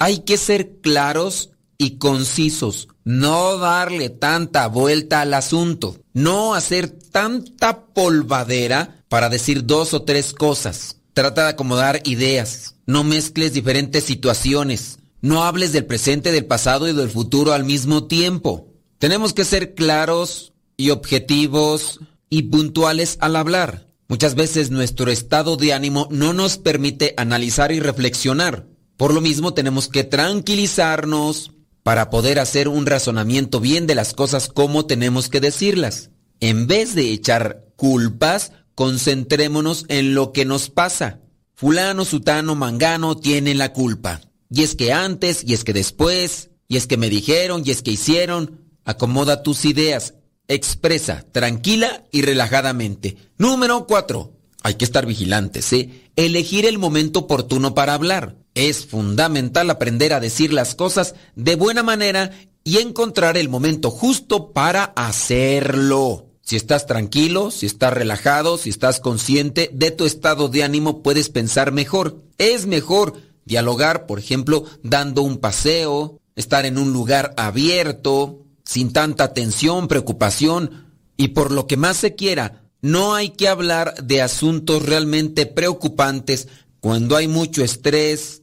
[0.00, 1.50] Hay que ser claros
[1.80, 2.88] y concisos.
[3.04, 5.96] No darle tanta vuelta al asunto.
[6.12, 10.98] No hacer tanta polvadera para decir dos o tres cosas.
[11.14, 12.74] Trata de acomodar ideas.
[12.84, 14.98] No mezcles diferentes situaciones.
[15.22, 18.68] No hables del presente, del pasado y del futuro al mismo tiempo.
[18.98, 23.86] Tenemos que ser claros y objetivos y puntuales al hablar.
[24.06, 28.66] Muchas veces nuestro estado de ánimo no nos permite analizar y reflexionar.
[28.98, 31.52] Por lo mismo tenemos que tranquilizarnos
[31.82, 36.10] para poder hacer un razonamiento bien de las cosas como tenemos que decirlas.
[36.40, 41.20] En vez de echar culpas, concentrémonos en lo que nos pasa.
[41.54, 44.20] Fulano, sutano, mangano tienen la culpa.
[44.50, 47.82] Y es que antes, y es que después, y es que me dijeron, y es
[47.82, 48.60] que hicieron.
[48.84, 50.14] Acomoda tus ideas,
[50.48, 53.16] expresa tranquila y relajadamente.
[53.36, 54.32] Número 4.
[54.62, 56.10] Hay que estar vigilantes, ¿eh?
[56.16, 58.36] Elegir el momento oportuno para hablar.
[58.60, 62.30] Es fundamental aprender a decir las cosas de buena manera
[62.62, 66.26] y encontrar el momento justo para hacerlo.
[66.42, 71.30] Si estás tranquilo, si estás relajado, si estás consciente de tu estado de ánimo, puedes
[71.30, 72.22] pensar mejor.
[72.36, 73.14] Es mejor
[73.46, 80.92] dialogar, por ejemplo, dando un paseo, estar en un lugar abierto, sin tanta tensión, preocupación
[81.16, 82.62] y por lo que más se quiera.
[82.82, 86.46] No hay que hablar de asuntos realmente preocupantes
[86.80, 88.39] cuando hay mucho estrés,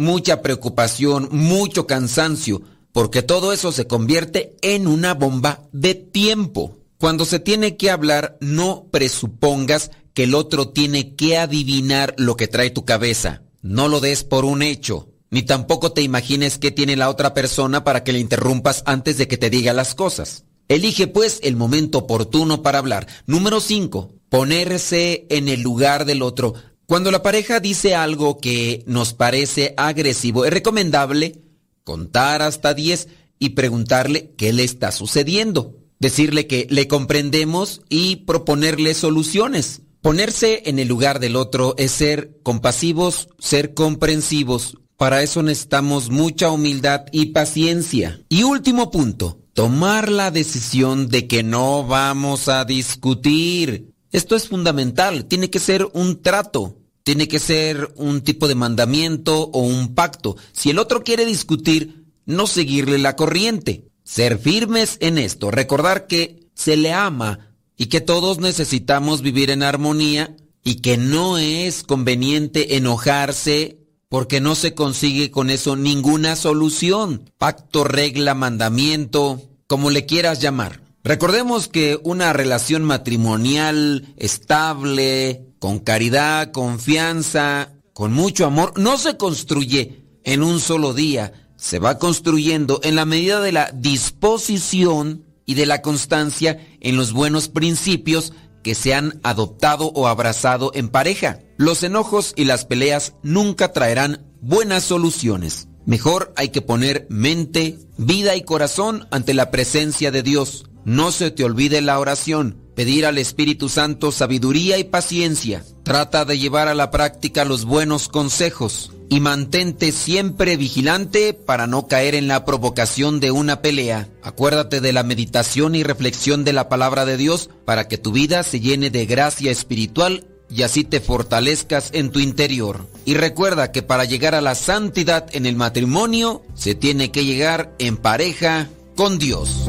[0.00, 2.62] mucha preocupación, mucho cansancio,
[2.92, 6.78] porque todo eso se convierte en una bomba de tiempo.
[6.98, 12.48] Cuando se tiene que hablar, no presupongas que el otro tiene que adivinar lo que
[12.48, 13.42] trae tu cabeza.
[13.62, 17.84] No lo des por un hecho, ni tampoco te imagines qué tiene la otra persona
[17.84, 20.44] para que le interrumpas antes de que te diga las cosas.
[20.68, 23.06] Elige pues el momento oportuno para hablar.
[23.26, 24.14] Número 5.
[24.28, 26.54] Ponerse en el lugar del otro.
[26.90, 31.40] Cuando la pareja dice algo que nos parece agresivo, es recomendable
[31.84, 33.06] contar hasta 10
[33.38, 35.76] y preguntarle qué le está sucediendo.
[36.00, 39.82] Decirle que le comprendemos y proponerle soluciones.
[40.02, 44.76] Ponerse en el lugar del otro es ser compasivos, ser comprensivos.
[44.96, 48.20] Para eso necesitamos mucha humildad y paciencia.
[48.28, 53.92] Y último punto, tomar la decisión de que no vamos a discutir.
[54.10, 56.78] Esto es fundamental, tiene que ser un trato.
[57.02, 60.36] Tiene que ser un tipo de mandamiento o un pacto.
[60.52, 63.86] Si el otro quiere discutir, no seguirle la corriente.
[64.04, 69.62] Ser firmes en esto, recordar que se le ama y que todos necesitamos vivir en
[69.62, 73.78] armonía y que no es conveniente enojarse
[74.08, 77.30] porque no se consigue con eso ninguna solución.
[77.38, 80.82] Pacto, regla, mandamiento, como le quieras llamar.
[81.02, 90.04] Recordemos que una relación matrimonial estable, con caridad, confianza, con mucho amor, no se construye
[90.24, 95.66] en un solo día, se va construyendo en la medida de la disposición y de
[95.66, 98.32] la constancia en los buenos principios
[98.62, 101.40] que se han adoptado o abrazado en pareja.
[101.56, 105.68] Los enojos y las peleas nunca traerán buenas soluciones.
[105.86, 110.66] Mejor hay que poner mente, vida y corazón ante la presencia de Dios.
[110.84, 115.64] No se te olvide la oración, pedir al Espíritu Santo sabiduría y paciencia.
[115.82, 121.88] Trata de llevar a la práctica los buenos consejos y mantente siempre vigilante para no
[121.88, 124.08] caer en la provocación de una pelea.
[124.22, 128.42] Acuérdate de la meditación y reflexión de la palabra de Dios para que tu vida
[128.42, 132.86] se llene de gracia espiritual y así te fortalezcas en tu interior.
[133.04, 137.74] Y recuerda que para llegar a la santidad en el matrimonio se tiene que llegar
[137.78, 139.68] en pareja con Dios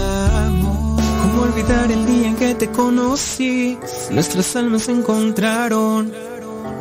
[1.41, 3.77] olvidar el día en que te conocí.
[4.11, 6.11] Nuestras almas se encontraron.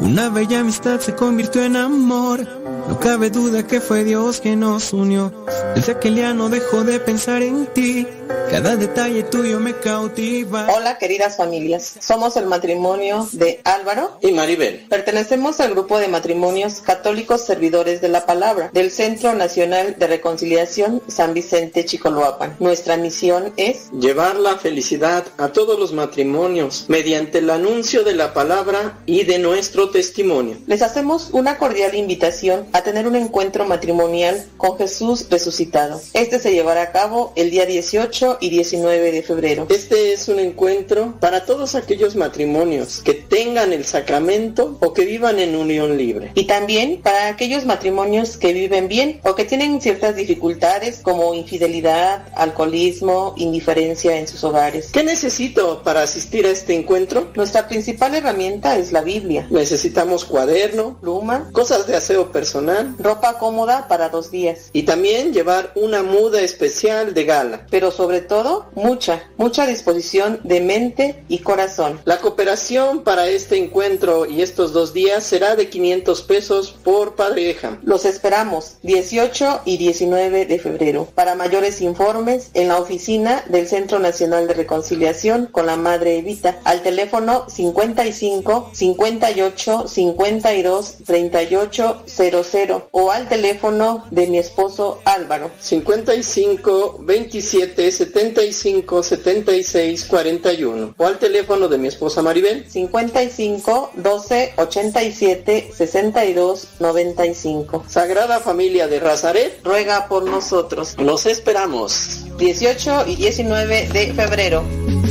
[0.00, 2.59] Una bella amistad se convirtió en amor.
[2.88, 5.32] No cabe duda que fue Dios que nos unió.
[5.74, 8.06] Desde aquel día no dejo de pensar en ti.
[8.50, 10.66] Cada detalle tuyo me cautiva.
[10.74, 14.86] Hola queridas familias, somos el matrimonio de Álvaro y Maribel.
[14.88, 21.00] Pertenecemos al grupo de matrimonios católicos servidores de la palabra del Centro Nacional de Reconciliación
[21.06, 22.56] San Vicente Chicoloapan.
[22.58, 28.34] Nuestra misión es llevar la felicidad a todos los matrimonios mediante el anuncio de la
[28.34, 30.56] palabra y de nuestro testimonio.
[30.66, 36.00] Les hacemos una cordial invitación a tener un encuentro matrimonial con Jesús resucitado.
[36.12, 39.66] Este se llevará a cabo el día 18 y 19 de febrero.
[39.68, 45.38] Este es un encuentro para todos aquellos matrimonios que tengan el sacramento o que vivan
[45.38, 46.32] en unión libre.
[46.34, 52.26] Y también para aquellos matrimonios que viven bien o que tienen ciertas dificultades como infidelidad,
[52.34, 54.90] alcoholismo, indiferencia en sus hogares.
[54.92, 57.30] ¿Qué necesito para asistir a este encuentro?
[57.34, 59.46] Nuestra principal herramienta es la Biblia.
[59.50, 62.59] Necesitamos cuaderno, pluma, cosas de aseo personal,
[62.98, 64.70] ropa cómoda para dos días.
[64.72, 67.66] Y también llevar una muda especial de gala.
[67.70, 72.00] Pero sobre todo mucha, mucha disposición de mente y corazón.
[72.04, 77.78] La cooperación para este encuentro y estos dos días será de 500 pesos por pareja.
[77.82, 81.08] Los esperamos 18 y 19 de febrero.
[81.14, 86.58] Para mayores informes en la oficina del Centro Nacional de Reconciliación con la Madre Evita
[86.64, 92.44] al teléfono 55 58 52 38 00
[92.90, 101.68] o al teléfono de mi esposo Álvaro 55 27 75 76 41 o al teléfono
[101.68, 107.84] de mi esposa Maribel 55 12 87 62 95.
[107.88, 110.96] Sagrada Familia de Razaret ruega por nosotros.
[110.98, 112.24] Los esperamos.
[112.38, 114.64] 18 y 19 de febrero.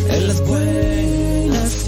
[0.09, 1.87] En las buenas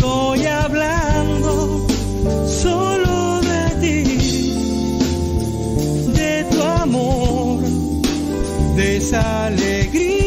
[0.00, 1.86] Estoy hablando
[2.48, 4.52] solo de ti.
[6.14, 7.60] De tu amor,
[8.76, 10.19] de esa alegría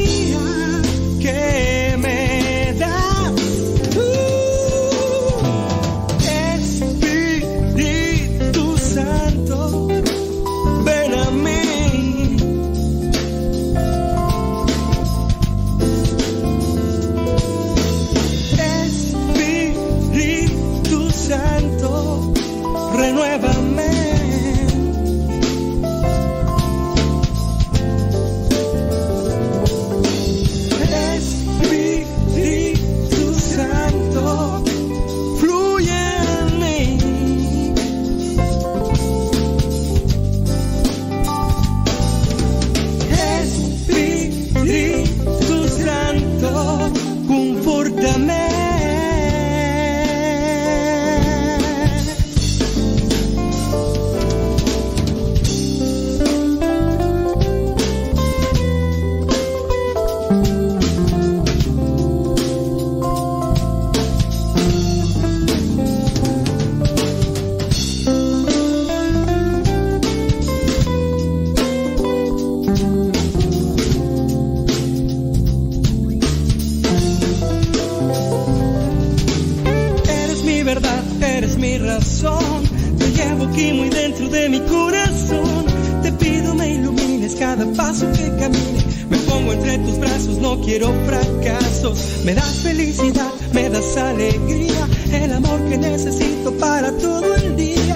[89.73, 92.21] entre tus brazos, no quiero fracasos.
[92.23, 94.87] Me das felicidad, me das alegría.
[95.11, 97.95] El amor que necesito para todo el día.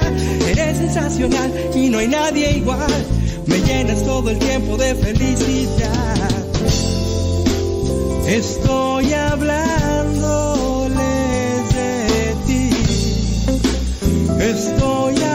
[0.50, 3.06] Eres sensacional y no hay nadie igual.
[3.46, 6.30] Me llenas todo el tiempo de felicidad.
[8.28, 10.98] Estoy hablándoles
[11.76, 12.70] de ti.
[14.40, 15.27] Estoy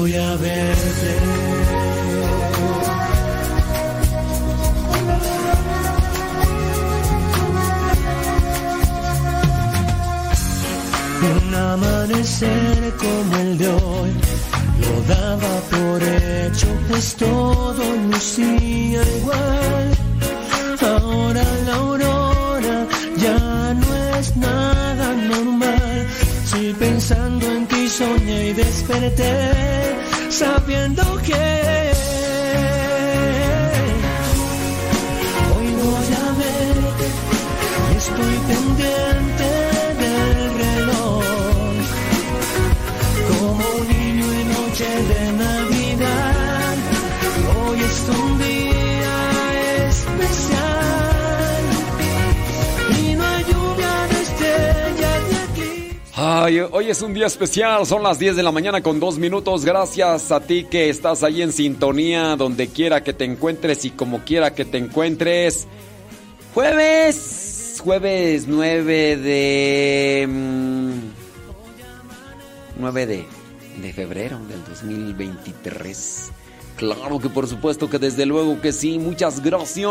[0.00, 1.12] voy a verte.
[11.32, 14.12] Un amanecer como el de hoy
[14.82, 19.86] lo daba por hecho, pues todo lucía igual.
[20.80, 22.86] Ahora la aurora
[23.18, 26.06] ya no es nada normal.
[26.46, 27.69] Si pensando en
[28.52, 29.60] desperté
[30.30, 31.34] sabiendo que
[35.54, 36.56] hoy no llamé,
[37.96, 39.48] estoy pendiente
[40.00, 41.24] del reloj,
[43.28, 45.19] como un niño en noche de
[56.42, 59.62] Hoy es un día especial, son las 10 de la mañana con dos minutos.
[59.62, 64.20] Gracias a ti que estás ahí en sintonía, donde quiera que te encuentres y como
[64.24, 65.68] quiera que te encuentres.
[66.54, 70.26] Jueves, jueves 9 de...
[70.30, 70.90] mm,
[72.78, 73.26] 9 de,
[73.82, 76.32] de febrero del 2023.
[76.76, 79.90] Claro que por supuesto que desde luego que sí, muchas gracias.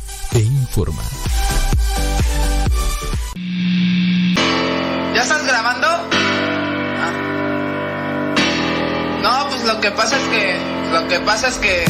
[0.33, 1.03] e informa.
[5.13, 5.87] ¿Ya estás grabando?
[6.99, 7.11] Ah.
[9.21, 10.57] No, pues lo que pasa es que.
[10.91, 11.85] Lo que pasa es que.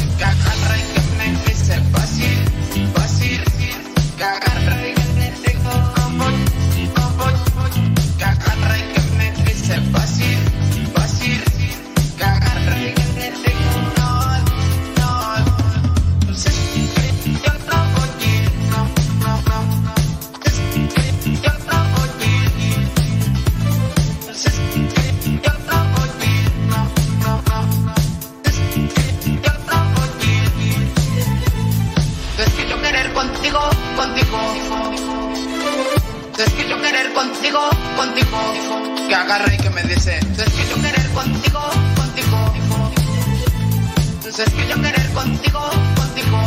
[37.51, 39.07] Contigo, contigo.
[39.07, 40.19] Que agarra y que me dice.
[40.37, 41.59] Yo querer contigo,
[41.95, 42.51] contigo.
[44.69, 45.59] Yo querer contigo,
[45.95, 46.39] contigo.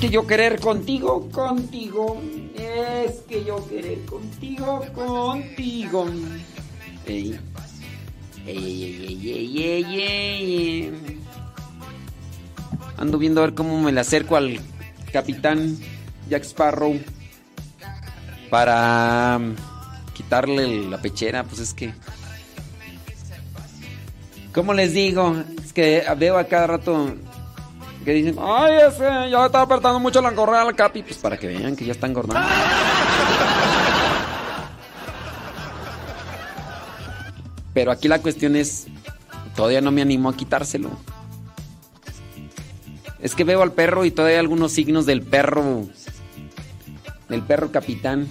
[0.00, 2.20] Que yo querer contigo, contigo.
[2.56, 6.06] Es que yo querer contigo, contigo.
[7.06, 7.38] Ey.
[12.96, 14.60] Ando viendo a ver cómo me le acerco al
[15.12, 15.78] capitán
[16.28, 16.98] Jack Sparrow
[18.50, 19.54] para um,
[20.12, 21.44] quitarle la pechera.
[21.44, 21.94] Pues es que.
[24.52, 25.36] ¿Cómo les digo?
[25.64, 27.14] Es que veo a cada rato
[28.04, 31.02] que dicen, ay, ese ya está apretando mucho la correa al capi.
[31.02, 32.46] Pues para que vean que ya está engordando.
[37.74, 38.86] Pero aquí la cuestión es,
[39.56, 40.90] todavía no me animo a quitárselo.
[43.20, 45.86] Es que veo al perro y todavía hay algunos signos del perro,
[47.28, 48.26] del perro capitán.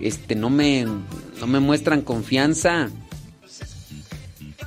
[0.00, 2.90] Este, no me, no me muestran confianza.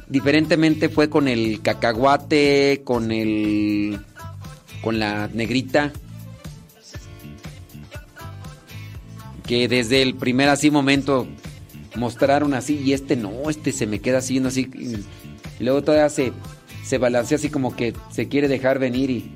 [0.07, 3.99] Diferentemente fue con el cacahuate, con el,
[4.81, 5.93] con la negrita.
[9.45, 11.27] Que desde el primer así momento
[11.95, 16.09] mostraron así y este no, este se me queda así viendo así y, luego todavía
[16.09, 16.33] se,
[16.83, 19.35] se balancea así como que se quiere dejar venir y,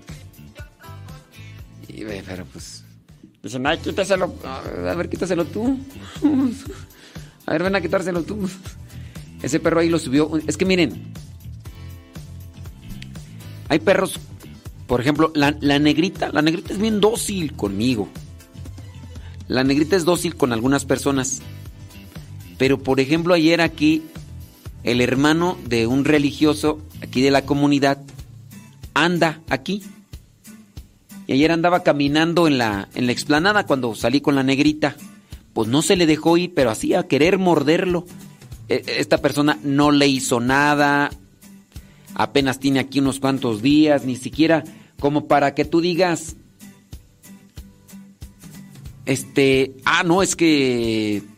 [1.88, 2.84] y pero pues
[3.42, 5.78] dicen, ay, quítaselo, a ver, quítaselo tú.
[7.46, 8.50] A ver, ven a quitárselo tú.
[9.42, 10.32] Ese perro ahí lo subió.
[10.48, 11.12] Es que miren,
[13.68, 14.18] hay perros,
[14.88, 18.08] por ejemplo, la negrita, la negrita es bien dócil conmigo.
[19.48, 21.42] La negrita es dócil con algunas personas.
[22.64, 24.04] Pero por ejemplo ayer aquí
[24.86, 27.98] el hermano de un religioso aquí de la comunidad
[28.94, 29.84] anda aquí.
[31.28, 34.96] Y ayer andaba caminando en la, en la explanada cuando salí con la negrita.
[35.52, 38.06] Pues no se le dejó ir, pero así a querer morderlo.
[38.70, 41.12] E- Esta persona no le hizo nada.
[42.16, 44.64] Apenas tiene aquí unos cuantos días, ni siquiera
[45.02, 46.38] como para que tú digas,
[49.06, 51.33] este, ah, no, es que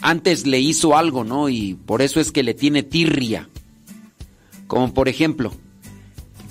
[0.00, 1.48] antes le hizo algo, ¿no?
[1.48, 3.48] Y por eso es que le tiene tirria.
[4.66, 5.52] Como por ejemplo,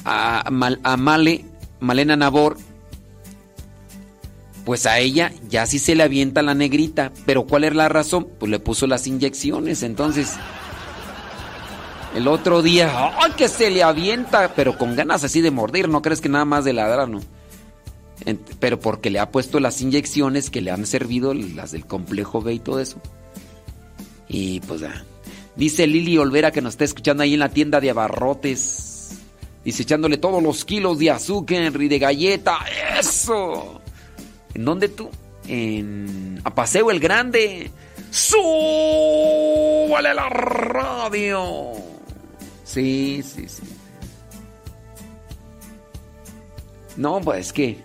[0.04, 1.46] a, a Male,
[1.80, 2.58] Malena Nabor,
[4.66, 7.14] pues a ella ya sí se le avienta la negrita.
[7.26, 8.28] Pero ¿cuál es la razón?
[8.40, 9.84] Pues le puso las inyecciones.
[9.84, 10.36] Entonces,
[12.16, 12.92] el otro día,
[13.22, 14.54] ¡ay, que se le avienta!
[14.56, 17.22] Pero con ganas así de mordir, no crees que nada más de ladrar, ¿no?
[18.60, 22.56] Pero porque le ha puesto las inyecciones que le han servido, las del complejo B
[22.56, 23.00] y todo eso.
[24.30, 24.82] Y pues,
[25.56, 29.20] dice Lili Olvera que nos está escuchando ahí en la tienda de abarrotes.
[29.64, 32.60] Dice, echándole todos los kilos de azúcar y de galleta.
[33.00, 33.82] ¡Eso!
[34.54, 35.10] ¿En dónde tú?
[35.48, 37.70] En a Paseo el Grande.
[38.10, 38.44] ¡Súbale
[40.14, 41.74] la radio!
[42.64, 43.64] Sí, sí, sí.
[46.96, 47.78] No, pues es que.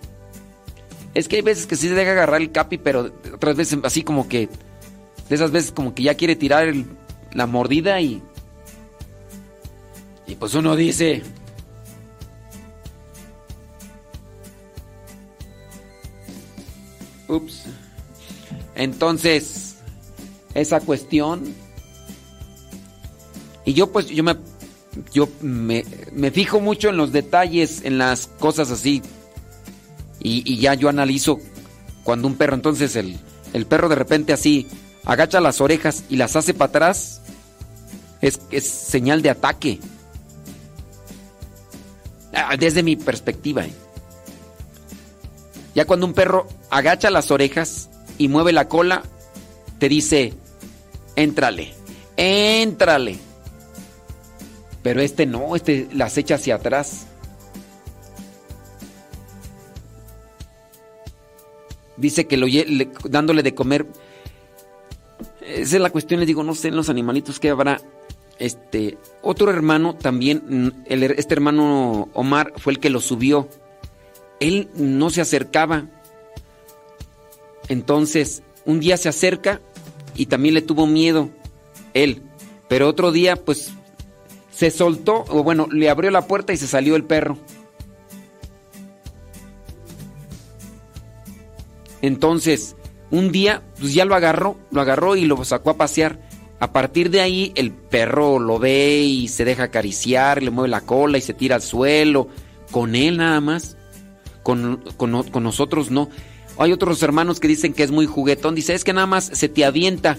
[1.13, 4.03] Es que hay veces que sí se deja agarrar el capi, pero otras veces así
[4.03, 4.49] como que.
[5.33, 6.71] Esas veces como que ya quiere tirar
[7.33, 8.21] la mordida y.
[10.27, 11.23] Y pues uno dice.
[17.27, 17.63] Ups.
[18.75, 19.77] Entonces,
[20.53, 21.53] esa cuestión.
[23.65, 24.35] Y yo pues, yo me,
[25.13, 29.01] yo me, me fijo mucho en los detalles, en las cosas así.
[30.19, 31.39] Y, ya yo analizo
[32.03, 33.17] cuando un perro, entonces el,
[33.51, 34.67] el, perro de repente así
[35.05, 37.21] agacha las orejas y las hace para atrás,
[38.21, 39.79] es, señal de ataque.
[42.33, 43.65] Ah, desde mi perspectiva.
[43.65, 43.73] ¿eh?
[45.75, 49.03] Ya cuando un perro agacha las orejas y mueve la cola,
[49.79, 50.33] te dice,
[51.15, 51.73] éntrale,
[52.15, 53.17] éntrale.
[54.81, 57.07] Pero este no, este las echa hacia atrás.
[61.95, 62.47] Dice que lo
[63.09, 63.85] dándole de comer.
[65.53, 67.79] Esa es la cuestión, le digo, no sé en los animalitos que habrá.
[68.39, 73.47] Este, otro hermano también, este hermano Omar fue el que lo subió
[74.43, 75.85] él no se acercaba.
[77.69, 79.61] Entonces, un día se acerca
[80.15, 81.29] y también le tuvo miedo
[81.93, 82.21] él.
[82.67, 83.71] Pero otro día, pues,
[84.51, 87.37] se soltó, o bueno, le abrió la puerta y se salió el perro.
[92.01, 92.75] Entonces,
[93.13, 96.19] un día, pues ya lo agarró, lo agarró y lo sacó a pasear.
[96.59, 100.81] A partir de ahí, el perro lo ve y se deja acariciar, le mueve la
[100.81, 102.27] cola y se tira al suelo,
[102.71, 103.77] con él nada más
[104.43, 104.83] con,
[105.41, 106.09] nosotros no.
[106.57, 108.53] Hay otros hermanos que dicen que es muy juguetón.
[108.53, 110.17] Dice, es que nada más se te avienta.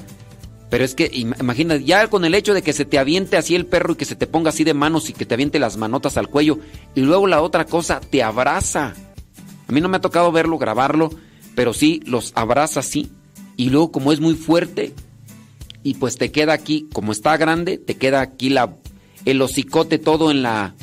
[0.70, 3.66] Pero es que, imagina, ya con el hecho de que se te aviente así el
[3.66, 6.16] perro y que se te ponga así de manos y que te aviente las manotas
[6.16, 6.58] al cuello.
[6.96, 8.94] Y luego la otra cosa, te abraza.
[9.68, 11.10] A mí no me ha tocado verlo, grabarlo,
[11.54, 13.10] pero sí, los abraza así.
[13.56, 14.94] Y luego como es muy fuerte,
[15.82, 18.74] y pues te queda aquí, como está grande, te queda aquí la,
[19.24, 20.74] el hocicote todo en la,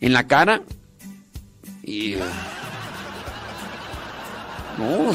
[0.00, 0.62] en la cara
[1.82, 2.16] y.
[4.76, 5.10] No,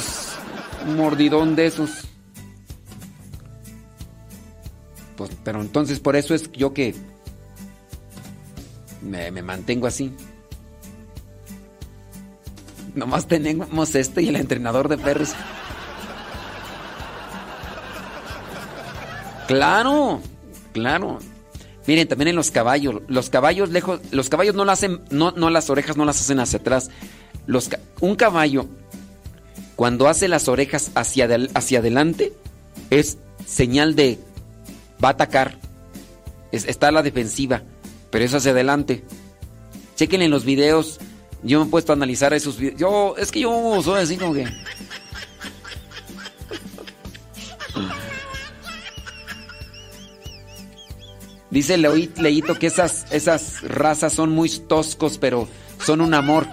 [0.88, 1.90] un mordidón de esos.
[5.16, 6.96] Pues, pero entonces por eso es yo que
[9.02, 10.12] me, me mantengo así.
[12.96, 15.30] Nomás tenemos este y el entrenador de perros.
[19.48, 20.22] Claro,
[20.72, 21.20] claro.
[21.86, 23.02] Miren, también en los caballos.
[23.08, 26.40] Los caballos lejos, los caballos no las hacen, no, no las orejas no las hacen
[26.40, 26.90] hacia atrás.
[27.46, 28.68] Los, un caballo,
[29.76, 32.34] cuando hace las orejas hacia, hacia adelante,
[32.90, 34.20] es señal de
[35.04, 35.58] va a atacar.
[36.52, 37.64] está a la defensiva,
[38.12, 39.04] pero es hacia adelante.
[39.96, 41.00] Chequen en los videos.
[41.44, 42.80] Yo me he puesto a analizar esos videos.
[42.80, 44.48] Yo, es que yo soy así como que.
[51.50, 55.48] Dice Leito que esas, esas razas son muy toscos, pero
[55.84, 56.48] son un amor.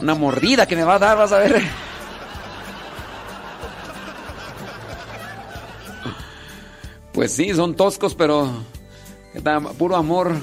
[0.00, 1.60] Una mordida que me va a dar, vas a ver.
[7.12, 8.50] Pues sí, son toscos, pero
[9.76, 10.34] puro amor.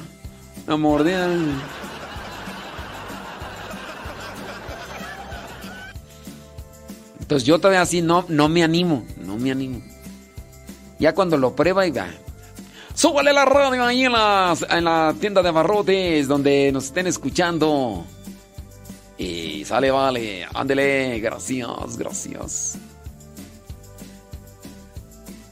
[0.68, 1.28] Una mordida.
[7.28, 9.82] Entonces yo todavía así no, no me animo, no me animo.
[10.98, 12.08] Ya cuando lo prueba y va,
[12.96, 18.06] Súbale la radio ahí en la, en la tienda de barrotes donde nos estén escuchando.
[19.18, 20.48] Y sale, vale.
[20.54, 21.20] Ándele.
[21.20, 22.78] Gracias, gracias.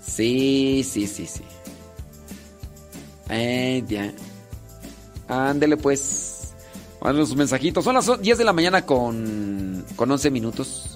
[0.02, 1.43] Sí, sí, sí, sí.
[3.30, 4.14] Eh, ya.
[5.27, 6.53] Ándele, pues.
[7.02, 7.84] Mándenos sus mensajitos.
[7.84, 10.94] Son las 10 de la mañana con, con 11 minutos.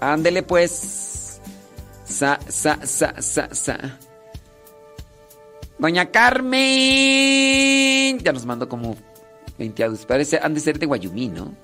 [0.00, 1.40] Ándele, pues.
[2.04, 3.98] Sa, sa, sa, sa, sa.
[5.78, 6.58] Doña Carmen.
[8.18, 8.96] Ya nos mandó como
[9.58, 10.06] 20 audios.
[10.06, 11.54] Parece, han de ser de Guayumí, ¿no?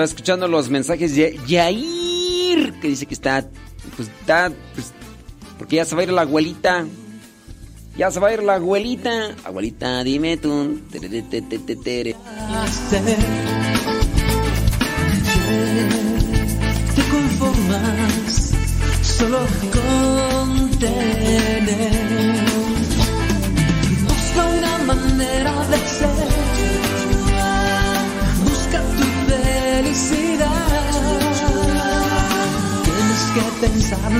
[0.00, 3.46] Estaba escuchando los mensajes de Yair, que dice que está,
[3.96, 4.94] pues está, pues,
[5.58, 6.86] porque ya se va a ir la abuelita.
[7.98, 9.36] Ya se va a ir la abuelita.
[9.44, 10.80] Abuelita, dime tú.
[10.90, 12.16] Tere, tere, tere,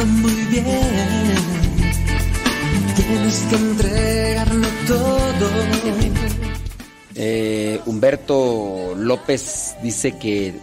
[0.06, 1.34] muy bien.
[2.96, 5.50] Tienes que entregarlo todo.
[7.14, 10.54] Eh, Humberto López dice que,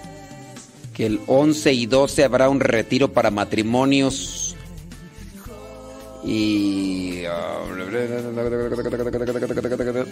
[0.93, 4.55] que el 11 y 12 habrá un retiro para matrimonios.
[6.23, 7.23] Y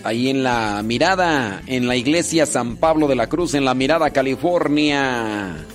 [0.03, 4.11] ahí en la mirada, en la iglesia San Pablo de la Cruz, en la mirada
[4.11, 5.65] California.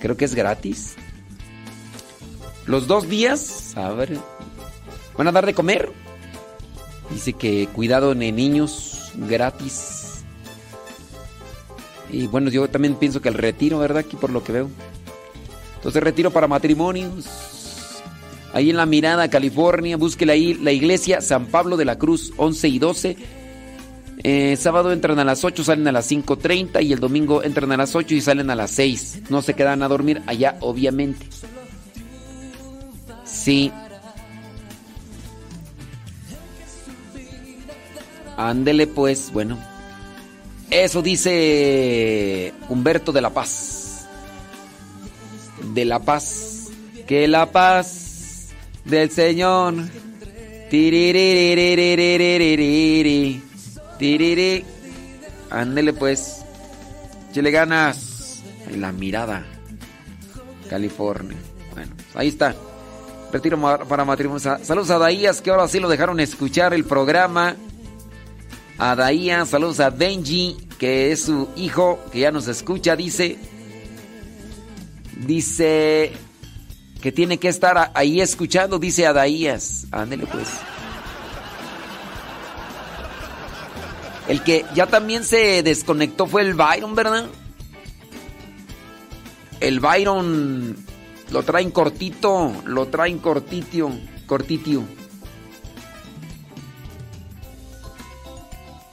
[0.00, 0.96] Creo que es gratis.
[2.66, 4.18] Los dos días, a ver,
[5.16, 5.90] van a dar de comer.
[7.10, 10.24] Dice que cuidado en niños gratis.
[12.10, 13.98] Y bueno, yo también pienso que el retiro, ¿verdad?
[13.98, 14.70] Aquí por lo que veo.
[15.76, 17.26] Entonces, retiro para matrimonios.
[18.54, 22.68] Ahí en la mirada, California, búsquela ahí, la iglesia San Pablo de la Cruz, 11
[22.68, 23.16] y 12.
[24.22, 27.76] Eh, sábado entran a las 8, salen a las 5.30 y el domingo entran a
[27.76, 29.22] las 8 y salen a las 6.
[29.28, 31.26] No se quedan a dormir allá, obviamente.
[33.44, 33.70] Sí.
[38.38, 39.58] Ándele pues, bueno.
[40.70, 44.06] Eso dice Humberto de la Paz.
[45.74, 46.68] De la Paz.
[47.06, 48.48] Que la paz
[48.86, 49.74] del Señor.
[55.50, 56.44] Ándele pues.
[57.32, 58.42] Chile ganas.
[58.74, 59.44] La mirada.
[60.70, 61.36] California.
[61.74, 62.56] Bueno, ahí está.
[63.34, 64.38] Retiro para matrimonio.
[64.62, 67.56] Saludos a Daías que ahora sí lo dejaron escuchar el programa.
[68.78, 73.36] A Daía, saludos a Benji, que es su hijo, que ya nos escucha, dice.
[75.16, 76.12] Dice
[77.02, 79.88] que tiene que estar ahí escuchando, dice a Daías.
[79.90, 80.46] Ándele pues.
[84.28, 87.26] El que ya también se desconectó fue el Byron, ¿verdad?
[89.58, 90.83] El Byron
[91.34, 93.90] lo traen cortito, lo traen cortitio,
[94.24, 94.84] cortitio.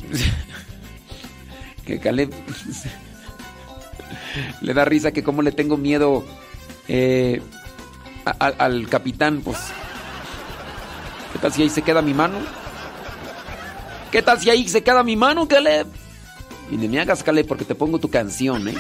[1.86, 2.34] que Caleb
[4.62, 6.26] le da risa que como le tengo miedo
[6.88, 7.44] eh,
[8.26, 9.60] al capitán, pues.
[11.34, 12.40] ¿Qué tal si ahí se queda mi mano?
[14.12, 15.86] ¿Qué tal si ahí se queda mi mano, Caleb?
[16.72, 18.74] Y ni me hagas, Caleb, porque te pongo tu canción, ¿eh?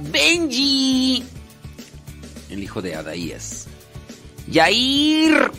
[0.00, 1.24] Benji,
[2.50, 3.66] el hijo de Adaías.
[4.46, 5.50] Yair.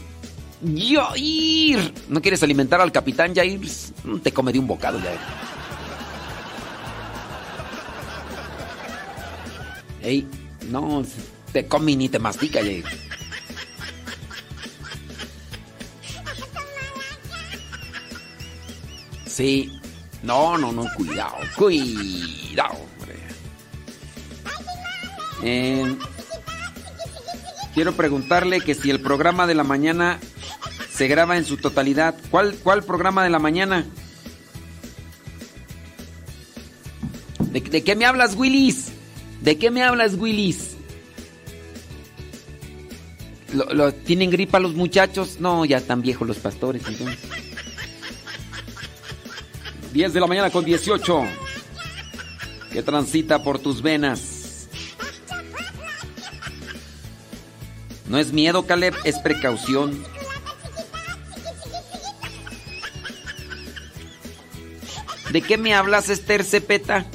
[0.61, 1.93] Yair.
[2.08, 3.60] ¿No quieres alimentar al capitán Yair?
[4.24, 5.19] Te come de un bocado, Yair.
[10.02, 10.27] Ey,
[10.69, 11.03] no,
[11.52, 12.85] te come ni te mastica, Yair.
[19.26, 19.80] Sí.
[20.22, 22.92] No, no, no, cuidado, cuidado.
[25.45, 25.97] Eh,
[27.73, 30.19] quiero preguntarle que si el programa de la mañana
[30.93, 32.15] se graba en su totalidad.
[32.31, 33.85] ¿Cuál, cuál programa de la mañana?
[37.51, 38.91] ¿De, qué me hablas, Willis?
[39.41, 40.75] ¿De qué me hablas, Willis?
[43.53, 45.38] ¿Lo, lo, tienen gripa los muchachos?
[45.39, 47.19] No, ya están viejos los pastores, entonces.
[49.93, 51.23] 10 de la mañana con 18.
[52.72, 54.32] Que transita por tus venas.
[58.07, 60.03] No es miedo, Caleb, es precaución.
[65.32, 67.06] ¿De qué me hablas, Esther Cepeta?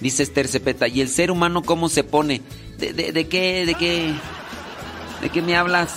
[0.00, 0.86] Dice Esther Cepeta.
[0.86, 2.42] ¿Y el ser humano cómo se pone?
[2.78, 3.66] ¿De, qué?
[3.66, 4.14] ¿De qué?
[5.20, 5.94] ¿De qué me hablas?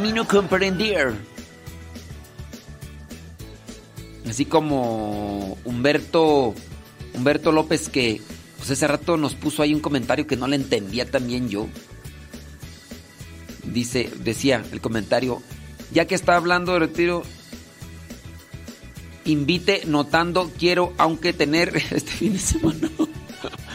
[0.00, 1.12] Mi no comprender.
[4.28, 6.54] Así como Humberto
[7.14, 8.22] Humberto López que
[8.62, 11.66] pues ese rato nos puso ahí un comentario que no le entendía también yo.
[13.64, 15.42] Dice, decía el comentario,
[15.90, 17.24] ya que está hablando de retiro,
[19.24, 22.88] invite notando quiero aunque tener este fin de semana.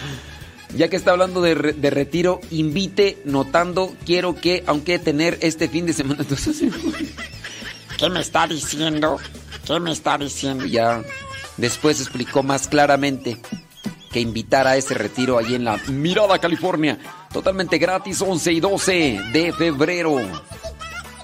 [0.78, 5.86] ya que está hablando de, de, retiro, invite notando quiero que aunque tener este fin
[5.86, 6.22] de semana.
[6.22, 6.64] Entonces,
[7.98, 9.20] ¿qué me está diciendo?
[9.66, 10.66] ¿Qué me está diciendo?
[10.66, 11.04] Ya
[11.58, 13.38] después explicó más claramente
[14.12, 16.98] que invitara a ese retiro allí en la Mirada, California.
[17.32, 20.18] Totalmente gratis, 11 y 12 de febrero.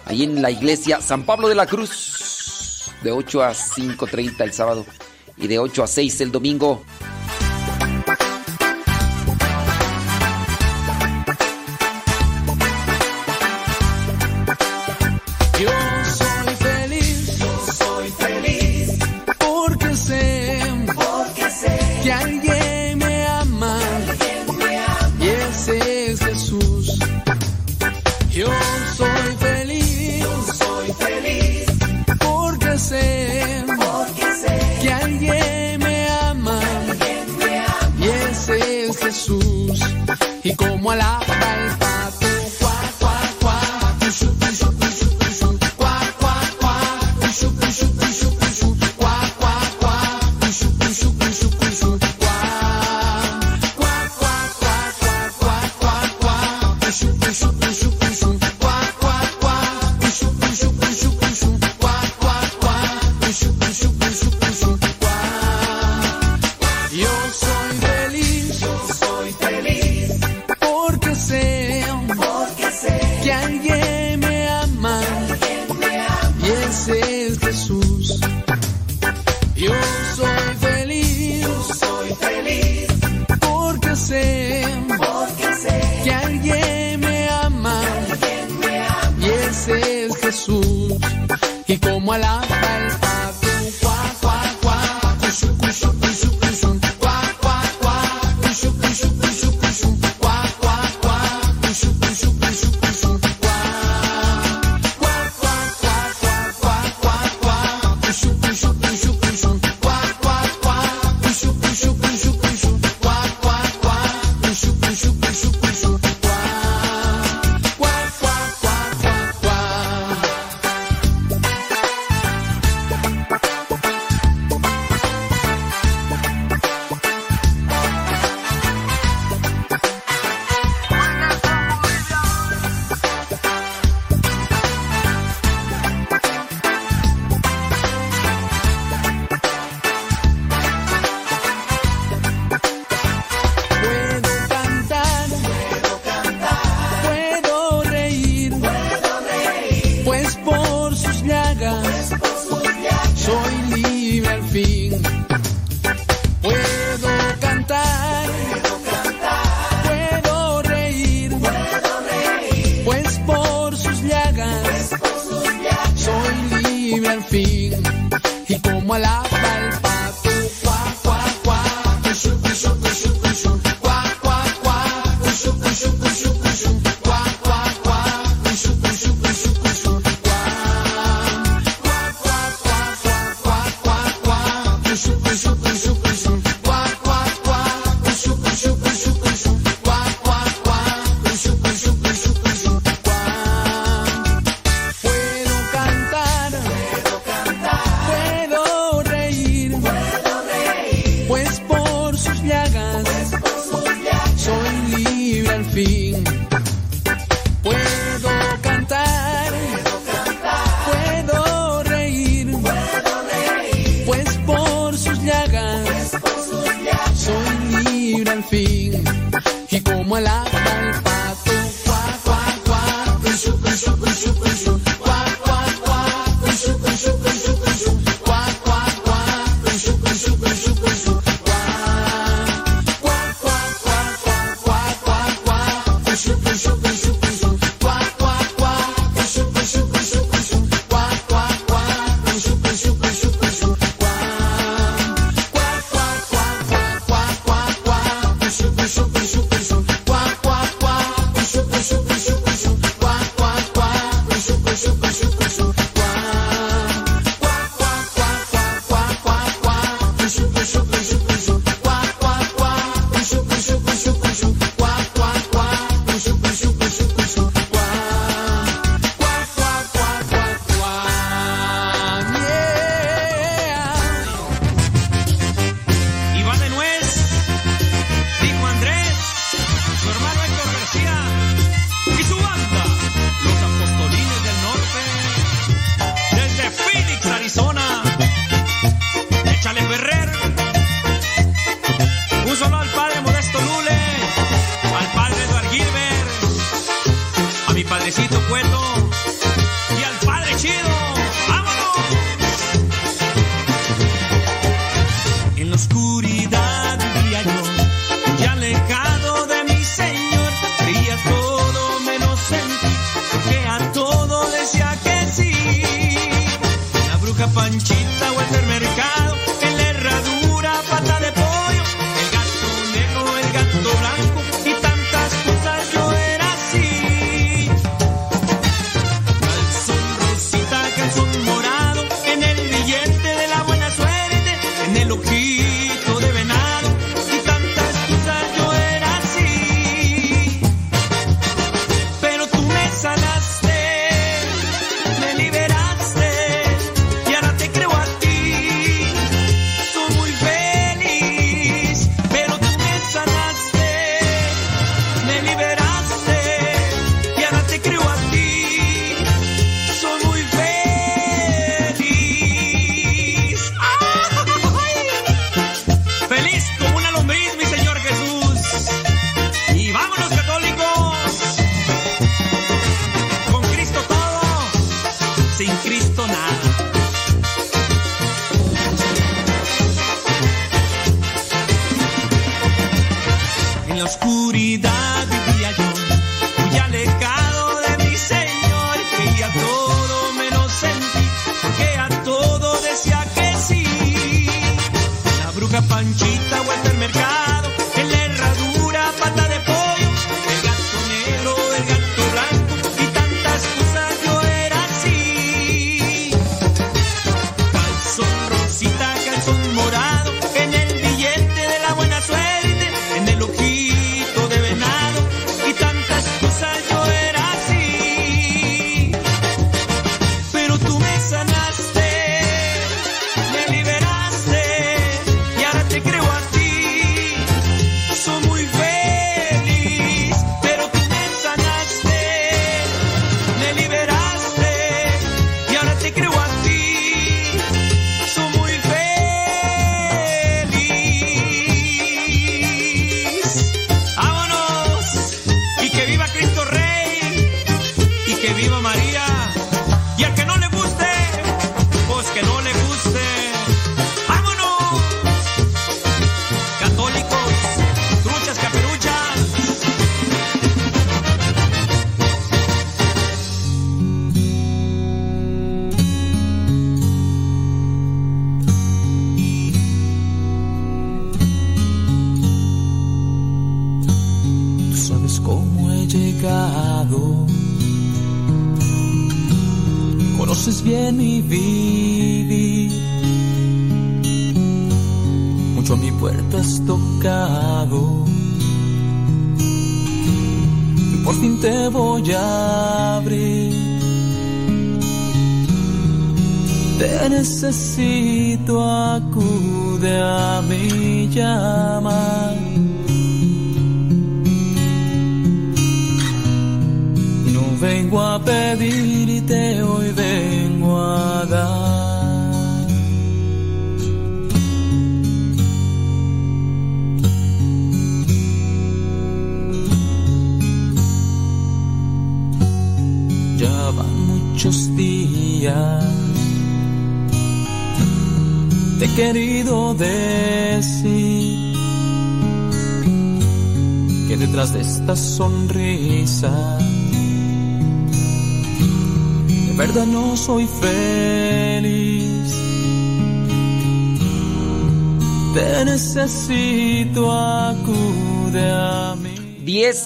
[0.06, 2.92] Allí en la iglesia San Pablo de la Cruz.
[3.02, 4.86] De 8 a 5.30 el sábado
[5.38, 6.84] y de 8 a 6 el domingo.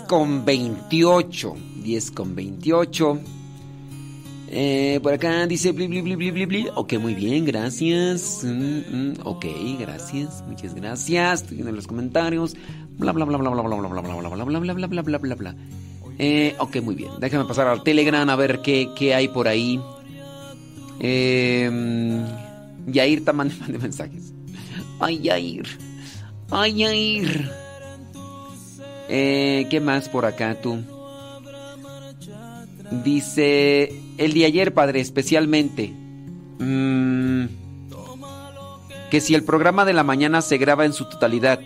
[0.07, 1.55] Con 28.
[1.83, 3.19] 10 con 28.
[4.49, 6.67] Eh, por acá dice bli, bli, bli, bli.
[6.73, 8.41] Ok, muy bien, gracias.
[8.43, 9.45] Mm, mm, ok,
[9.79, 10.43] gracias.
[10.47, 11.41] Muchas gracias.
[11.41, 12.55] Estoy viendo los comentarios.
[12.97, 15.17] Bla bla bla bla bla bla bla bla bla bla bla bla bla bla bla
[15.17, 15.55] bla bla.
[16.17, 17.11] Eh, ok, muy bien.
[17.19, 19.79] Déjame pasar al Telegram a ver qué, qué hay por ahí.
[20.99, 21.69] Eh,
[22.87, 24.33] Yair está mandando mensajes.
[24.99, 25.67] Ay, Yair.
[26.49, 27.51] Ay, Yair.
[29.09, 30.83] Eh, ¿Qué más por acá tú?
[33.03, 35.93] Dice, el de ayer, padre, especialmente.
[36.59, 37.45] mm,
[39.09, 41.59] que si el programa de la mañana se graba en su totalidad.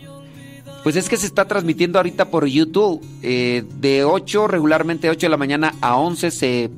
[0.84, 3.02] Pues es que se está transmitiendo ahorita por YouTube.
[3.22, 6.72] eh, de 8, regularmente 8 de la mañana a 11 se,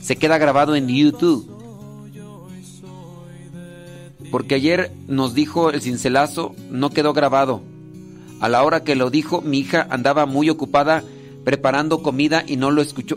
[0.00, 1.48] se queda grabado en YouTube.
[4.30, 7.62] Porque ayer nos dijo el cincelazo, no quedó grabado.
[8.40, 11.02] A la hora que lo dijo, mi hija andaba muy ocupada
[11.44, 13.16] preparando comida y no lo escuchó.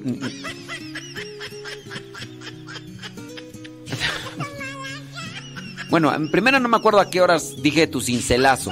[5.89, 8.71] Bueno, en primera no me acuerdo a qué horas dije tu cincelazo.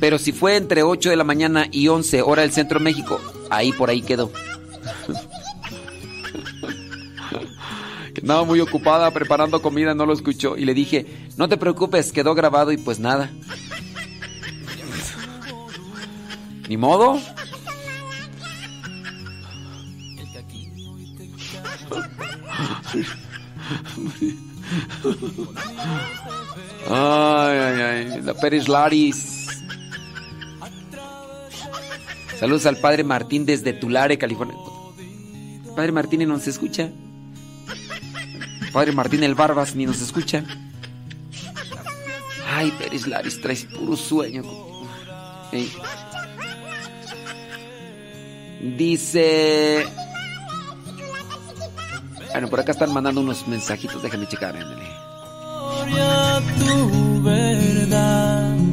[0.00, 3.20] Pero si fue entre 8 de la mañana y 11 hora del centro de México,
[3.48, 4.32] ahí por ahí quedó.
[8.12, 10.56] Que Andaba muy ocupada preparando comida, no lo escuchó.
[10.56, 13.30] Y le dije, no te preocupes, quedó grabado y pues nada.
[16.68, 17.20] Ni modo.
[26.90, 28.22] Ay, ay, ay.
[28.22, 29.46] La Pérez Laris.
[32.38, 34.56] Saludos al padre Martín desde Tulare, California.
[35.76, 36.90] Padre Martín ni nos escucha.
[38.72, 40.44] Padre Martín el Barbas ni nos escucha.
[42.54, 44.42] Ay, Pérez Laris, traes puro sueño.
[48.64, 49.86] Dice.
[52.32, 54.02] Bueno, por acá están mandando unos mensajitos.
[54.02, 54.88] Déjame checar, ándale.
[55.84, 58.63] Gloria a tu verdad.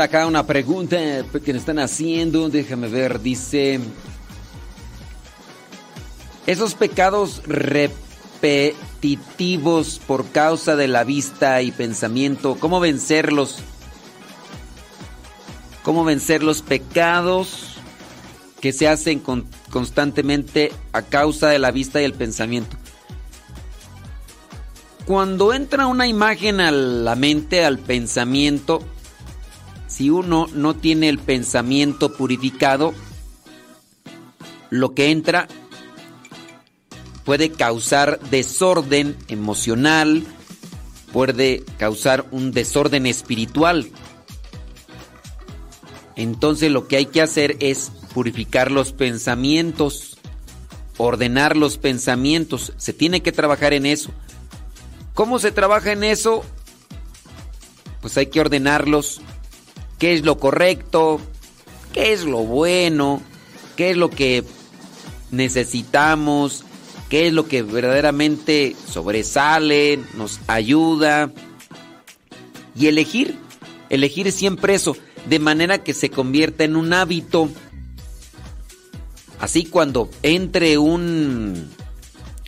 [0.00, 0.96] Ver acá una pregunta
[1.44, 2.48] que nos están haciendo.
[2.48, 3.80] Déjame ver, dice...
[6.46, 13.58] Esos pecados repetitivos por causa de la vista y pensamiento, ¿cómo vencerlos?
[15.82, 17.74] ¿Cómo vencer los pecados
[18.58, 19.22] que se hacen
[19.68, 22.78] constantemente a causa de la vista y el pensamiento?
[25.04, 28.82] Cuando entra una imagen a la mente, al pensamiento,
[30.00, 32.94] si uno no tiene el pensamiento purificado,
[34.70, 35.46] lo que entra
[37.26, 40.24] puede causar desorden emocional,
[41.12, 43.90] puede causar un desorden espiritual.
[46.16, 50.16] Entonces lo que hay que hacer es purificar los pensamientos,
[50.96, 52.72] ordenar los pensamientos.
[52.78, 54.10] Se tiene que trabajar en eso.
[55.12, 56.42] ¿Cómo se trabaja en eso?
[58.00, 59.20] Pues hay que ordenarlos.
[60.00, 61.20] ¿Qué es lo correcto?
[61.92, 63.20] ¿Qué es lo bueno?
[63.76, 64.44] ¿Qué es lo que
[65.30, 66.64] necesitamos?
[67.10, 71.30] ¿Qué es lo que verdaderamente sobresale, nos ayuda?
[72.74, 73.36] Y elegir,
[73.90, 74.96] elegir siempre eso,
[75.26, 77.50] de manera que se convierta en un hábito.
[79.38, 81.68] Así cuando entre un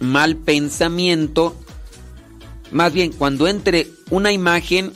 [0.01, 1.55] mal pensamiento,
[2.71, 4.95] más bien, cuando entre una imagen,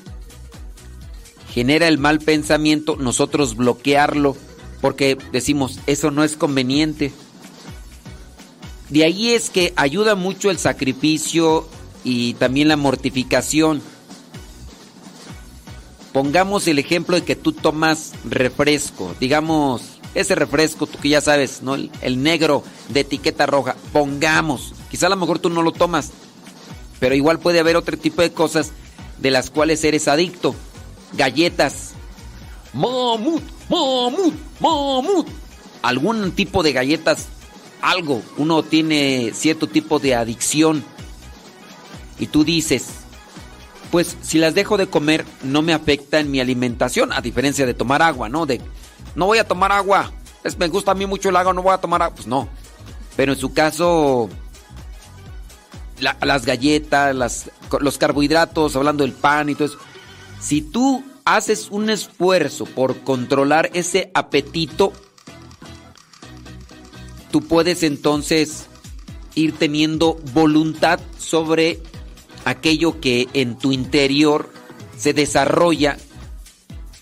[1.57, 4.37] genera el mal pensamiento, nosotros bloquearlo,
[4.83, 7.13] porque decimos, eso no es conveniente.
[8.91, 11.67] De ahí es que ayuda mucho el sacrificio
[12.05, 13.81] y también la mortificación.
[16.13, 19.81] Pongamos el ejemplo de que tú tomas refresco, digamos,
[20.15, 21.75] ese refresco, tú que ya sabes, ¿no?
[21.75, 26.11] El, el negro de etiqueta roja, pongamos, quizá a lo mejor tú no lo tomas,
[27.01, 28.73] pero igual puede haber otro tipo de cosas
[29.23, 30.55] de las cuales eres adicto.
[31.17, 31.93] Galletas.
[32.73, 35.29] Mamut, mamut, mamut.
[35.83, 37.27] Algún tipo de galletas,
[37.81, 38.23] algo.
[38.37, 40.85] Uno tiene cierto tipo de adicción.
[42.19, 42.89] Y tú dices,
[43.91, 47.75] pues si las dejo de comer no me afecta en mi alimentación, a diferencia de
[47.75, 48.47] tomar agua, ¿no?
[48.47, 48.61] De,
[49.15, 50.13] no voy a tomar agua.
[50.45, 52.15] Es, me gusta a mí mucho el agua, no voy a tomar agua.
[52.15, 52.49] Pues no.
[53.17, 54.29] Pero en su caso,
[55.99, 57.49] las galletas,
[57.81, 59.79] los carbohidratos, hablando del pan y todo eso.
[60.41, 64.93] Si tú haces un esfuerzo por controlar ese apetito,
[67.31, 68.67] tú puedes entonces
[69.35, 71.81] ir teniendo voluntad sobre
[72.45, 74.53] aquello que en tu interior
[74.97, 75.97] se desarrolla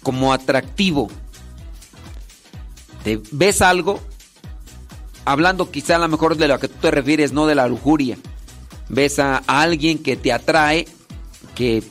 [0.02, 1.10] como atractivo.
[3.04, 4.00] Te ves algo,
[5.24, 8.16] hablando quizá a lo mejor de lo que tú te refieres, no de la lujuria
[8.88, 10.86] ves a, alguien que te atrae,
[11.54, 11.82] que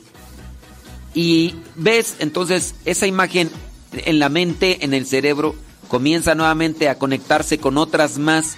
[1.14, 3.50] y ves entonces esa imagen
[3.92, 5.56] en la mente, en el cerebro,
[5.88, 8.58] comienza nuevamente a conectarse con otras más,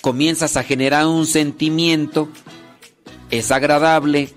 [0.00, 2.28] comienzas a generar un sentimiento,
[3.30, 4.32] es agradable,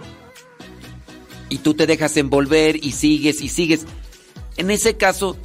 [1.50, 3.86] y tú te dejas envolver y sigues y sigues.
[4.58, 5.38] En ese caso,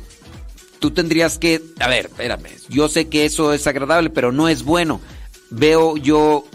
[0.78, 4.62] tú tendrías que, a ver, espérame, yo sé que eso es agradable, pero no es
[4.62, 5.02] bueno.
[5.50, 6.46] Veo yo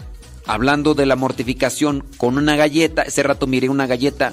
[0.46, 3.02] hablando de la mortificación con una galleta.
[3.02, 4.32] Ese rato miré una galleta.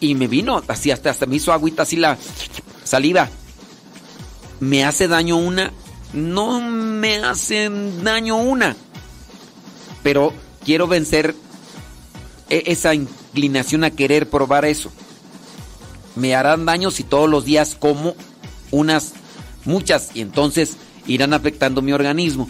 [0.00, 2.18] Y me vino, así hasta, hasta me hizo agüita así la
[2.84, 3.28] saliva.
[4.60, 5.72] ¿Me hace daño una?
[6.12, 7.70] No me hace
[8.02, 8.76] daño una.
[10.02, 10.32] Pero
[10.64, 11.34] quiero vencer
[12.50, 14.90] e, esa inclinación a querer probar eso.
[16.16, 18.14] Me harán daño si todos los días como
[18.70, 19.12] unas,
[19.64, 20.76] muchas, y entonces
[21.06, 22.48] irán afectando mi organismo.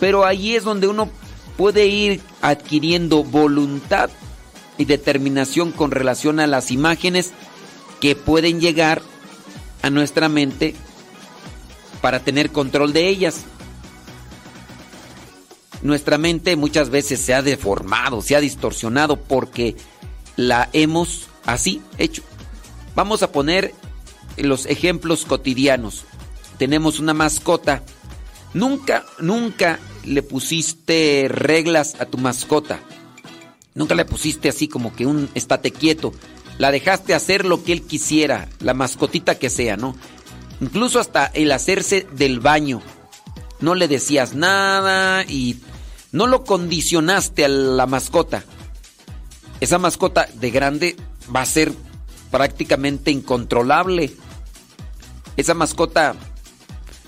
[0.00, 1.10] Pero ahí es donde uno
[1.56, 4.10] puede ir adquiriendo voluntad
[4.78, 7.32] y determinación con relación a las imágenes
[8.00, 9.00] que pueden llegar
[9.82, 10.74] a nuestra mente
[12.02, 13.44] para tener control de ellas.
[15.82, 19.76] Nuestra mente muchas veces se ha deformado, se ha distorsionado porque
[20.36, 22.22] la hemos así hecho.
[22.94, 23.74] Vamos a poner
[24.36, 26.04] los ejemplos cotidianos.
[26.58, 27.82] Tenemos una mascota
[28.56, 32.80] Nunca, nunca le pusiste reglas a tu mascota.
[33.74, 36.12] Nunca le pusiste así como que un estate quieto.
[36.58, 39.94] La dejaste hacer lo que él quisiera, la mascotita que sea, ¿no?
[40.60, 42.80] Incluso hasta el hacerse del baño.
[43.60, 45.58] No le decías nada y
[46.12, 48.44] no lo condicionaste a la mascota.
[49.60, 50.96] Esa mascota de grande
[51.34, 51.72] va a ser
[52.30, 54.14] prácticamente incontrolable.
[55.36, 56.14] Esa mascota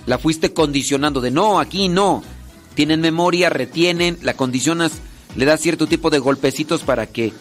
[0.07, 2.23] la fuiste condicionando de no, aquí no.
[2.79, 4.93] Tienen memoria, retienen, la condicionas,
[5.35, 7.33] le das cierto tipo de golpecitos para que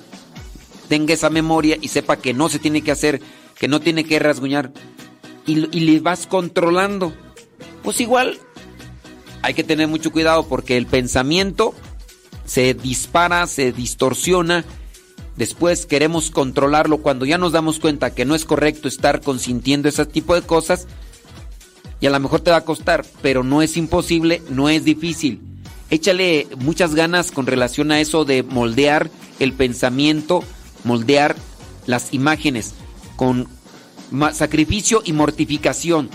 [0.89, 3.21] tenga esa memoria y sepa que no se tiene que hacer,
[3.55, 4.71] que no tiene que rasguñar
[5.45, 7.13] y, le vas controlando.
[7.83, 8.39] Pues igual
[9.43, 11.75] hay que tener mucho cuidado porque el pensamiento
[12.47, 14.65] se dispara, se distorsiona.
[15.35, 20.07] Después queremos controlarlo cuando ya nos damos cuenta que no es correcto estar consintiendo ese
[20.07, 20.87] tipo de cosas.
[21.99, 25.41] Y a lo mejor te va a costar, pero no es imposible, no es difícil.
[25.89, 29.09] Échale muchas ganas con relación a eso de moldear
[29.39, 30.43] el pensamiento,
[30.83, 31.35] moldear
[31.85, 32.73] las imágenes
[33.15, 33.47] con
[34.33, 36.09] sacrificio y mortificación.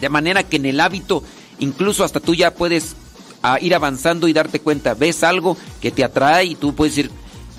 [0.00, 1.22] De manera que en el hábito,
[1.58, 2.96] incluso hasta tú ya puedes
[3.42, 7.10] ah, ir avanzando y darte cuenta, ves algo que te atrae y tú puedes decir,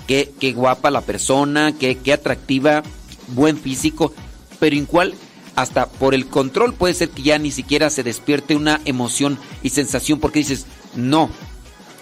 [0.06, 2.84] qué, qué guapa la persona, qué, qué atractiva,
[3.28, 4.14] buen físico,
[4.60, 5.14] pero en cual
[5.60, 9.70] hasta por el control puede ser que ya ni siquiera se despierte una emoción y
[9.70, 11.30] sensación porque dices, no,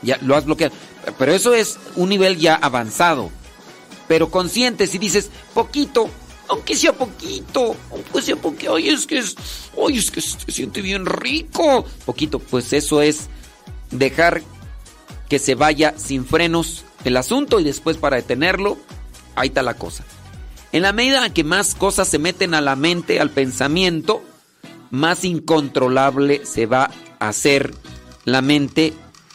[0.02, 0.75] ya lo has bloqueado.
[1.18, 3.31] Pero eso es un nivel ya avanzado.
[4.09, 6.10] Pero consciente, si dices, poquito,
[6.49, 9.35] aunque sea poquito, aunque sea poquito, oye, es que es,
[9.75, 11.86] oye, es que se siente bien rico.
[12.05, 13.28] Poquito, pues eso es
[13.91, 14.43] dejar
[15.31, 18.76] que se vaya sin frenos el asunto y después para detenerlo,
[19.35, 20.05] ahí está la cosa.
[20.77, 24.23] En la medida que más cosas se meten a la mente, al pensamiento,
[24.91, 27.75] más incontrolable se va a hacer
[28.27, 28.93] la mente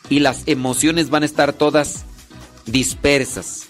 [0.07, 2.05] y las emociones van a estar todas
[2.67, 3.69] dispersas.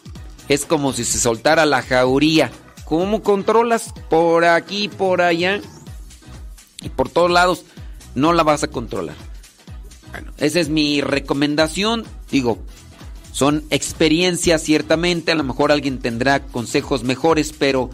[0.50, 2.51] Es como si se soltara la jauría.
[2.83, 3.93] ¿Cómo controlas?
[4.09, 5.61] Por aquí, por allá
[6.82, 7.64] y por todos lados.
[8.16, 9.16] No la vas a controlar.
[10.11, 12.03] Bueno, esa es mi recomendación.
[12.32, 12.59] Digo,
[13.32, 15.32] son experiencias ciertamente.
[15.32, 17.90] A lo mejor alguien tendrá consejos mejores, pero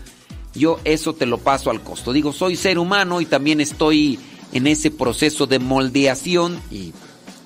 [0.54, 2.14] yo eso te lo paso al costo.
[2.14, 4.20] Digo, soy ser humano y también estoy
[4.54, 6.94] en ese proceso de moldeación y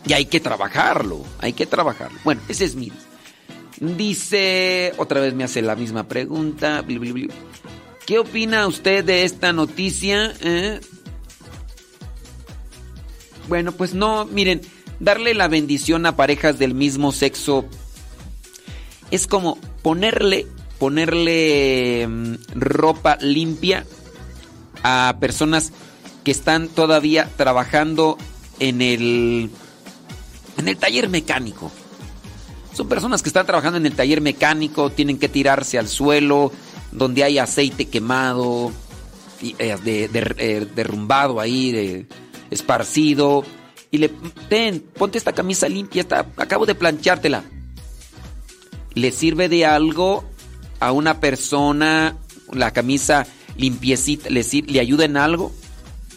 [0.06, 2.20] y hay que trabajarlo, hay que trabajarlo.
[2.24, 2.92] Bueno, ese es mi.
[3.80, 6.84] Dice, otra vez me hace la misma pregunta.
[8.06, 10.34] ¿Qué opina usted de esta noticia?
[10.42, 10.80] Eh?
[13.48, 14.62] Bueno, pues no, miren,
[15.02, 17.66] darle la bendición a parejas del mismo sexo
[19.10, 20.48] es como ponerle,
[20.80, 23.86] ponerle mm, ropa limpia
[24.84, 25.74] a personas
[26.24, 28.18] que están todavía trabajando
[28.60, 29.50] en el
[30.58, 31.72] en el taller mecánico.
[32.74, 36.52] Son personas que están trabajando en el taller mecánico, tienen que tirarse al suelo,
[36.92, 38.72] donde hay aceite quemado,
[39.42, 42.06] eh, eh, derrumbado ahí, de,
[42.52, 43.44] esparcido.
[43.92, 44.10] Y le,
[44.50, 47.44] ten, ponte esta camisa limpia, está, acabo de planchártela.
[48.94, 50.24] ¿Le sirve de algo
[50.80, 52.18] a una persona
[52.52, 54.30] la camisa limpiecita?
[54.30, 55.54] ¿Le, le ayuda en algo?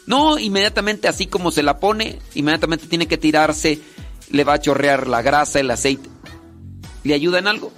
[0.07, 3.81] No, inmediatamente así como se la pone, inmediatamente tiene que tirarse
[4.31, 6.09] le va a chorrear la grasa, el aceite.
[7.03, 7.73] ¿Le ayuda en algo?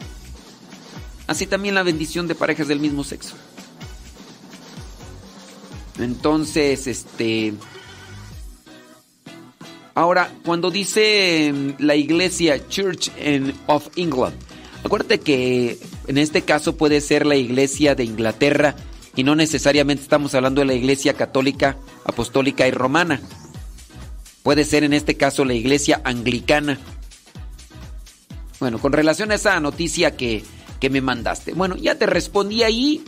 [1.26, 3.34] Así también la bendición de parejas del mismo sexo.
[5.98, 7.54] Entonces, este...
[9.96, 13.10] Ahora, cuando dice la iglesia Church
[13.66, 14.34] of England,
[14.84, 18.76] acuérdate que en este caso puede ser la iglesia de Inglaterra
[19.16, 23.22] y no necesariamente estamos hablando de la iglesia católica, apostólica y romana.
[24.42, 26.78] Puede ser en este caso la iglesia anglicana.
[28.60, 30.44] Bueno, con relación a esa noticia que,
[30.90, 31.54] me mandaste.
[31.54, 33.02] Bueno, ya te respondí ahí.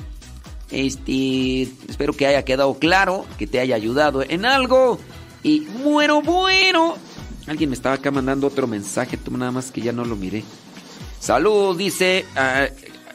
[0.70, 4.99] Este, espero que haya quedado claro, que te haya ayudado en algo.
[5.42, 6.97] Y bueno, bueno.
[7.47, 10.44] Alguien me estaba acá mandando otro mensaje, nada más que ya no lo miré.
[11.20, 12.26] Salud, dice.
[12.36, 12.68] Ah,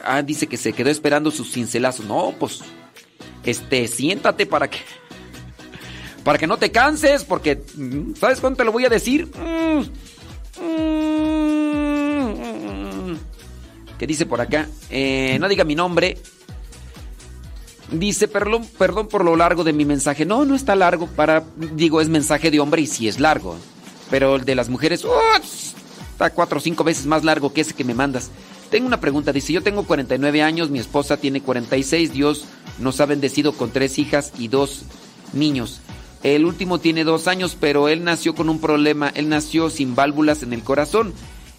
[0.04, 2.06] ah, dice que se quedó esperando sus cincelazos.
[2.06, 2.60] No, pues.
[3.44, 4.78] Este, siéntate para que
[6.24, 9.26] para que no te canses, porque mm, ¿sabes cuánto te lo voy a decir?
[9.26, 9.80] Mm,
[10.64, 11.14] mm,
[13.98, 14.66] ¿Qué dice por acá?
[14.90, 16.16] Eh, no diga mi nombre.
[17.90, 20.24] Dice, perdón, perdón por lo largo de mi mensaje.
[20.24, 21.06] No, no está largo.
[21.06, 23.56] Para, digo, es mensaje de hombre y sí es largo.
[24.10, 25.04] Pero el de las mujeres,
[26.12, 28.30] está cuatro o cinco veces más largo que ese que me mandas.
[28.70, 29.32] Tengo una pregunta.
[29.32, 32.12] Dice, yo tengo 49 años, mi esposa tiene 46.
[32.12, 32.46] Dios
[32.78, 34.82] nos ha bendecido con tres hijas y dos
[35.32, 35.80] niños.
[36.22, 39.12] El último tiene dos años, pero él nació con un problema.
[39.14, 41.12] Él nació sin válvulas en el corazón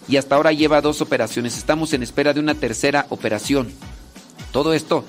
[0.07, 1.57] y hasta ahora lleva dos operaciones.
[1.57, 3.71] Estamos en espera de una tercera operación.
[4.51, 5.05] Todo esto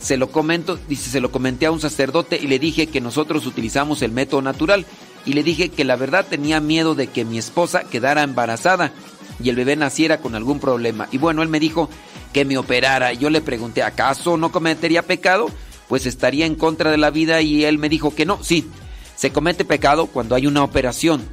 [0.00, 3.46] se lo comento, dice, se lo comenté a un sacerdote y le dije que nosotros
[3.46, 4.86] utilizamos el método natural
[5.26, 8.92] y le dije que la verdad tenía miedo de que mi esposa quedara embarazada
[9.42, 11.08] y el bebé naciera con algún problema.
[11.12, 11.88] Y bueno, él me dijo
[12.32, 13.12] que me operara.
[13.12, 15.50] Yo le pregunté, ¿acaso no cometería pecado?
[15.88, 18.68] Pues estaría en contra de la vida y él me dijo que no, sí
[19.18, 21.28] se comete pecado cuando hay una operación.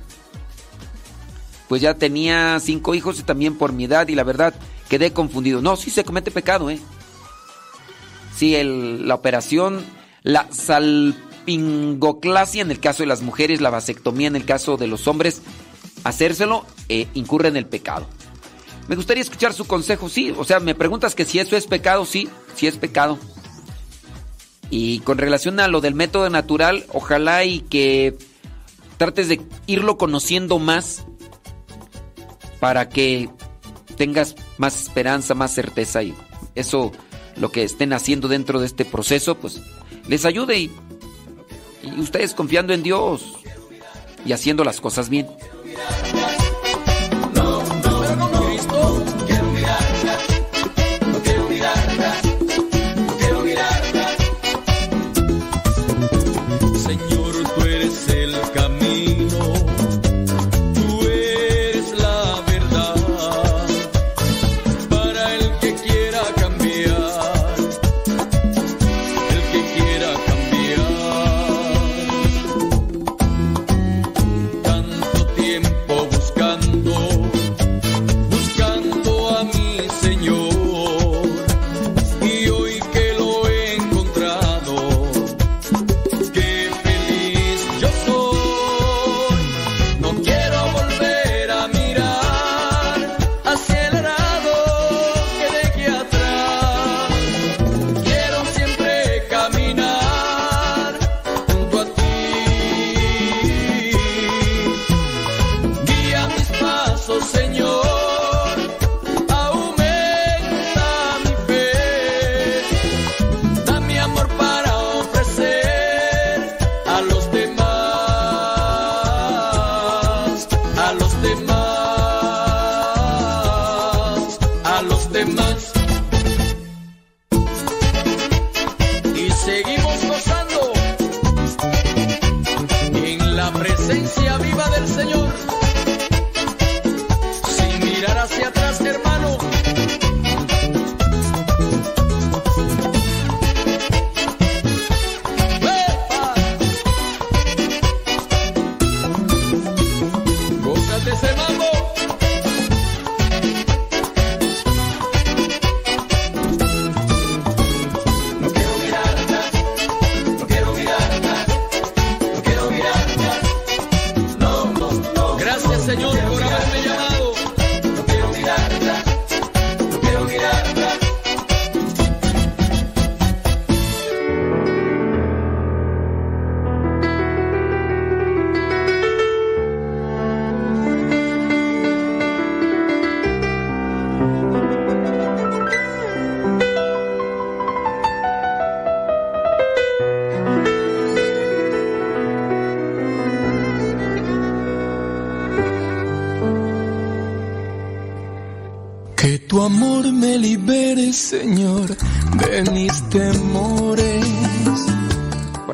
[1.69, 4.55] Pues ya tenía cinco hijos y también por mi edad y la verdad
[4.89, 5.61] quedé confundido.
[5.61, 6.79] No, sí se comete pecado, ¿eh?
[8.35, 9.83] Sí, el- la operación,
[10.23, 15.07] la salpingoclasia en el caso de las mujeres, la vasectomía en el caso de los
[15.07, 15.41] hombres,
[16.03, 18.07] hacérselo eh, incurre en el pecado.
[18.87, 22.05] Me gustaría escuchar su consejo, sí, o sea, me preguntas que si eso es pecado,
[22.05, 23.17] sí, sí es pecado.
[24.69, 28.15] Y con relación a lo del método natural, ojalá y que
[28.97, 31.03] trates de irlo conociendo más
[32.59, 33.29] para que
[33.97, 36.13] tengas más esperanza, más certeza y
[36.55, 36.91] eso
[37.37, 39.61] lo que estén haciendo dentro de este proceso, pues
[40.07, 40.71] les ayude y,
[41.97, 43.33] ustedes confiando en Dios
[44.25, 45.27] y haciendo las cosas bien.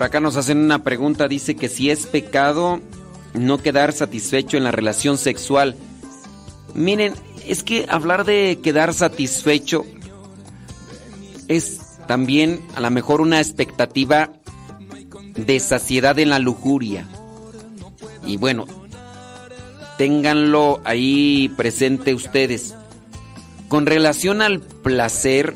[0.02, 2.82] Por acá nos hacen una pregunta, dice que si es pecado
[3.36, 5.76] no quedar satisfecho en la relación sexual.
[6.74, 7.14] Miren,
[7.46, 9.86] es que hablar de quedar satisfecho
[11.48, 14.32] es también a lo mejor una expectativa
[15.36, 17.08] de saciedad en la lujuria.
[18.26, 18.66] Y bueno,
[20.00, 22.74] ténganlo ahí presente ustedes.
[23.68, 25.54] Con relación al placer,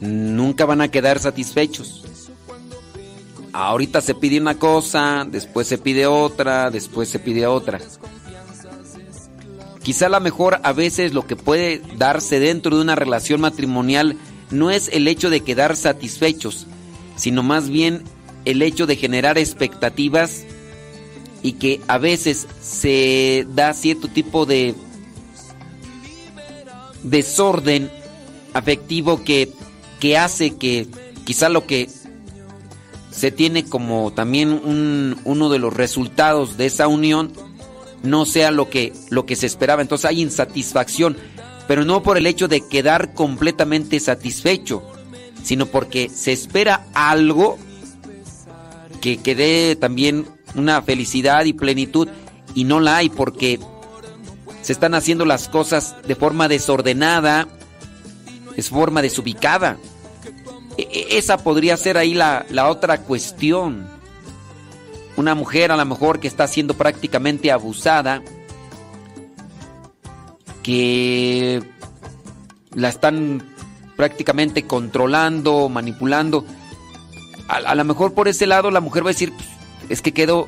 [0.00, 2.07] nunca van a quedar satisfechos.
[3.60, 7.80] Ahorita se pide una cosa, después se pide otra, después se pide otra.
[9.82, 14.16] Quizá a lo mejor a veces lo que puede darse dentro de una relación matrimonial
[14.52, 16.68] no es el hecho de quedar satisfechos,
[17.16, 18.04] sino más bien
[18.44, 20.44] el hecho de generar expectativas
[21.42, 24.76] y que a veces se da cierto tipo de
[27.02, 27.90] desorden
[28.54, 29.52] afectivo que,
[29.98, 30.86] que hace que
[31.24, 31.88] quizá lo que
[33.18, 37.32] se tiene como también un- uno de los resultados de esa unión
[38.04, 39.82] no sea lo que, lo que se esperaba.
[39.82, 41.16] Entonces hay insatisfacción,
[41.66, 44.84] pero no por el hecho de quedar completamente satisfecho,
[45.42, 47.58] sino porque se espera algo
[49.00, 52.08] que, que dé también una felicidad y plenitud
[52.54, 53.58] y no la hay porque
[54.62, 57.48] se están haciendo las cosas de forma desordenada,
[58.56, 59.76] de forma desubicada.
[60.78, 63.86] E- e- Esa podría ser ahí la, la otra cuestión.
[65.16, 68.22] Una mujer a lo mejor que está siendo prácticamente abusada,
[70.62, 71.60] que
[72.74, 73.42] la están
[73.96, 76.44] prácticamente controlando, manipulando.
[77.48, 79.48] A, lo mejor por ese lado la mujer va a decir, pues,
[79.88, 80.46] es que quedo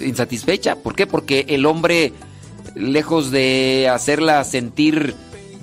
[0.00, 0.76] insatisfecha.
[0.76, 1.06] ¿Por qué?
[1.06, 2.14] Porque el hombre,
[2.74, 5.14] lejos de hacerla sentir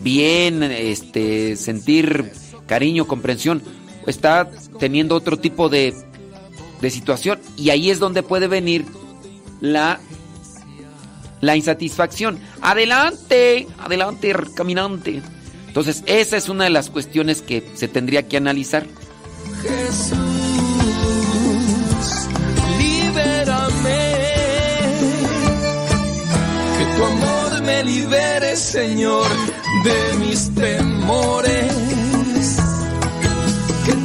[0.03, 2.31] bien, este, sentir
[2.67, 3.63] cariño, comprensión,
[4.07, 5.93] está teniendo otro tipo de,
[6.81, 7.39] de situación.
[7.55, 8.85] Y ahí es donde puede venir
[9.61, 9.99] la,
[11.41, 12.39] la insatisfacción.
[12.61, 15.21] Adelante, adelante, caminante.
[15.67, 18.87] Entonces, esa es una de las cuestiones que se tendría que analizar.
[19.61, 20.17] Jesús,
[22.79, 24.17] libérame.
[26.77, 29.27] Que tu amor me libere, Señor,
[29.83, 31.96] de mis temores.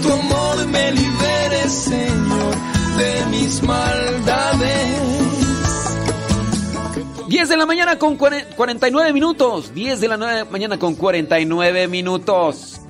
[0.02, 2.54] Tu amor me libere, Señor,
[2.98, 5.02] de mis maldades.
[7.28, 9.72] 10 de la mañana con 49 minutos.
[9.74, 12.80] 10 de la mañana con 49 minutos.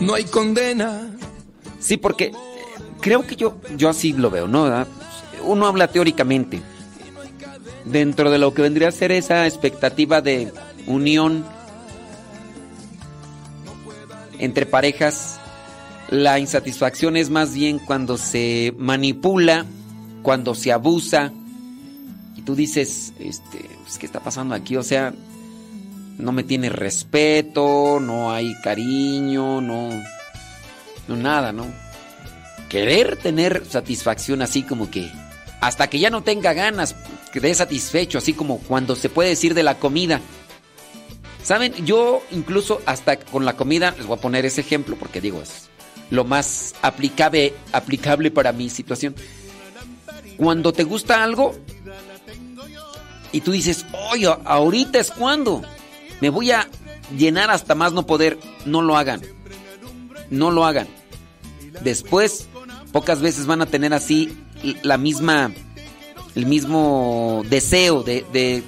[0.00, 1.10] No hay condena.
[1.78, 2.32] Sí, porque eh,
[3.00, 4.86] creo que yo, yo así lo veo, ¿no?
[5.42, 6.62] Uno habla teóricamente.
[7.84, 10.52] Dentro de lo que vendría a ser esa expectativa de
[10.86, 11.44] unión
[14.38, 15.40] entre parejas,
[16.10, 19.66] la insatisfacción es más bien cuando se manipula,
[20.22, 21.32] cuando se abusa
[22.46, 24.76] tú dices, este, pues, ¿qué está pasando aquí?
[24.76, 25.12] O sea,
[26.16, 29.90] no me tiene respeto, no hay cariño, no,
[31.08, 31.66] no nada, ¿no?
[32.70, 35.10] Querer tener satisfacción así como que
[35.60, 36.94] hasta que ya no tenga ganas,
[37.32, 40.20] quede satisfecho, así como cuando se puede decir de la comida.
[41.42, 45.42] Saben, yo incluso hasta con la comida, les voy a poner ese ejemplo porque digo,
[45.42, 45.68] es
[46.10, 49.14] lo más aplicable, aplicable para mi situación.
[50.36, 51.54] Cuando te gusta algo,
[53.32, 55.62] y tú dices, oye, ahorita es cuando
[56.20, 56.68] me voy a
[57.16, 58.38] llenar hasta más no poder.
[58.64, 59.20] No lo hagan.
[60.30, 60.88] No lo hagan.
[61.82, 62.48] Después,
[62.92, 64.36] pocas veces van a tener así
[64.82, 65.52] la misma,
[66.34, 68.64] el mismo deseo de,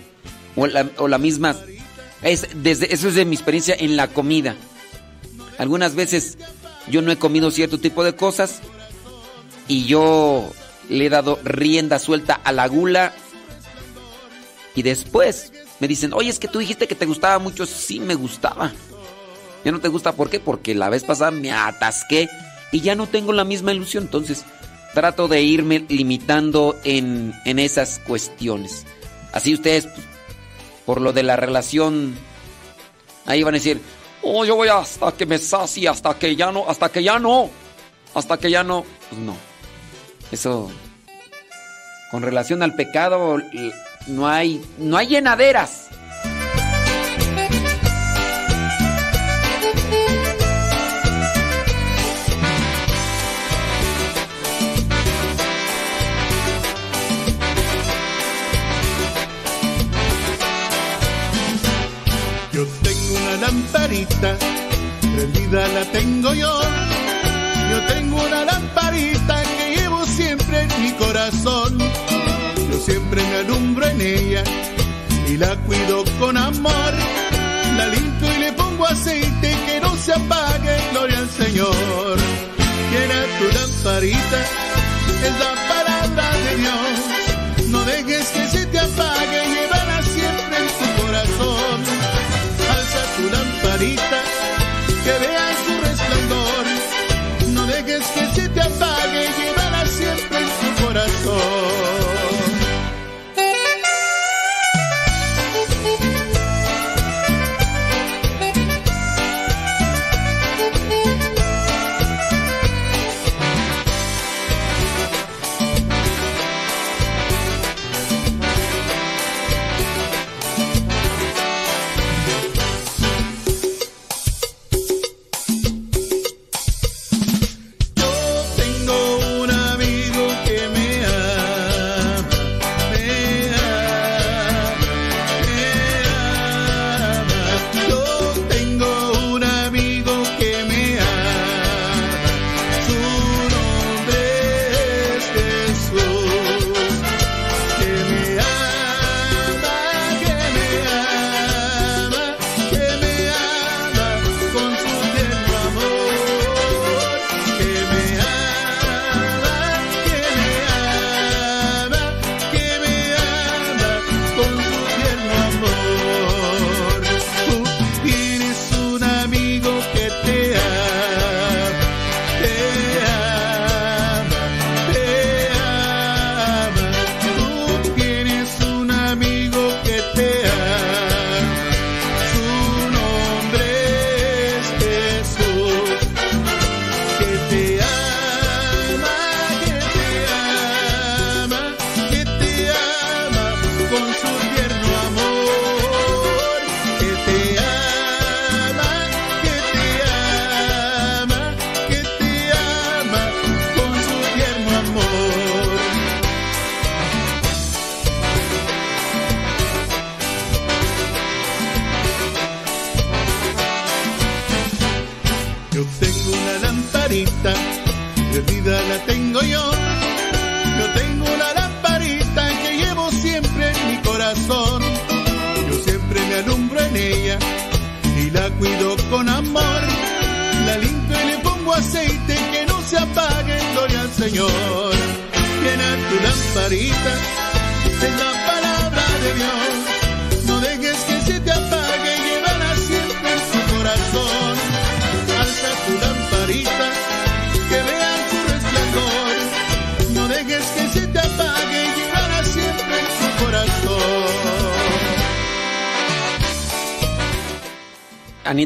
[0.55, 0.67] o,
[1.09, 1.57] la, misma,
[2.23, 4.55] es, desde, eso es de mi experiencia en la comida.
[5.57, 6.39] Algunas veces
[6.91, 8.61] yo no he comido cierto tipo de cosas
[9.67, 10.51] y yo
[10.89, 13.13] le he dado rienda suelta a la gula
[14.75, 17.67] y después me dicen, oye, es que tú dijiste que te gustaba mucho.
[17.67, 18.73] Sí, me gustaba.
[19.65, 20.41] Ya no te gusta, ¿por qué?
[20.41, 22.29] Porque la vez pasada me atasqué
[22.73, 24.05] y ya no tengo la misma ilusión.
[24.05, 24.45] Entonces,
[24.95, 28.87] trato de irme limitando en, esas cuestiones.
[29.33, 29.89] Así ustedes,
[30.87, 32.17] por lo de la relación,
[33.27, 33.81] ahí van a decir,
[34.23, 37.51] oh, yo voy hasta que me sacie, hasta que ya no, hasta que ya no,
[38.15, 38.85] hasta que ya no.
[39.09, 39.37] Pues no.
[40.31, 40.71] Eso,
[42.11, 43.39] con relación al pecado,
[44.07, 45.88] no hay, no hay llenaderas.
[63.49, 64.37] Lamparita,
[65.01, 66.61] prendida la tengo yo.
[67.71, 71.79] Yo tengo una lamparita que llevo siempre en mi corazón
[72.89, 74.43] siempre me alumbro en ella
[75.29, 76.93] y la cuido con amor.
[77.77, 82.17] La limpio y le pongo aceite que no se apague, gloria al Señor.
[82.91, 84.41] Quiera tu lamparita,
[85.27, 85.58] es la
[93.79, 94.25] lamparita,
[95.05, 95.78] que vea su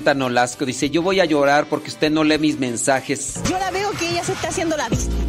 [0.02, 3.40] Anita Nolasco dice, yo voy a llorar porque usted no lee mis mensajes.
[3.48, 5.21] Yo la veo que ella se está haciendo la víctima.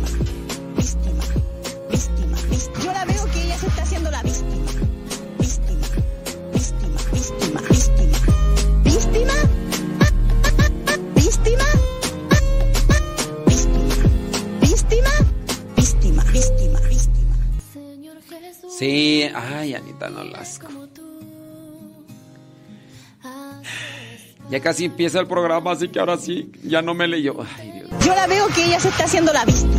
[24.54, 27.38] Ya casi empieza el programa, así que ahora sí, ya no me leyó.
[27.58, 27.90] Ay, Dios.
[28.06, 29.74] Yo la veo que ella se está haciendo la víctima.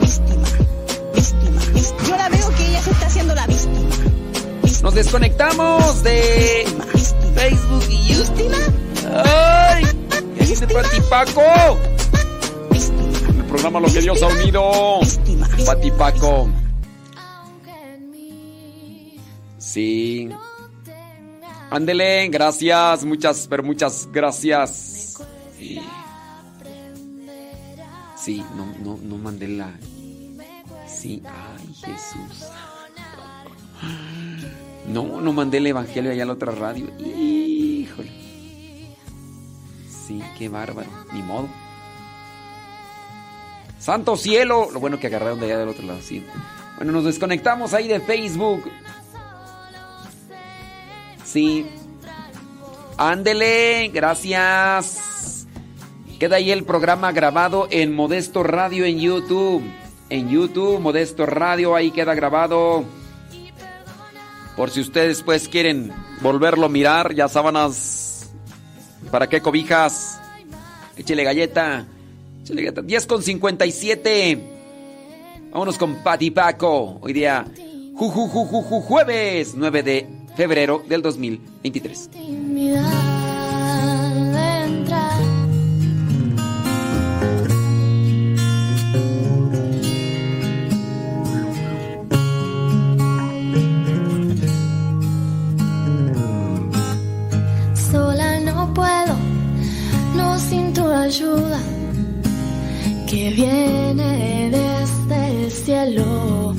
[0.00, 0.48] Víctima,
[1.14, 2.08] víctima, víctima.
[2.08, 3.80] Yo la veo que ella se está haciendo la víctima.
[4.82, 6.64] Nos desconectamos de
[7.34, 8.54] Facebook y YouTube.
[9.26, 9.84] ¡Ay!
[10.38, 11.78] ¿Qué dice Pati Paco?
[12.72, 15.00] El programa Lo que Dios ha unido.
[15.66, 16.48] Pati Paco.
[19.58, 20.30] Sí.
[21.72, 25.16] Ándele, gracias, muchas, pero muchas gracias.
[28.14, 29.72] Sí, no, no, no mandé la.
[30.86, 32.46] Sí, ay, Jesús.
[34.86, 36.86] No, no mandé el evangelio allá a la otra radio.
[36.98, 38.10] Híjole.
[39.88, 40.90] Sí, qué bárbaro.
[41.14, 41.48] Ni modo.
[43.78, 44.68] Santo cielo.
[44.70, 46.02] Lo bueno que agarraron de allá del otro lado.
[46.02, 46.22] Sí.
[46.76, 48.64] Bueno, nos desconectamos ahí de Facebook.
[51.32, 51.66] Sí.
[52.98, 55.46] Ándele, gracias.
[56.18, 59.62] Queda ahí el programa grabado en Modesto Radio en YouTube.
[60.10, 62.84] En YouTube, Modesto Radio, ahí queda grabado.
[64.58, 68.30] Por si ustedes pues quieren volverlo a mirar, ya sábanas.
[69.10, 70.20] ¿Para qué cobijas?
[70.98, 71.86] Échele galleta.
[72.42, 72.82] Échele galleta.
[72.82, 74.38] 10 con 57.
[75.50, 76.98] Vámonos con Pati Paco.
[77.00, 77.46] Hoy día,
[77.94, 82.10] ju, ju, ju, ju, ju, jueves 9 de febrero del 2023.
[82.10, 82.18] de
[84.64, 85.20] entrar.
[97.90, 99.16] Sola no puedo,
[100.16, 101.60] no sin tu ayuda
[103.08, 106.54] que viene desde el cielo.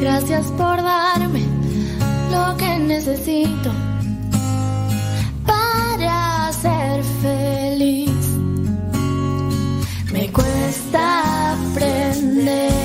[0.00, 1.57] Gracias por darme
[2.30, 3.70] lo que necesito
[5.46, 8.10] para ser feliz.
[10.12, 12.77] Me cuesta aprender.